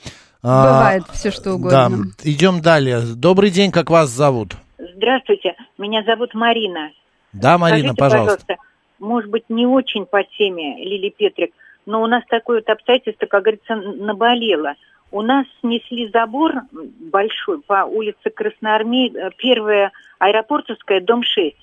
А, 0.41 0.63
Бывает 0.63 1.03
а, 1.07 1.13
все 1.13 1.31
что 1.31 1.53
угодно. 1.53 1.89
Да, 1.89 2.29
идем 2.29 2.61
далее. 2.61 3.01
Добрый 3.15 3.49
день, 3.49 3.71
как 3.71 3.89
вас 3.89 4.09
зовут? 4.09 4.55
Здравствуйте, 4.77 5.55
меня 5.77 6.03
зовут 6.03 6.33
Марина. 6.33 6.91
Да, 7.33 7.57
Марина, 7.57 7.93
Скажите, 7.93 7.99
пожалуйста. 7.99 8.45
пожалуйста. 8.45 8.55
Может 8.99 9.29
быть, 9.29 9.43
не 9.49 9.65
очень 9.65 10.05
по 10.05 10.23
теме, 10.23 10.83
Лили 10.83 11.09
Петрик, 11.09 11.53
но 11.85 12.01
у 12.01 12.07
нас 12.07 12.23
такое 12.29 12.59
вот 12.59 12.69
обстоятельство, 12.69 13.25
как 13.25 13.43
говорится, 13.43 13.75
наболело– 13.75 14.75
у 15.11 15.21
нас 15.21 15.47
снесли 15.61 16.09
забор 16.09 16.53
большой 16.71 17.61
по 17.61 17.85
улице 17.85 18.29
Красноармей, 18.29 19.11
э, 19.11 19.31
первая 19.37 19.91
аэропортовская, 20.19 21.01
дом 21.01 21.23
6. 21.23 21.55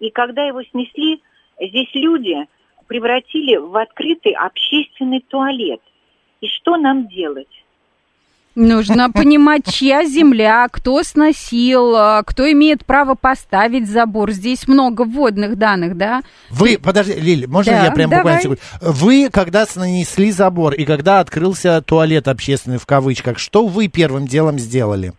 И 0.00 0.10
когда 0.10 0.44
его 0.44 0.62
снесли, 0.64 1.22
здесь 1.58 1.88
люди 1.94 2.46
превратили 2.86 3.56
в 3.56 3.74
открытый 3.76 4.32
общественный 4.32 5.20
туалет. 5.20 5.80
И 6.40 6.48
что 6.48 6.76
нам 6.76 7.08
делать? 7.08 7.48
Нужно 8.60 9.10
понимать, 9.10 9.62
чья 9.72 10.04
земля, 10.04 10.68
кто 10.70 11.02
сносил, 11.02 11.96
а, 11.96 12.22
кто 12.22 12.50
имеет 12.52 12.84
право 12.84 13.14
поставить 13.14 13.88
забор. 13.88 14.32
Здесь 14.32 14.68
много 14.68 15.06
вводных 15.06 15.56
данных, 15.56 15.96
да? 15.96 16.20
Вы, 16.50 16.78
подожди, 16.78 17.14
Лили, 17.14 17.46
можно 17.46 17.72
да, 17.72 17.84
я 17.86 17.90
прям 17.90 18.10
буквально 18.10 18.42
секунду? 18.42 18.60
Вы, 18.82 19.30
когда 19.32 19.64
нанесли 19.76 20.30
забор 20.30 20.74
и 20.74 20.84
когда 20.84 21.20
открылся 21.20 21.80
туалет 21.80 22.28
общественный 22.28 22.76
в 22.76 22.84
кавычках, 22.84 23.38
что 23.38 23.66
вы 23.66 23.88
первым 23.88 24.26
делом 24.26 24.58
сделали? 24.58 25.14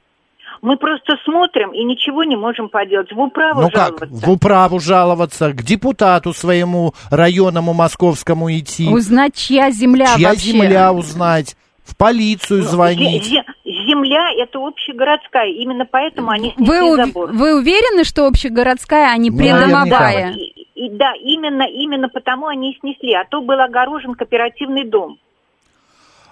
Мы 0.62 0.78
просто 0.78 1.14
смотрим 1.26 1.72
и 1.72 1.84
ничего 1.84 2.24
не 2.24 2.36
можем 2.36 2.70
поделать. 2.70 3.12
В 3.12 3.20
управу 3.20 3.62
ну 3.62 3.72
жаловаться. 3.72 4.06
как? 4.06 4.12
В 4.12 4.30
управу 4.30 4.80
жаловаться, 4.80 5.52
к 5.52 5.64
депутату 5.64 6.32
своему 6.34 6.94
районному 7.10 7.74
московскому 7.74 8.52
идти. 8.52 8.88
Узнать, 8.88 9.34
чья 9.34 9.72
земля 9.72 10.16
чья 10.16 10.30
вообще. 10.30 10.52
земля 10.52 10.94
узнать 10.94 11.56
полицию 12.02 12.64
ну, 12.64 12.68
звонить. 12.68 13.26
Земля 13.64 14.32
это 14.36 14.60
общегородская, 14.60 15.46
именно 15.46 15.86
поэтому 15.86 16.32
они 16.32 16.52
снесли 16.56 16.80
вы, 16.80 16.96
забор. 16.96 17.32
Вы 17.32 17.56
уверены, 17.56 18.04
что 18.04 18.26
общегородская, 18.26 19.12
а 19.12 19.18
не 19.18 19.30
придомовая? 19.30 20.34
И, 20.34 20.66
и, 20.74 20.90
да, 20.90 21.14
именно, 21.22 21.64
именно 21.64 22.10
потому 22.10 22.48
они 22.48 22.72
и 22.72 22.80
снесли, 22.80 23.14
а 23.14 23.24
то 23.30 23.42
был 23.42 23.60
огорожен 23.60 24.16
кооперативный 24.16 24.86
дом. 24.86 25.20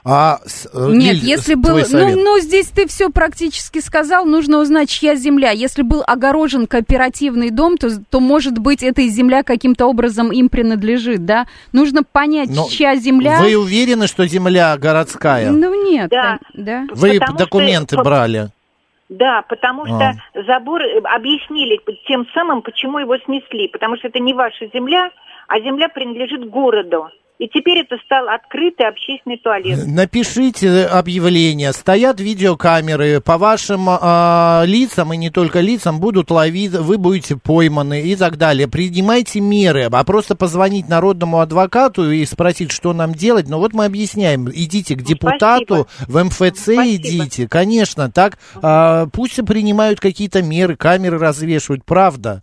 А, 0.06 0.40
э, 0.74 0.88
Нет, 0.92 1.16
Лиль, 1.16 1.26
если 1.26 1.56
был, 1.56 1.78
ну, 1.92 2.16
ну, 2.16 2.40
здесь 2.40 2.68
ты 2.70 2.88
все 2.88 3.10
практически 3.10 3.80
сказал, 3.80 4.26
нужно 4.26 4.60
узнать, 4.60 4.90
чья 4.90 5.16
земля. 5.16 5.52
Если 5.52 5.82
был 5.82 6.04
огорожен 6.08 6.68
кооперативный 6.68 7.50
дом, 7.50 7.78
то, 7.78 7.90
то 8.10 8.20
может 8.20 8.58
быть, 8.58 8.82
эта 8.82 9.02
земля 9.08 9.44
каким-то 9.44 9.88
образом 9.88 10.32
им 10.32 10.50
принадлежит, 10.50 11.26
да? 11.26 11.48
Нужно 11.74 12.04
понять, 12.04 12.50
Но 12.50 12.68
чья 12.70 12.96
земля. 12.96 13.40
Вы 13.42 13.58
уверены, 13.58 14.08
что 14.08 14.26
земля 14.26 14.78
городская? 14.78 15.52
Ну, 15.52 15.90
нет. 15.92 16.10
Да. 16.10 16.40
да. 16.54 16.86
Вы 16.92 17.20
потому 17.20 17.38
документы 17.38 17.96
что... 17.96 18.04
брали? 18.04 18.50
Да, 19.10 19.44
потому 19.50 19.86
что 19.88 19.96
а. 19.96 20.44
забор 20.46 20.82
э, 20.82 21.00
объяснили 21.00 21.80
тем 22.08 22.28
самым, 22.34 22.62
почему 22.62 23.00
его 23.00 23.18
снесли. 23.18 23.68
Потому 23.68 23.98
что 23.98 24.08
это 24.08 24.20
не 24.20 24.34
ваша 24.34 24.68
земля, 24.74 25.10
а 25.48 25.60
земля 25.60 25.90
принадлежит 25.90 26.48
городу. 26.50 27.10
И 27.40 27.48
теперь 27.48 27.80
это 27.80 27.96
стал 28.04 28.28
открытый 28.28 28.86
общественный 28.86 29.38
туалет. 29.38 29.88
Напишите 29.88 30.84
объявление. 30.84 31.72
Стоят 31.72 32.20
видеокамеры. 32.20 33.22
По 33.22 33.38
вашим 33.38 33.88
э, 33.90 34.64
лицам, 34.66 35.14
и 35.14 35.18
не 35.18 35.30
только 35.30 35.62
лицам, 35.62 36.02
будут 36.02 36.32
ловить, 36.32 36.72
вы 36.72 36.98
будете 36.98 37.38
пойманы 37.38 38.02
и 38.02 38.18
так 38.18 38.38
далее. 38.38 38.68
Принимайте 38.68 39.40
меры. 39.40 39.86
А 39.90 40.04
просто 40.04 40.36
позвонить 40.36 40.90
народному 40.90 41.40
адвокату 41.40 42.12
и 42.12 42.26
спросить, 42.26 42.72
что 42.72 42.92
нам 42.92 43.14
делать. 43.14 43.48
Но 43.48 43.60
вот 43.60 43.72
мы 43.74 43.86
объясняем. 43.86 44.50
Идите 44.52 44.96
к 44.96 45.02
депутату, 45.02 45.88
Спасибо. 45.90 46.12
в 46.12 46.24
МФЦ 46.26 46.62
Спасибо. 46.62 46.96
идите. 46.96 47.48
Конечно, 47.48 48.12
так. 48.12 48.38
Э, 48.62 49.08
пусть 49.14 49.38
принимают 49.46 50.02
какие-то 50.02 50.44
меры, 50.44 50.76
камеры 50.76 51.18
развешивают. 51.18 51.86
Правда. 51.86 52.42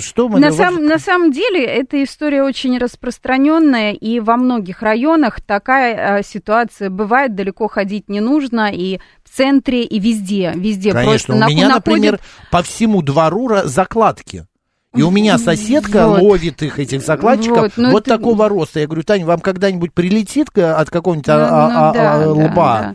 Что 0.00 0.28
мы 0.28 0.38
на, 0.38 0.52
сам, 0.52 0.84
на 0.84 0.98
самом 0.98 1.32
деле 1.32 1.64
эта 1.64 2.02
история 2.02 2.42
очень 2.42 2.76
распространенная, 2.78 3.92
и 3.92 4.20
во 4.20 4.36
многих 4.36 4.82
районах 4.82 5.40
такая 5.40 6.18
э, 6.18 6.22
ситуация 6.22 6.90
бывает, 6.90 7.34
далеко 7.34 7.68
ходить 7.68 8.08
не 8.08 8.20
нужно, 8.20 8.70
и 8.72 8.98
в 9.24 9.34
центре, 9.34 9.84
и 9.84 9.98
везде, 9.98 10.52
везде. 10.54 10.92
Конечно, 10.92 11.34
просто 11.34 11.46
у 11.46 11.48
меня, 11.48 11.68
находит... 11.68 11.86
например, 11.86 12.20
по 12.50 12.62
всему 12.62 13.02
двору 13.02 13.50
закладки. 13.64 14.46
И 14.94 15.02
у 15.02 15.10
меня 15.10 15.38
соседка 15.38 16.08
вот. 16.08 16.22
ловит 16.22 16.62
их, 16.62 16.78
этих 16.78 17.02
закладчиков, 17.02 17.62
вот, 17.62 17.72
ну 17.76 17.90
вот 17.90 18.08
это... 18.08 18.16
такого 18.16 18.48
роста. 18.48 18.80
Я 18.80 18.86
говорю, 18.86 19.02
Таня, 19.02 19.26
вам 19.26 19.40
когда-нибудь 19.40 19.92
прилетит 19.92 20.48
от 20.58 20.90
какого-нибудь 20.90 21.26
ну, 21.26 21.34
а, 21.34 21.68
ну, 21.68 21.78
а, 21.78 21.92
да, 21.92 22.14
а, 22.14 22.28
лба? 22.28 22.80
Да. 22.80 22.94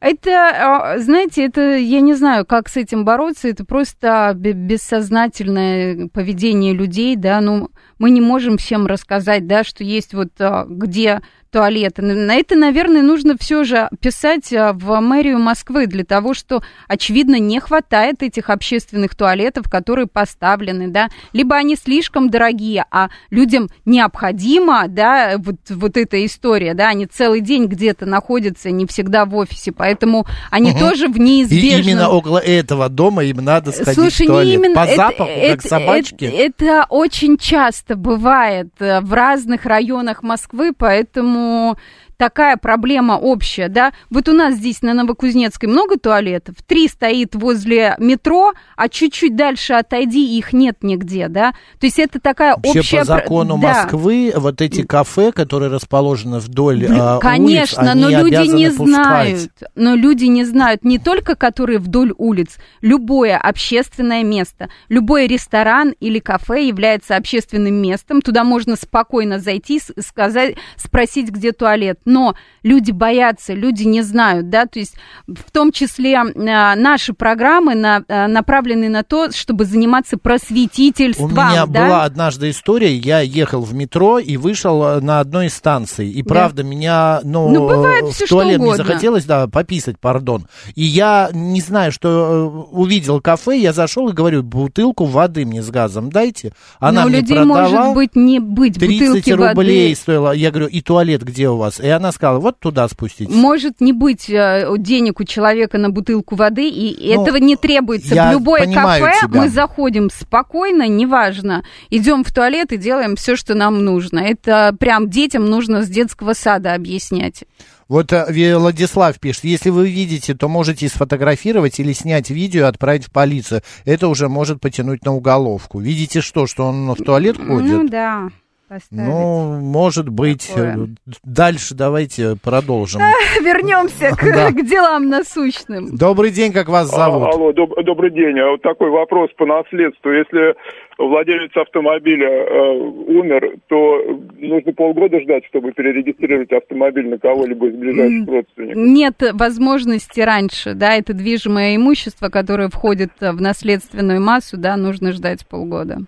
Это, 0.00 0.92
а, 0.92 0.98
знаете, 0.98 1.44
это, 1.44 1.76
я 1.76 2.00
не 2.00 2.14
знаю, 2.14 2.46
как 2.46 2.68
с 2.68 2.76
этим 2.76 3.04
бороться, 3.04 3.48
это 3.48 3.64
просто 3.64 4.32
бессознательное 4.34 6.08
поведение 6.08 6.72
людей, 6.72 7.16
да, 7.16 7.40
ну, 7.40 7.70
мы 7.98 8.10
не 8.10 8.20
можем 8.20 8.58
всем 8.58 8.86
рассказать, 8.86 9.46
да, 9.46 9.64
что 9.64 9.84
есть 9.84 10.14
вот 10.14 10.30
а, 10.40 10.66
где 10.68 11.20
туалеты. 11.50 12.02
На 12.02 12.34
это, 12.34 12.56
наверное, 12.56 13.02
нужно 13.02 13.36
все 13.38 13.64
же 13.64 13.88
писать 14.00 14.52
а, 14.52 14.72
в 14.72 15.00
мэрию 15.00 15.38
Москвы 15.38 15.86
для 15.86 16.04
того, 16.04 16.34
что, 16.34 16.62
очевидно, 16.86 17.38
не 17.38 17.58
хватает 17.60 18.22
этих 18.22 18.50
общественных 18.50 19.14
туалетов, 19.14 19.70
которые 19.70 20.06
поставлены, 20.06 20.88
да, 20.88 21.08
либо 21.32 21.56
они 21.56 21.76
слишком 21.76 22.28
дорогие, 22.30 22.84
а 22.90 23.08
людям 23.30 23.68
необходимо, 23.84 24.86
да, 24.88 25.36
вот, 25.38 25.56
вот 25.70 25.96
эта 25.96 26.24
история, 26.24 26.74
да, 26.74 26.88
они 26.88 27.06
целый 27.06 27.40
день 27.40 27.66
где-то 27.66 28.04
находятся, 28.04 28.70
не 28.70 28.86
всегда 28.86 29.24
в 29.24 29.34
офисе, 29.34 29.72
поэтому 29.72 30.26
они 30.50 30.72
угу. 30.72 30.80
тоже 30.80 31.08
в 31.08 31.18
неизбежном... 31.18 31.80
И 31.80 31.90
именно 31.90 32.08
около 32.10 32.38
этого 32.38 32.88
дома 32.88 33.24
им 33.24 33.38
надо 33.38 33.72
сходить 33.72 33.94
Слушай, 33.94 34.26
в 34.26 34.30
туалет. 34.30 34.48
Не 34.48 34.54
именно... 34.54 34.74
По 34.74 34.86
это, 34.86 34.96
запаху, 34.96 35.30
это, 35.30 35.56
как 35.56 35.66
собачки. 35.66 36.24
Это, 36.24 36.64
это 36.64 36.86
очень 36.90 37.38
часто 37.38 37.87
бывает 37.96 38.68
э, 38.80 39.00
в 39.00 39.12
разных 39.12 39.64
районах 39.64 40.22
Москвы, 40.22 40.72
поэтому 40.76 41.78
такая 42.18 42.56
проблема 42.56 43.14
общая, 43.14 43.68
да. 43.68 43.92
Вот 44.10 44.28
у 44.28 44.32
нас 44.32 44.56
здесь 44.56 44.82
на 44.82 44.92
Новокузнецкой 44.92 45.68
много 45.68 45.98
туалетов, 45.98 46.56
три 46.66 46.88
стоит 46.88 47.34
возле 47.34 47.94
метро, 47.98 48.52
а 48.76 48.88
чуть-чуть 48.88 49.36
дальше 49.36 49.74
отойди, 49.74 50.36
их 50.36 50.52
нет 50.52 50.78
нигде, 50.82 51.28
да. 51.28 51.52
То 51.78 51.86
есть 51.86 51.98
это 51.98 52.20
такая 52.20 52.56
Вообще 52.56 52.80
общая... 52.80 52.98
по 52.98 53.04
закону 53.04 53.58
да. 53.58 53.68
Москвы 53.68 54.32
вот 54.36 54.60
эти 54.60 54.82
кафе, 54.82 55.32
которые 55.32 55.70
расположены 55.70 56.40
вдоль 56.40 56.86
а, 56.90 57.18
Конечно, 57.20 57.82
улиц, 57.82 57.94
но 57.94 58.10
люди 58.10 58.48
не 58.48 58.70
пускать. 58.70 58.86
знают, 58.86 59.50
но 59.76 59.94
люди 59.94 60.24
не 60.24 60.44
знают 60.44 60.84
не 60.84 60.98
только, 60.98 61.36
которые 61.36 61.78
вдоль 61.78 62.12
улиц, 62.18 62.56
любое 62.80 63.38
общественное 63.38 64.24
место, 64.24 64.68
любой 64.88 65.28
ресторан 65.28 65.94
или 66.00 66.18
кафе 66.18 66.66
является 66.66 67.14
общественным 67.16 67.74
местом, 67.74 68.22
туда 68.22 68.42
можно 68.42 68.74
спокойно 68.74 69.38
зайти, 69.38 69.80
сказать, 70.00 70.56
спросить, 70.76 71.30
где 71.30 71.52
туалет 71.52 72.00
но 72.08 72.34
люди 72.62 72.90
боятся, 72.90 73.52
люди 73.52 73.84
не 73.84 74.02
знают, 74.02 74.50
да, 74.50 74.66
то 74.66 74.78
есть 74.78 74.94
в 75.26 75.50
том 75.52 75.70
числе 75.70 76.14
э, 76.14 76.24
наши 76.34 77.12
программы 77.12 77.74
на, 77.74 78.02
э, 78.08 78.26
направлены 78.26 78.88
на 78.88 79.04
то, 79.04 79.30
чтобы 79.30 79.64
заниматься 79.64 80.16
просветительством. 80.16 81.26
У 81.26 81.30
меня 81.30 81.66
да? 81.66 81.86
была 81.86 82.04
однажды 82.04 82.50
история, 82.50 82.94
я 82.94 83.20
ехал 83.20 83.62
в 83.62 83.74
метро 83.74 84.18
и 84.18 84.36
вышел 84.36 84.82
э, 84.82 85.00
на 85.00 85.20
одной 85.20 85.46
из 85.46 85.54
станций, 85.54 86.08
и 86.10 86.22
правда 86.22 86.62
да. 86.62 86.68
меня, 86.68 87.20
ну, 87.22 87.48
ну 87.50 87.68
бывает 87.68 88.06
в 88.06 88.14
все, 88.14 88.26
туалет 88.26 88.58
не 88.58 88.74
захотелось, 88.74 89.24
да, 89.24 89.46
пописать, 89.46 89.98
пардон, 90.00 90.46
и 90.74 90.82
я 90.82 91.30
не 91.32 91.60
знаю, 91.60 91.92
что 91.92 92.68
увидел 92.70 93.20
кафе, 93.20 93.58
я 93.58 93.72
зашел 93.72 94.08
и 94.08 94.12
говорю, 94.12 94.42
бутылку 94.42 95.04
воды 95.04 95.44
мне 95.44 95.62
с 95.62 95.70
газом 95.70 96.10
дайте, 96.10 96.52
она 96.80 97.02
но 97.02 97.08
мне 97.08 97.20
людей 97.20 97.36
продала, 97.36 97.68
может 97.68 97.94
быть 97.94 98.16
не 98.16 98.40
быть 98.40 98.78
30 98.78 99.30
рублей 99.32 99.88
воды. 99.88 99.94
стоило, 99.94 100.32
я 100.32 100.50
говорю, 100.50 100.68
и 100.68 100.80
туалет 100.80 101.22
где 101.22 101.48
у 101.48 101.56
вас? 101.56 101.80
И 101.80 101.88
она 101.98 102.12
сказала, 102.12 102.38
вот 102.38 102.58
туда 102.58 102.88
спустить. 102.88 103.28
Может 103.28 103.80
не 103.80 103.92
быть 103.92 104.30
э, 104.30 104.66
денег 104.78 105.20
у 105.20 105.24
человека 105.24 105.78
на 105.78 105.90
бутылку 105.90 106.34
воды, 106.34 106.68
и 106.68 107.14
ну, 107.14 107.22
этого 107.22 107.36
не 107.36 107.56
требуется. 107.56 108.14
В 108.14 108.32
любое 108.32 108.72
кафе 108.72 109.12
тебя. 109.22 109.40
мы 109.40 109.48
заходим 109.48 110.08
спокойно, 110.10 110.88
неважно, 110.88 111.62
идем 111.90 112.24
в 112.24 112.32
туалет 112.32 112.72
и 112.72 112.76
делаем 112.76 113.16
все, 113.16 113.36
что 113.36 113.54
нам 113.54 113.84
нужно. 113.84 114.20
Это 114.20 114.74
прям 114.78 115.10
детям 115.10 115.46
нужно 115.46 115.82
с 115.82 115.88
детского 115.88 116.32
сада 116.32 116.74
объяснять. 116.74 117.44
Вот 117.88 118.12
э, 118.12 118.56
Владислав 118.58 119.18
пишет, 119.18 119.44
если 119.44 119.70
вы 119.70 119.90
видите, 119.90 120.34
то 120.34 120.48
можете 120.48 120.88
сфотографировать 120.88 121.80
или 121.80 121.92
снять 121.92 122.30
видео 122.30 122.62
и 122.62 122.68
отправить 122.68 123.06
в 123.06 123.12
полицию. 123.12 123.62
Это 123.84 124.08
уже 124.08 124.28
может 124.28 124.60
потянуть 124.60 125.04
на 125.04 125.14
уголовку. 125.14 125.80
Видите 125.80 126.20
что, 126.20 126.46
что 126.46 126.66
он 126.66 126.90
в 126.90 126.96
туалет 126.96 127.36
ходит? 127.36 127.72
Ну 127.72 127.88
да 127.88 128.28
поставить. 128.68 129.04
Ну, 129.04 129.60
может 129.60 130.08
быть. 130.08 130.48
Такое. 130.48 130.88
Дальше 131.24 131.74
давайте 131.74 132.36
продолжим. 132.42 133.00
Вернемся 133.40 134.14
к, 134.16 134.24
да. 134.24 134.50
к 134.50 134.66
делам 134.66 135.08
насущным. 135.08 135.96
Добрый 135.96 136.30
день, 136.30 136.52
как 136.52 136.68
вас 136.68 136.88
зовут? 136.88 137.28
А, 137.28 137.30
алло, 137.30 137.52
доб- 137.52 137.82
добрый 137.82 138.10
день. 138.10 138.38
А 138.38 138.50
вот 138.50 138.62
такой 138.62 138.90
вопрос 138.90 139.30
по 139.36 139.46
наследству. 139.46 140.10
Если 140.12 140.54
владелец 140.98 141.56
автомобиля 141.56 142.28
э, 142.28 142.78
умер, 142.78 143.56
то 143.68 144.20
нужно 144.36 144.72
полгода 144.72 145.20
ждать, 145.20 145.44
чтобы 145.46 145.72
перерегистрировать 145.72 146.52
автомобиль 146.52 147.08
на 147.08 147.18
кого-либо 147.18 147.68
из 147.68 147.76
ближайших 147.76 148.28
родственников. 148.28 148.76
Нет 148.76 149.14
возможности 149.32 150.20
раньше, 150.20 150.74
да, 150.74 150.94
это 150.94 151.14
движимое 151.14 151.76
имущество, 151.76 152.28
которое 152.28 152.68
входит 152.68 153.10
в 153.20 153.40
наследственную 153.40 154.20
массу, 154.20 154.56
да, 154.56 154.76
нужно 154.76 155.12
ждать 155.12 155.46
полгода. 155.46 155.98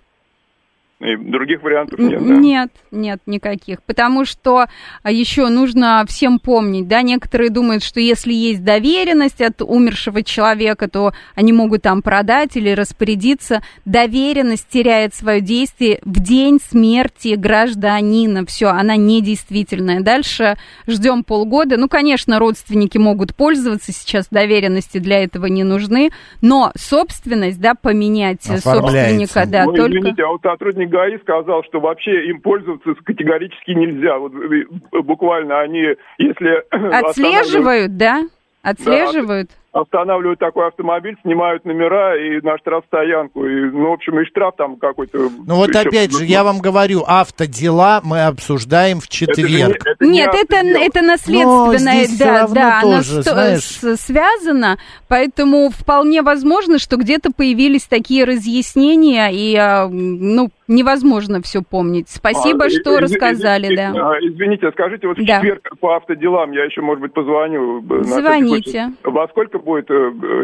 И 1.01 1.15
других 1.15 1.63
вариантов 1.63 1.97
нет, 1.97 2.19
да? 2.19 2.35
Нет, 2.35 2.71
нет 2.91 3.19
никаких. 3.25 3.81
Потому 3.81 4.23
что 4.23 4.65
а, 5.01 5.11
еще 5.11 5.47
нужно 5.47 6.05
всем 6.07 6.37
помнить, 6.37 6.87
да, 6.87 7.01
некоторые 7.01 7.49
думают, 7.49 7.83
что 7.83 7.99
если 7.99 8.31
есть 8.31 8.63
доверенность 8.63 9.41
от 9.41 9.63
умершего 9.63 10.21
человека, 10.21 10.87
то 10.87 11.13
они 11.33 11.53
могут 11.53 11.81
там 11.81 12.03
продать 12.03 12.55
или 12.55 12.69
распорядиться. 12.69 13.61
Доверенность 13.83 14.67
теряет 14.69 15.15
свое 15.15 15.41
действие 15.41 15.99
в 16.03 16.19
день 16.19 16.59
смерти 16.63 17.33
гражданина. 17.35 18.45
Все, 18.45 18.67
она 18.67 18.95
недействительная. 18.95 20.01
Дальше 20.01 20.55
ждем 20.85 21.23
полгода. 21.23 21.77
Ну, 21.77 21.89
конечно, 21.89 22.37
родственники 22.37 22.99
могут 22.99 23.35
пользоваться 23.35 23.91
сейчас, 23.91 24.27
доверенности 24.29 24.99
для 24.99 25.23
этого 25.23 25.47
не 25.47 25.63
нужны, 25.63 26.11
но 26.41 26.71
собственность, 26.75 27.59
да, 27.59 27.73
поменять 27.73 28.43
собственника, 28.43 29.45
да, 29.47 29.65
ну, 29.65 29.73
только... 29.73 29.97
Извините, 29.97 30.23
а 30.23 30.27
вот 30.27 30.41
сотрудник 30.43 30.90
ГАИ 30.91 31.17
сказал, 31.19 31.63
что 31.63 31.79
вообще 31.79 32.27
им 32.29 32.41
пользоваться 32.41 32.93
категорически 33.03 33.71
нельзя. 33.71 34.17
Вот 34.17 34.33
э, 34.33 35.01
буквально 35.01 35.61
они, 35.61 35.95
если... 36.17 36.63
Отслеживают, 36.93 37.97
да? 37.97 38.23
Отслеживают? 38.61 39.51
Останавливают 39.71 40.39
такой 40.39 40.67
автомобиль, 40.67 41.15
снимают 41.21 41.63
номера 41.63 42.17
и 42.17 42.41
на 42.41 42.57
штрафстоянку. 42.57 43.45
И, 43.45 43.69
ну, 43.71 43.89
в 43.89 43.93
общем, 43.93 44.19
и 44.19 44.25
штраф 44.25 44.55
там 44.57 44.75
какой-то. 44.75 45.17
Ну 45.17 45.55
вот 45.55 45.69
еще, 45.69 45.79
опять 45.79 46.11
же, 46.11 46.25
я 46.25 46.43
вам 46.43 46.59
говорю, 46.59 47.03
автодела 47.07 48.01
мы 48.03 48.25
обсуждаем 48.25 48.99
в 48.99 49.07
четверг. 49.07 49.77
Это 49.85 50.05
не, 50.05 50.21
это 50.21 50.35
Нет, 50.35 50.49
это, 50.49 50.67
это 50.67 51.01
наследственное, 51.01 52.05
да, 52.19 52.47
да, 52.47 52.79
оно 52.81 53.01
знаешь... 53.01 53.99
связано, 53.99 54.77
поэтому 55.07 55.69
вполне 55.69 56.21
возможно, 56.21 56.77
что 56.77 56.97
где-то 56.97 57.31
появились 57.31 57.85
такие 57.85 58.25
разъяснения, 58.25 59.29
и, 59.31 59.55
а, 59.55 59.87
ну, 59.87 60.49
невозможно 60.67 61.41
все 61.41 61.61
помнить. 61.61 62.09
Спасибо, 62.09 62.65
а, 62.65 62.69
что 62.69 62.97
из, 62.97 63.03
рассказали, 63.03 63.67
из, 63.67 63.77
да. 63.77 63.91
А, 63.93 64.17
извините, 64.19 64.71
скажите, 64.71 65.07
вот 65.07 65.17
в 65.17 65.25
да. 65.25 65.37
четверг 65.37 65.69
по 65.79 65.95
автоделам 65.95 66.51
я 66.51 66.65
еще, 66.65 66.81
может 66.81 67.01
быть, 67.01 67.13
позвоню. 67.13 67.81
Звоните. 68.03 68.93
Во 69.03 69.27
сколько 69.27 69.59
будет 69.61 69.89
э, 69.89 69.93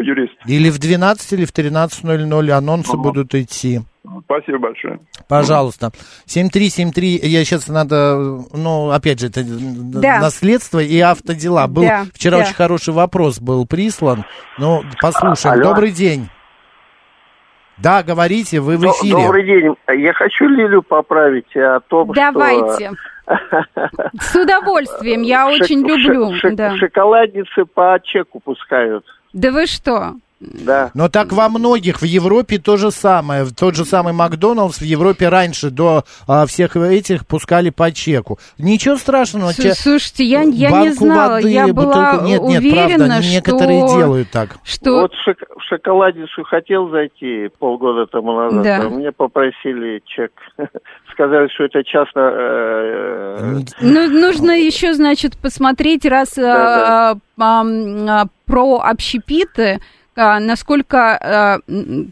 юрист? 0.04 0.34
Или 0.46 0.70
в 0.70 0.80
12, 0.80 1.34
или 1.34 1.46
в 1.46 1.54
13.00 1.54 2.50
анонсы 2.52 2.92
ага. 2.92 2.98
будут 2.98 3.36
идти. 3.36 3.82
Спасибо 4.26 4.60
большое. 4.60 5.00
Пожалуйста. 5.28 5.92
7373, 6.26 7.20
я 7.24 7.44
сейчас 7.44 7.68
надо, 7.68 8.40
ну, 8.54 8.90
опять 8.92 9.20
же, 9.20 9.28
это 9.28 9.44
да. 9.44 10.20
наследство 10.20 10.80
и 10.80 11.00
автодела. 11.00 11.68
Был 11.68 11.84
да, 11.84 12.06
вчера 12.14 12.38
да. 12.38 12.44
очень 12.44 12.56
хороший 12.56 12.94
вопрос 12.94 13.40
был 13.40 13.66
прислан. 13.66 14.24
Ну, 14.58 14.84
послушаем. 15.02 15.56
Алло. 15.56 15.74
Добрый 15.74 15.92
день. 15.92 16.30
Да, 17.78 18.02
говорите, 18.02 18.60
вы 18.60 18.78
в 18.78 18.84
эфире. 18.86 19.14
Добрый 19.14 19.46
день. 19.46 19.76
Я 19.96 20.14
хочу 20.14 20.48
Лилю 20.48 20.82
поправить 20.82 21.56
о 21.56 21.80
том, 21.82 22.12
Давайте. 22.12 22.88
что... 22.88 22.96
С 24.20 24.36
удовольствием, 24.36 25.22
я 25.22 25.48
очень 25.48 25.86
люблю. 25.86 26.34
Шоколадницы 26.78 27.66
по 27.66 28.00
чеку 28.04 28.40
пускают. 28.40 29.06
Да 29.34 29.52
вы 29.52 29.66
что? 29.68 30.16
Да. 30.40 30.92
Но 30.94 31.10
так 31.10 31.32
во 31.34 31.50
многих, 31.50 32.02
в 32.02 32.06
Европе 32.06 32.60
то 32.60 32.78
же 32.78 32.92
самое. 32.92 33.46
Тот 33.48 33.76
же 33.76 33.86
самый 33.86 34.14
Макдоналдс 34.14 34.80
в 34.80 34.84
Европе 34.84 35.30
раньше 35.30 35.72
до 35.72 36.04
а, 36.28 36.46
всех 36.46 36.76
этих 36.76 37.26
пускали 37.26 37.72
по 37.72 37.92
чеку. 37.92 38.38
Ничего 38.60 38.98
страшного. 38.98 39.50
С, 39.52 39.82
слушайте, 39.82 40.26
я, 40.26 40.42
я 40.42 40.70
не 40.82 40.92
знала, 40.92 41.34
воды, 41.34 41.50
я 41.50 41.68
была 41.74 42.12
бутылку... 42.12 42.26
Нет, 42.28 42.42
нет, 42.44 42.60
уверена, 42.60 43.06
правда, 43.06 43.22
что... 43.24 43.32
некоторые 43.32 43.88
делают 43.88 44.30
так. 44.30 44.58
Что... 44.64 45.02
Вот 45.02 45.14
шок... 45.26 45.38
в 45.40 45.64
шоколадницу 45.70 46.44
хотел 46.44 46.90
зайти 46.90 47.50
полгода 47.58 48.06
тому 48.06 48.34
назад, 48.34 48.64
да. 48.64 48.86
а 48.86 48.90
мне 48.90 49.12
попросили 49.12 50.04
чек. 50.06 50.32
Сказали, 51.18 51.48
что 51.48 51.64
это 51.64 51.84
частно... 51.84 52.20
Э, 52.32 53.38
э, 53.40 53.60
ну, 53.82 54.08
нужно 54.08 54.52
еще, 54.52 54.94
значит, 54.94 55.36
посмотреть, 55.36 56.06
раз 56.06 56.36
да, 56.36 57.16
да. 57.16 57.18
А, 57.40 58.26
про 58.46 58.82
общепиты, 58.82 59.80
а, 60.16 60.40
насколько 60.40 61.60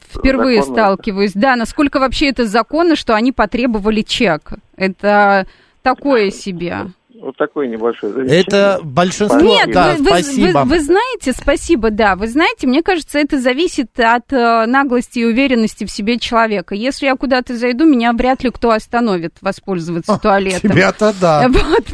впервые 0.09 0.61
законно. 0.61 0.75
сталкиваюсь, 0.75 1.33
да, 1.35 1.55
насколько 1.55 1.99
вообще 1.99 2.29
это 2.29 2.45
законно, 2.45 2.95
что 2.95 3.13
они 3.13 3.31
потребовали 3.31 4.01
чек. 4.01 4.53
Это 4.75 5.45
такое 5.83 6.31
себе. 6.31 6.87
Вот 7.25 7.37
такой 7.37 7.67
небольшой 7.67 8.11
замечание. 8.11 8.41
Это 8.41 8.79
большинство, 8.83 9.39
Нет, 9.39 9.71
да, 9.73 9.95
вы, 9.97 10.05
спасибо. 10.05 10.59
Вы, 10.59 10.63
вы, 10.65 10.69
вы 10.69 10.79
знаете, 10.79 11.33
спасибо, 11.33 11.89
да, 11.89 12.15
вы 12.15 12.27
знаете, 12.27 12.67
мне 12.67 12.83
кажется, 12.83 13.17
это 13.17 13.41
зависит 13.41 13.99
от 13.99 14.31
э, 14.31 14.67
наглости 14.67 15.17
и 15.17 15.25
уверенности 15.25 15.85
в 15.85 15.91
себе 15.91 16.19
человека. 16.19 16.75
Если 16.75 17.07
я 17.07 17.15
куда-то 17.15 17.57
зайду, 17.57 17.85
меня 17.85 18.13
вряд 18.13 18.43
ли 18.43 18.51
кто 18.51 18.69
остановит 18.69 19.37
воспользоваться 19.41 20.13
О, 20.13 20.19
туалетом. 20.19 20.69
Тебя-то 20.69 21.15
да. 21.19 21.49
Вот, 21.55 21.85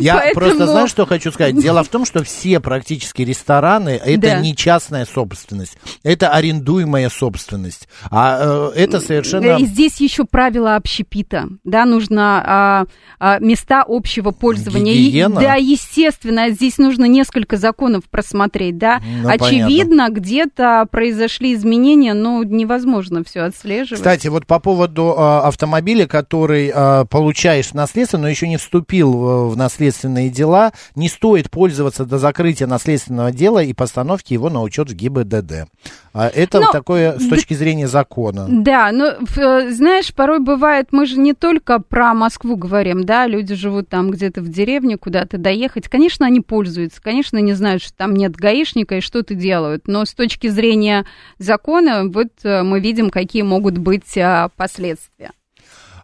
я 0.00 0.14
поэтому... 0.16 0.46
просто 0.46 0.66
знаю, 0.66 0.88
что 0.88 1.04
хочу 1.04 1.30
сказать. 1.30 1.56
Дело 1.60 1.84
в 1.84 1.88
том, 1.88 2.06
что 2.06 2.24
все 2.24 2.58
практически 2.58 3.20
рестораны, 3.20 4.00
это 4.02 4.20
да. 4.22 4.40
не 4.40 4.56
частная 4.56 5.04
собственность, 5.04 5.76
это 6.04 6.30
арендуемая 6.30 7.10
собственность. 7.10 7.86
А 8.10 8.70
э, 8.72 8.80
это 8.80 9.00
совершенно... 9.00 9.58
И 9.58 9.66
здесь 9.66 10.00
еще 10.00 10.24
правила 10.24 10.76
общепита, 10.76 11.48
да, 11.64 11.84
нужно 11.84 12.86
э, 13.20 13.36
э, 13.36 13.40
места 13.40 13.84
общего 13.86 14.30
пользования 14.30 14.69
использования. 14.70 14.94
Гигиена? 14.94 15.40
Да, 15.40 15.54
естественно, 15.54 16.50
здесь 16.50 16.78
нужно 16.78 17.04
несколько 17.04 17.56
законов 17.56 18.04
просмотреть, 18.10 18.78
да. 18.78 19.00
Ну, 19.22 19.28
Очевидно, 19.28 20.08
где-то 20.10 20.86
произошли 20.90 21.54
изменения, 21.54 22.14
но 22.14 22.42
невозможно 22.44 23.24
все 23.24 23.40
отслеживать. 23.40 24.00
Кстати, 24.00 24.28
вот 24.28 24.46
по 24.46 24.58
поводу 24.58 25.14
э, 25.16 25.20
автомобиля, 25.20 26.06
который 26.06 26.72
э, 26.74 27.04
получаешь 27.06 27.68
в 27.68 27.74
наследство, 27.74 28.18
но 28.18 28.28
еще 28.28 28.48
не 28.48 28.56
вступил 28.56 29.12
в, 29.12 29.50
в 29.50 29.56
наследственные 29.56 30.30
дела, 30.30 30.72
не 30.94 31.08
стоит 31.08 31.50
пользоваться 31.50 32.04
до 32.04 32.18
закрытия 32.18 32.66
наследственного 32.66 33.32
дела 33.32 33.62
и 33.62 33.72
постановки 33.72 34.32
его 34.32 34.50
на 34.50 34.62
учет 34.62 34.90
в 34.90 34.94
ГИБДД. 34.94 35.66
А 36.12 36.28
это 36.28 36.60
но, 36.60 36.72
такое 36.72 37.18
с 37.18 37.28
точки 37.28 37.54
зрения 37.54 37.86
закона. 37.86 38.46
Да, 38.48 38.90
но 38.90 39.06
э, 39.06 39.70
знаешь, 39.70 40.12
порой 40.12 40.40
бывает, 40.40 40.88
мы 40.90 41.06
же 41.06 41.18
не 41.18 41.34
только 41.34 41.78
про 41.78 42.14
Москву 42.14 42.56
говорим, 42.56 43.04
да, 43.04 43.26
люди 43.26 43.54
живут 43.54 43.88
там 43.88 44.10
где-то 44.10 44.40
в 44.40 44.48
деревне, 44.48 44.96
куда-то 44.96 45.38
доехать. 45.38 45.88
Конечно, 45.88 46.26
они 46.26 46.40
пользуются, 46.40 47.00
конечно, 47.00 47.38
не 47.38 47.52
знают, 47.52 47.82
что 47.82 47.94
там 47.94 48.14
нет 48.14 48.34
гаишника 48.34 48.96
и 48.96 49.00
что-то 49.00 49.34
делают. 49.34 49.86
Но 49.86 50.04
с 50.04 50.12
точки 50.12 50.48
зрения 50.48 51.06
закона, 51.38 52.08
вот 52.08 52.28
э, 52.42 52.62
мы 52.62 52.80
видим, 52.80 53.10
какие 53.10 53.42
могут 53.42 53.78
быть 53.78 54.18
а, 54.18 54.48
последствия. 54.56 55.30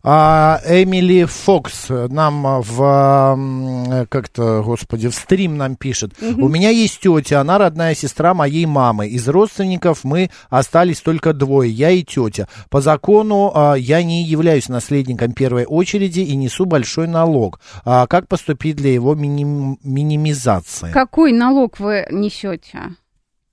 А, 0.08 0.60
Эмили 0.64 1.24
Фокс 1.24 1.88
нам 1.88 2.62
в 2.62 4.06
как-то, 4.08 4.62
господи, 4.62 5.08
в 5.08 5.14
стрим 5.16 5.56
нам 5.56 5.74
пишет. 5.74 6.12
Угу. 6.22 6.44
У 6.44 6.48
меня 6.48 6.70
есть 6.70 7.00
тетя, 7.00 7.40
она 7.40 7.58
родная 7.58 7.92
сестра 7.96 8.32
моей 8.32 8.66
мамы. 8.66 9.08
Из 9.08 9.26
родственников 9.26 10.04
мы 10.04 10.30
остались 10.48 11.00
только 11.00 11.32
двое, 11.32 11.72
я 11.72 11.90
и 11.90 12.04
тетя. 12.04 12.46
По 12.70 12.80
закону 12.80 13.50
а, 13.52 13.74
я 13.74 14.04
не 14.04 14.22
являюсь 14.22 14.68
наследником 14.68 15.32
первой 15.32 15.64
очереди 15.64 16.20
и 16.20 16.36
несу 16.36 16.66
большой 16.66 17.08
налог. 17.08 17.58
А, 17.84 18.06
как 18.06 18.28
поступить 18.28 18.76
для 18.76 18.92
его 18.92 19.16
миним, 19.16 19.80
минимизации? 19.82 20.92
Какой 20.92 21.32
налог 21.32 21.80
вы 21.80 22.06
несете? 22.12 22.94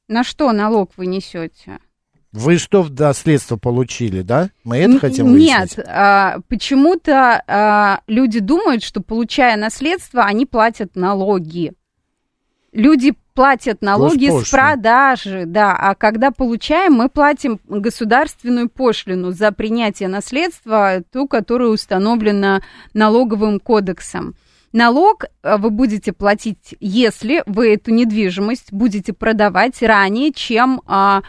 На 0.07 0.23
что 0.23 0.51
налог 0.51 0.91
вы 0.97 1.07
несете? 1.07 1.79
Вы 2.33 2.57
что 2.57 2.81
в 2.81 2.91
наследство 2.91 3.57
получили, 3.57 4.23
да? 4.23 4.49
Мы 4.63 4.77
это 4.77 4.97
хотим 4.97 5.27
выяснить? 5.27 5.77
Нет, 5.77 5.85
а, 5.87 6.39
почему-то 6.49 7.43
а, 7.47 8.01
люди 8.07 8.39
думают, 8.39 8.83
что 8.83 9.01
получая 9.01 9.55
наследство, 9.55 10.23
они 10.23 10.47
платят 10.47 10.95
налоги. 10.95 11.73
Люди 12.71 13.13
платят 13.35 13.83
налоги 13.83 14.29
с 14.29 14.49
продажи, 14.49 15.43
да, 15.45 15.75
а 15.75 15.93
когда 15.93 16.31
получаем, 16.31 16.93
мы 16.93 17.07
платим 17.07 17.59
государственную 17.67 18.67
пошлину 18.67 19.31
за 19.31 19.51
принятие 19.51 20.09
наследства, 20.09 21.03
ту, 21.11 21.27
которая 21.27 21.69
установлена 21.69 22.63
налоговым 22.95 23.59
кодексом. 23.59 24.35
Налог 24.71 25.25
а, 25.43 25.59
вы 25.59 25.69
будете 25.69 26.13
платить, 26.13 26.75
если 26.79 27.43
вы 27.45 27.75
эту 27.75 27.91
недвижимость 27.91 28.73
будете 28.73 29.13
продавать 29.13 29.83
ранее, 29.83 30.33
чем 30.33 30.81
а, 30.87 31.21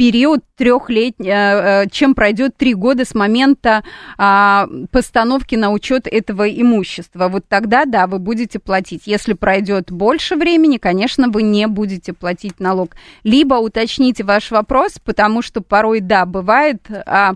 период 0.00 0.40
трехлетний, 0.56 1.28
э, 1.28 1.82
э, 1.82 1.86
чем 1.90 2.14
пройдет 2.14 2.56
три 2.56 2.72
года 2.72 3.04
с 3.04 3.14
момента 3.14 3.84
а, 4.16 4.66
постановки 4.90 5.56
на 5.56 5.72
учет 5.72 6.06
этого 6.06 6.48
имущества. 6.48 7.28
Вот 7.28 7.44
тогда, 7.46 7.84
да, 7.84 8.06
вы 8.06 8.18
будете 8.18 8.58
платить. 8.58 9.02
Если 9.04 9.34
пройдет 9.34 9.92
больше 9.92 10.36
времени, 10.36 10.78
конечно, 10.78 11.28
вы 11.28 11.42
не 11.42 11.66
будете 11.66 12.14
платить 12.14 12.60
налог. 12.60 12.96
Либо 13.24 13.56
уточните 13.56 14.24
ваш 14.24 14.50
вопрос, 14.50 14.94
потому 15.04 15.42
что 15.42 15.60
порой, 15.60 16.00
да, 16.00 16.24
бывает 16.24 16.80
а, 17.04 17.34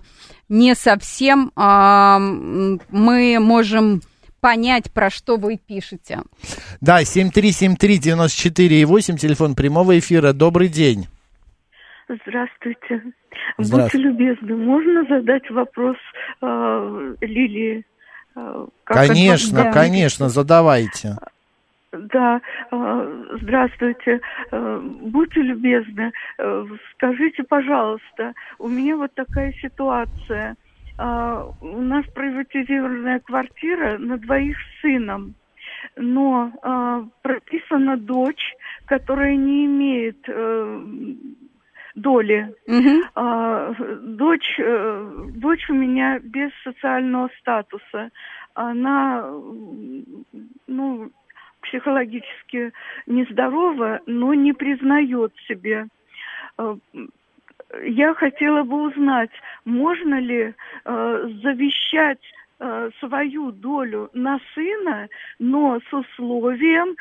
не 0.49 0.75
совсем 0.75 1.53
а, 1.57 2.19
мы 2.19 3.41
можем 3.41 4.01
понять, 4.41 4.91
про 4.91 5.11
что 5.11 5.37
вы 5.37 5.59
пишете. 5.59 6.23
Да, 6.81 7.03
7373948, 7.03 9.19
телефон 9.19 9.55
прямого 9.55 9.99
эфира. 9.99 10.33
Добрый 10.33 10.69
день. 10.69 11.09
Здравствуйте. 12.23 13.03
Здравствуйте. 13.59 13.83
Будьте 13.83 13.99
любезны, 13.99 14.57
можно 14.57 15.05
задать 15.05 15.51
вопрос 15.51 15.97
э, 16.41 17.15
Лилии? 17.21 17.85
Э, 18.37 18.67
конечно, 18.85 19.61
это... 19.61 19.73
конечно, 19.73 20.29
задавайте. 20.29 21.17
Да, 21.93 22.41
э, 22.71 23.25
здравствуйте. 23.41 24.21
Э, 24.51 24.81
будьте 24.83 25.41
любезны, 25.41 26.13
скажите, 26.95 27.45
пожалуйста, 27.45 28.35
у 28.59 28.69
меня 28.69 28.97
вот 28.97 29.15
такая 29.15 29.53
ситуация. 29.61 30.57
У 30.97 31.81
нас 31.81 32.05
приватизированная 32.15 33.19
квартира 33.19 33.99
на 33.99 34.17
двоих 34.17 34.57
с 34.57 34.81
сыном 34.83 35.35
но 35.97 36.53
прописана 37.23 37.97
дочь, 37.97 38.55
которая 38.87 39.35
не 39.35 39.67
имеет 39.67 40.25
доли. 41.95 42.55
Угу. 42.67 43.03
А, 43.15 43.75
дочь, 44.03 44.57
э, 44.59 45.27
дочь 45.37 45.71
у 45.71 45.75
меня 45.75 46.19
без 46.19 46.51
социального 46.63 47.31
статуса. 47.41 48.11
Она, 48.55 49.29
ну, 50.67 51.11
психологически 51.63 52.73
нездорова, 53.07 54.01
но 54.07 54.35
не 54.35 54.53
признает 54.53 55.33
себе. 55.49 55.87
Э, 56.59 56.77
я 57.85 58.15
хотела 58.15 58.63
бы 58.63 58.89
узнать, 58.89 59.31
можно 59.65 60.21
ли 60.21 60.55
э, 60.85 61.31
завещать 61.43 62.21
э, 62.61 62.91
свою 63.01 63.51
долю 63.51 64.11
на 64.15 64.41
сына, 64.55 65.09
но 65.39 65.81
с 65.81 65.93
условием 65.93 66.97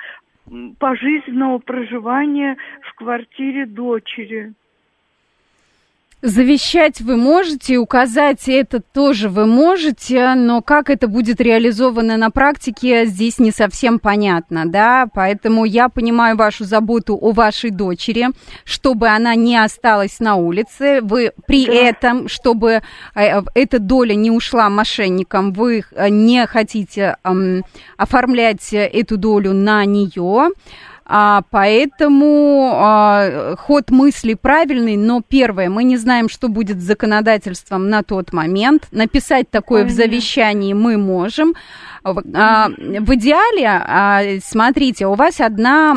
пожизненного 0.80 1.60
проживания 1.60 2.58
в 2.82 2.96
квартире 2.96 3.66
дочери. 3.66 4.54
Завещать 6.26 7.02
вы 7.02 7.18
можете, 7.18 7.76
указать 7.76 8.48
это 8.48 8.80
тоже 8.80 9.28
вы 9.28 9.46
можете, 9.46 10.36
но 10.36 10.62
как 10.62 10.90
это 10.90 11.10
будет 11.10 11.42
реализовано 11.42 12.16
на 12.16 12.32
практике, 12.32 13.06
здесь 13.08 13.40
не 13.40 13.52
совсем 13.52 14.00
понятно, 14.00 14.66
да, 14.66 15.06
поэтому 15.14 15.66
я 15.66 15.90
понимаю 15.90 16.38
вашу 16.38 16.64
заботу 16.64 17.18
о 17.20 17.34
вашей 17.34 17.72
дочери, 17.72 18.30
чтобы 18.64 19.10
она 19.10 19.36
не 19.36 19.58
осталась 19.58 20.22
на 20.22 20.36
улице, 20.36 21.02
вы 21.02 21.34
при 21.46 21.66
да. 21.66 21.74
этом, 21.74 22.30
чтобы 22.30 22.84
э, 23.16 23.42
эта 23.54 23.80
доля 23.80 24.14
не 24.16 24.32
ушла 24.32 24.70
мошенникам, 24.70 25.52
вы 25.52 25.84
э, 25.92 26.08
не 26.08 26.48
хотите 26.48 27.18
эм, 27.26 27.66
оформлять 27.98 28.72
эту 28.72 29.18
долю 29.18 29.52
на 29.52 29.84
нее, 29.84 30.52
а, 31.06 31.44
поэтому 31.50 32.72
а, 32.74 33.56
ход 33.58 33.92
мысли 33.92 34.36
правильный, 34.36 34.96
но 34.96 35.22
первое, 35.22 35.70
мы 35.70 35.84
не 35.84 35.98
знаем, 35.98 36.30
что 36.30 36.48
будет 36.48 36.80
с 36.80 36.84
законодательством 36.84 37.90
на 37.90 38.04
тот 38.04 38.32
момент. 38.32 38.88
Написать 38.92 39.50
такое 39.50 39.84
Понятно. 39.84 39.94
в 39.94 40.06
завещании 40.06 40.74
мы 40.74 40.98
можем. 40.98 41.56
А, 42.04 42.70
в 42.70 43.16
идеале, 43.16 43.68
а, 43.68 44.22
смотрите, 44.44 45.08
у 45.08 45.16
вас 45.16 45.42
одна 45.42 45.96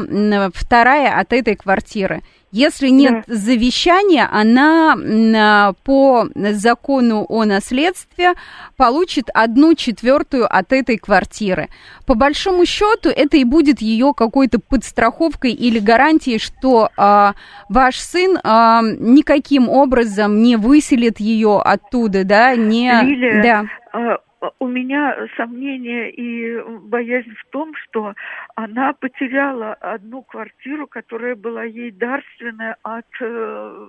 вторая 0.53 1.19
от 1.19 1.33
этой 1.33 1.57
квартиры. 1.57 2.23
Если 2.53 2.89
нет 2.89 3.25
да. 3.27 3.35
завещания, 3.35 4.29
она 4.31 4.95
а, 4.97 5.73
по 5.85 6.29
закону 6.35 7.27
о 7.29 7.45
наследстве 7.45 8.35
получит 8.77 9.29
одну 9.35 9.75
четвертую 9.75 10.47
от 10.47 10.73
этой 10.73 10.97
квартиры. 10.97 11.69
По 12.07 12.15
большому 12.15 12.65
счету, 12.65 13.09
это 13.09 13.37
и 13.37 13.45
будет 13.45 13.81
ее 13.81 14.15
какой-то 14.17 14.61
подстраховкой 14.61 15.53
или 15.53 15.81
гарантией, 15.81 16.39
что 16.39 16.89
а, 16.97 17.35
ваш 17.69 17.99
сын 17.99 18.39
а, 18.45 18.81
никаким 18.83 19.69
образом 19.69 20.43
не 20.43 20.57
выселит 20.57 21.19
ее 21.19 21.61
оттуда, 21.61 22.25
да, 22.25 22.55
не. 22.55 22.93
Лилия, 23.03 23.43
да. 23.93 24.19
А, 24.47 24.51
у 24.59 24.67
меня 24.67 25.15
сомнение 25.37 26.11
и 26.11 26.61
боязнь 26.81 27.33
в 27.33 27.51
том, 27.51 27.73
что 27.75 28.15
она 28.55 28.93
потеряла 28.93 29.75
одну 29.75 30.23
квартиру, 30.23 30.87
которая 30.87 31.35
была 31.35 31.65
ей 31.65 31.91
дарственная 31.91 32.77
от 32.83 33.07
э, 33.21 33.87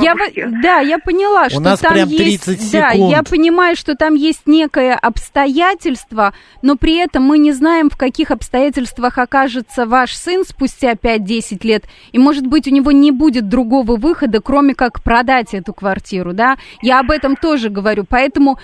я, 0.00 0.14
да, 0.62 0.80
я 0.80 0.98
поняла, 0.98 1.48
что 1.48 1.58
У 1.58 1.62
нас 1.62 1.80
там 1.80 1.94
прям 1.94 2.08
30 2.08 2.18
есть, 2.26 2.70
секунд. 2.70 2.72
да, 2.72 2.90
я 2.90 3.22
понимаю, 3.22 3.74
что 3.74 3.94
там 3.94 4.14
есть 4.14 4.46
некое 4.46 4.94
обстоятельство, 4.94 6.34
но 6.62 6.76
при 6.76 6.96
этом 6.96 7.24
мы 7.24 7.38
не 7.38 7.52
знаем, 7.52 7.90
в 7.90 7.96
каких 7.96 8.30
обстоятельствах 8.30 9.18
окажется 9.18 9.86
ваш 9.86 10.14
сын 10.14 10.44
спустя 10.44 10.92
5-10 10.92 11.66
лет, 11.66 11.84
и, 12.12 12.18
может 12.18 12.46
быть, 12.46 12.68
у 12.68 12.70
него 12.70 12.92
не 12.92 13.12
будет 13.12 13.48
другого 13.48 13.96
выхода, 13.96 14.40
кроме 14.40 14.74
как 14.74 15.02
продать 15.02 15.54
эту 15.54 15.72
квартиру, 15.72 16.32
да, 16.32 16.56
я 16.82 17.00
об 17.00 17.10
этом 17.10 17.34
тоже 17.34 17.70
говорю, 17.70 18.04
поэтому 18.08 18.58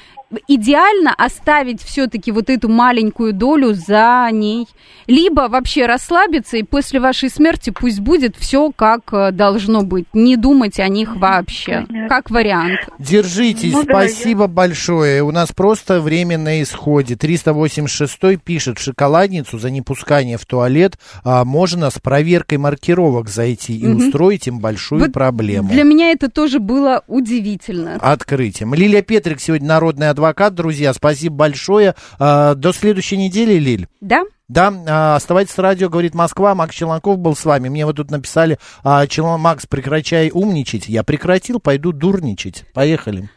идеально 0.49 1.15
оставить 1.17 1.83
все-таки 1.83 2.33
вот 2.33 2.51
эту 2.51 2.69
маленькую 2.69 3.33
долю 3.33 3.75
за 3.75 4.29
ней, 4.33 4.67
либо 5.07 5.49
вообще 5.49 5.87
расслабиться 5.87 6.57
и 6.57 6.63
после 6.63 7.01
вашей 7.01 7.31
смерти 7.31 7.71
пусть 7.71 8.01
будет 8.01 8.37
все 8.37 8.73
как 8.75 9.13
э, 9.13 9.31
должно 9.31 9.83
быть, 9.83 10.07
не 10.13 10.37
думать 10.37 10.81
о 10.81 10.89
них 10.89 11.17
вообще, 11.17 11.85
Понятно. 11.87 12.09
как 12.09 12.31
вариант. 12.31 12.81
Держитесь, 12.99 13.73
ну, 13.73 13.85
спасибо 13.85 14.49
да, 14.49 14.55
большое. 14.55 15.23
У 15.23 15.31
нас 15.31 15.53
просто 15.53 16.01
время 16.01 16.39
на 16.39 16.61
исходе. 16.63 17.15
386 17.15 18.43
пишет, 18.43 18.79
шоколадницу 18.79 19.59
за 19.59 19.71
непускание 19.71 20.39
в 20.39 20.45
туалет 20.45 20.99
а, 21.23 21.45
можно 21.45 21.91
с 21.91 21.99
проверкой 22.01 22.59
маркировок 22.59 23.29
зайти 23.29 23.77
и 23.77 23.87
угу. 23.87 23.99
устроить 23.99 24.49
им 24.49 24.59
большую 24.59 25.03
вот 25.03 25.13
проблему. 25.13 25.69
Для 25.69 25.85
меня 25.85 26.11
это 26.11 26.29
тоже 26.29 26.59
было 26.59 27.03
удивительно. 27.07 27.95
Открытием. 28.01 28.75
Лилия 28.75 29.03
Петрик 29.03 29.41
сегодня 29.41 29.69
народная 29.69 30.16
адвокат, 30.17 30.55
друзья. 30.55 30.95
Спасибо 30.95 31.37
большое. 31.37 31.95
А, 32.19 32.55
до 32.55 32.73
следующей 32.73 33.19
недели, 33.19 33.55
Лиль. 33.59 33.89
Да. 34.01 34.25
Да, 34.49 34.73
а, 34.89 35.17
оставайтесь 35.17 35.53
с 35.53 35.59
радио, 35.59 35.89
говорит 35.89 36.15
Москва. 36.15 36.55
Макс 36.55 36.75
Челанков 36.75 37.19
был 37.19 37.37
с 37.37 37.45
вами. 37.45 37.69
Мне 37.69 37.85
вот 37.85 37.97
тут 37.97 38.11
написали, 38.11 38.59
а, 38.83 39.07
Челан, 39.07 39.41
Макс, 39.41 39.67
прекращай 39.67 40.31
умничать. 40.33 40.89
Я 40.89 41.03
прекратил, 41.03 41.61
пойду 41.61 41.93
дурничать. 41.93 42.65
Поехали. 42.73 43.29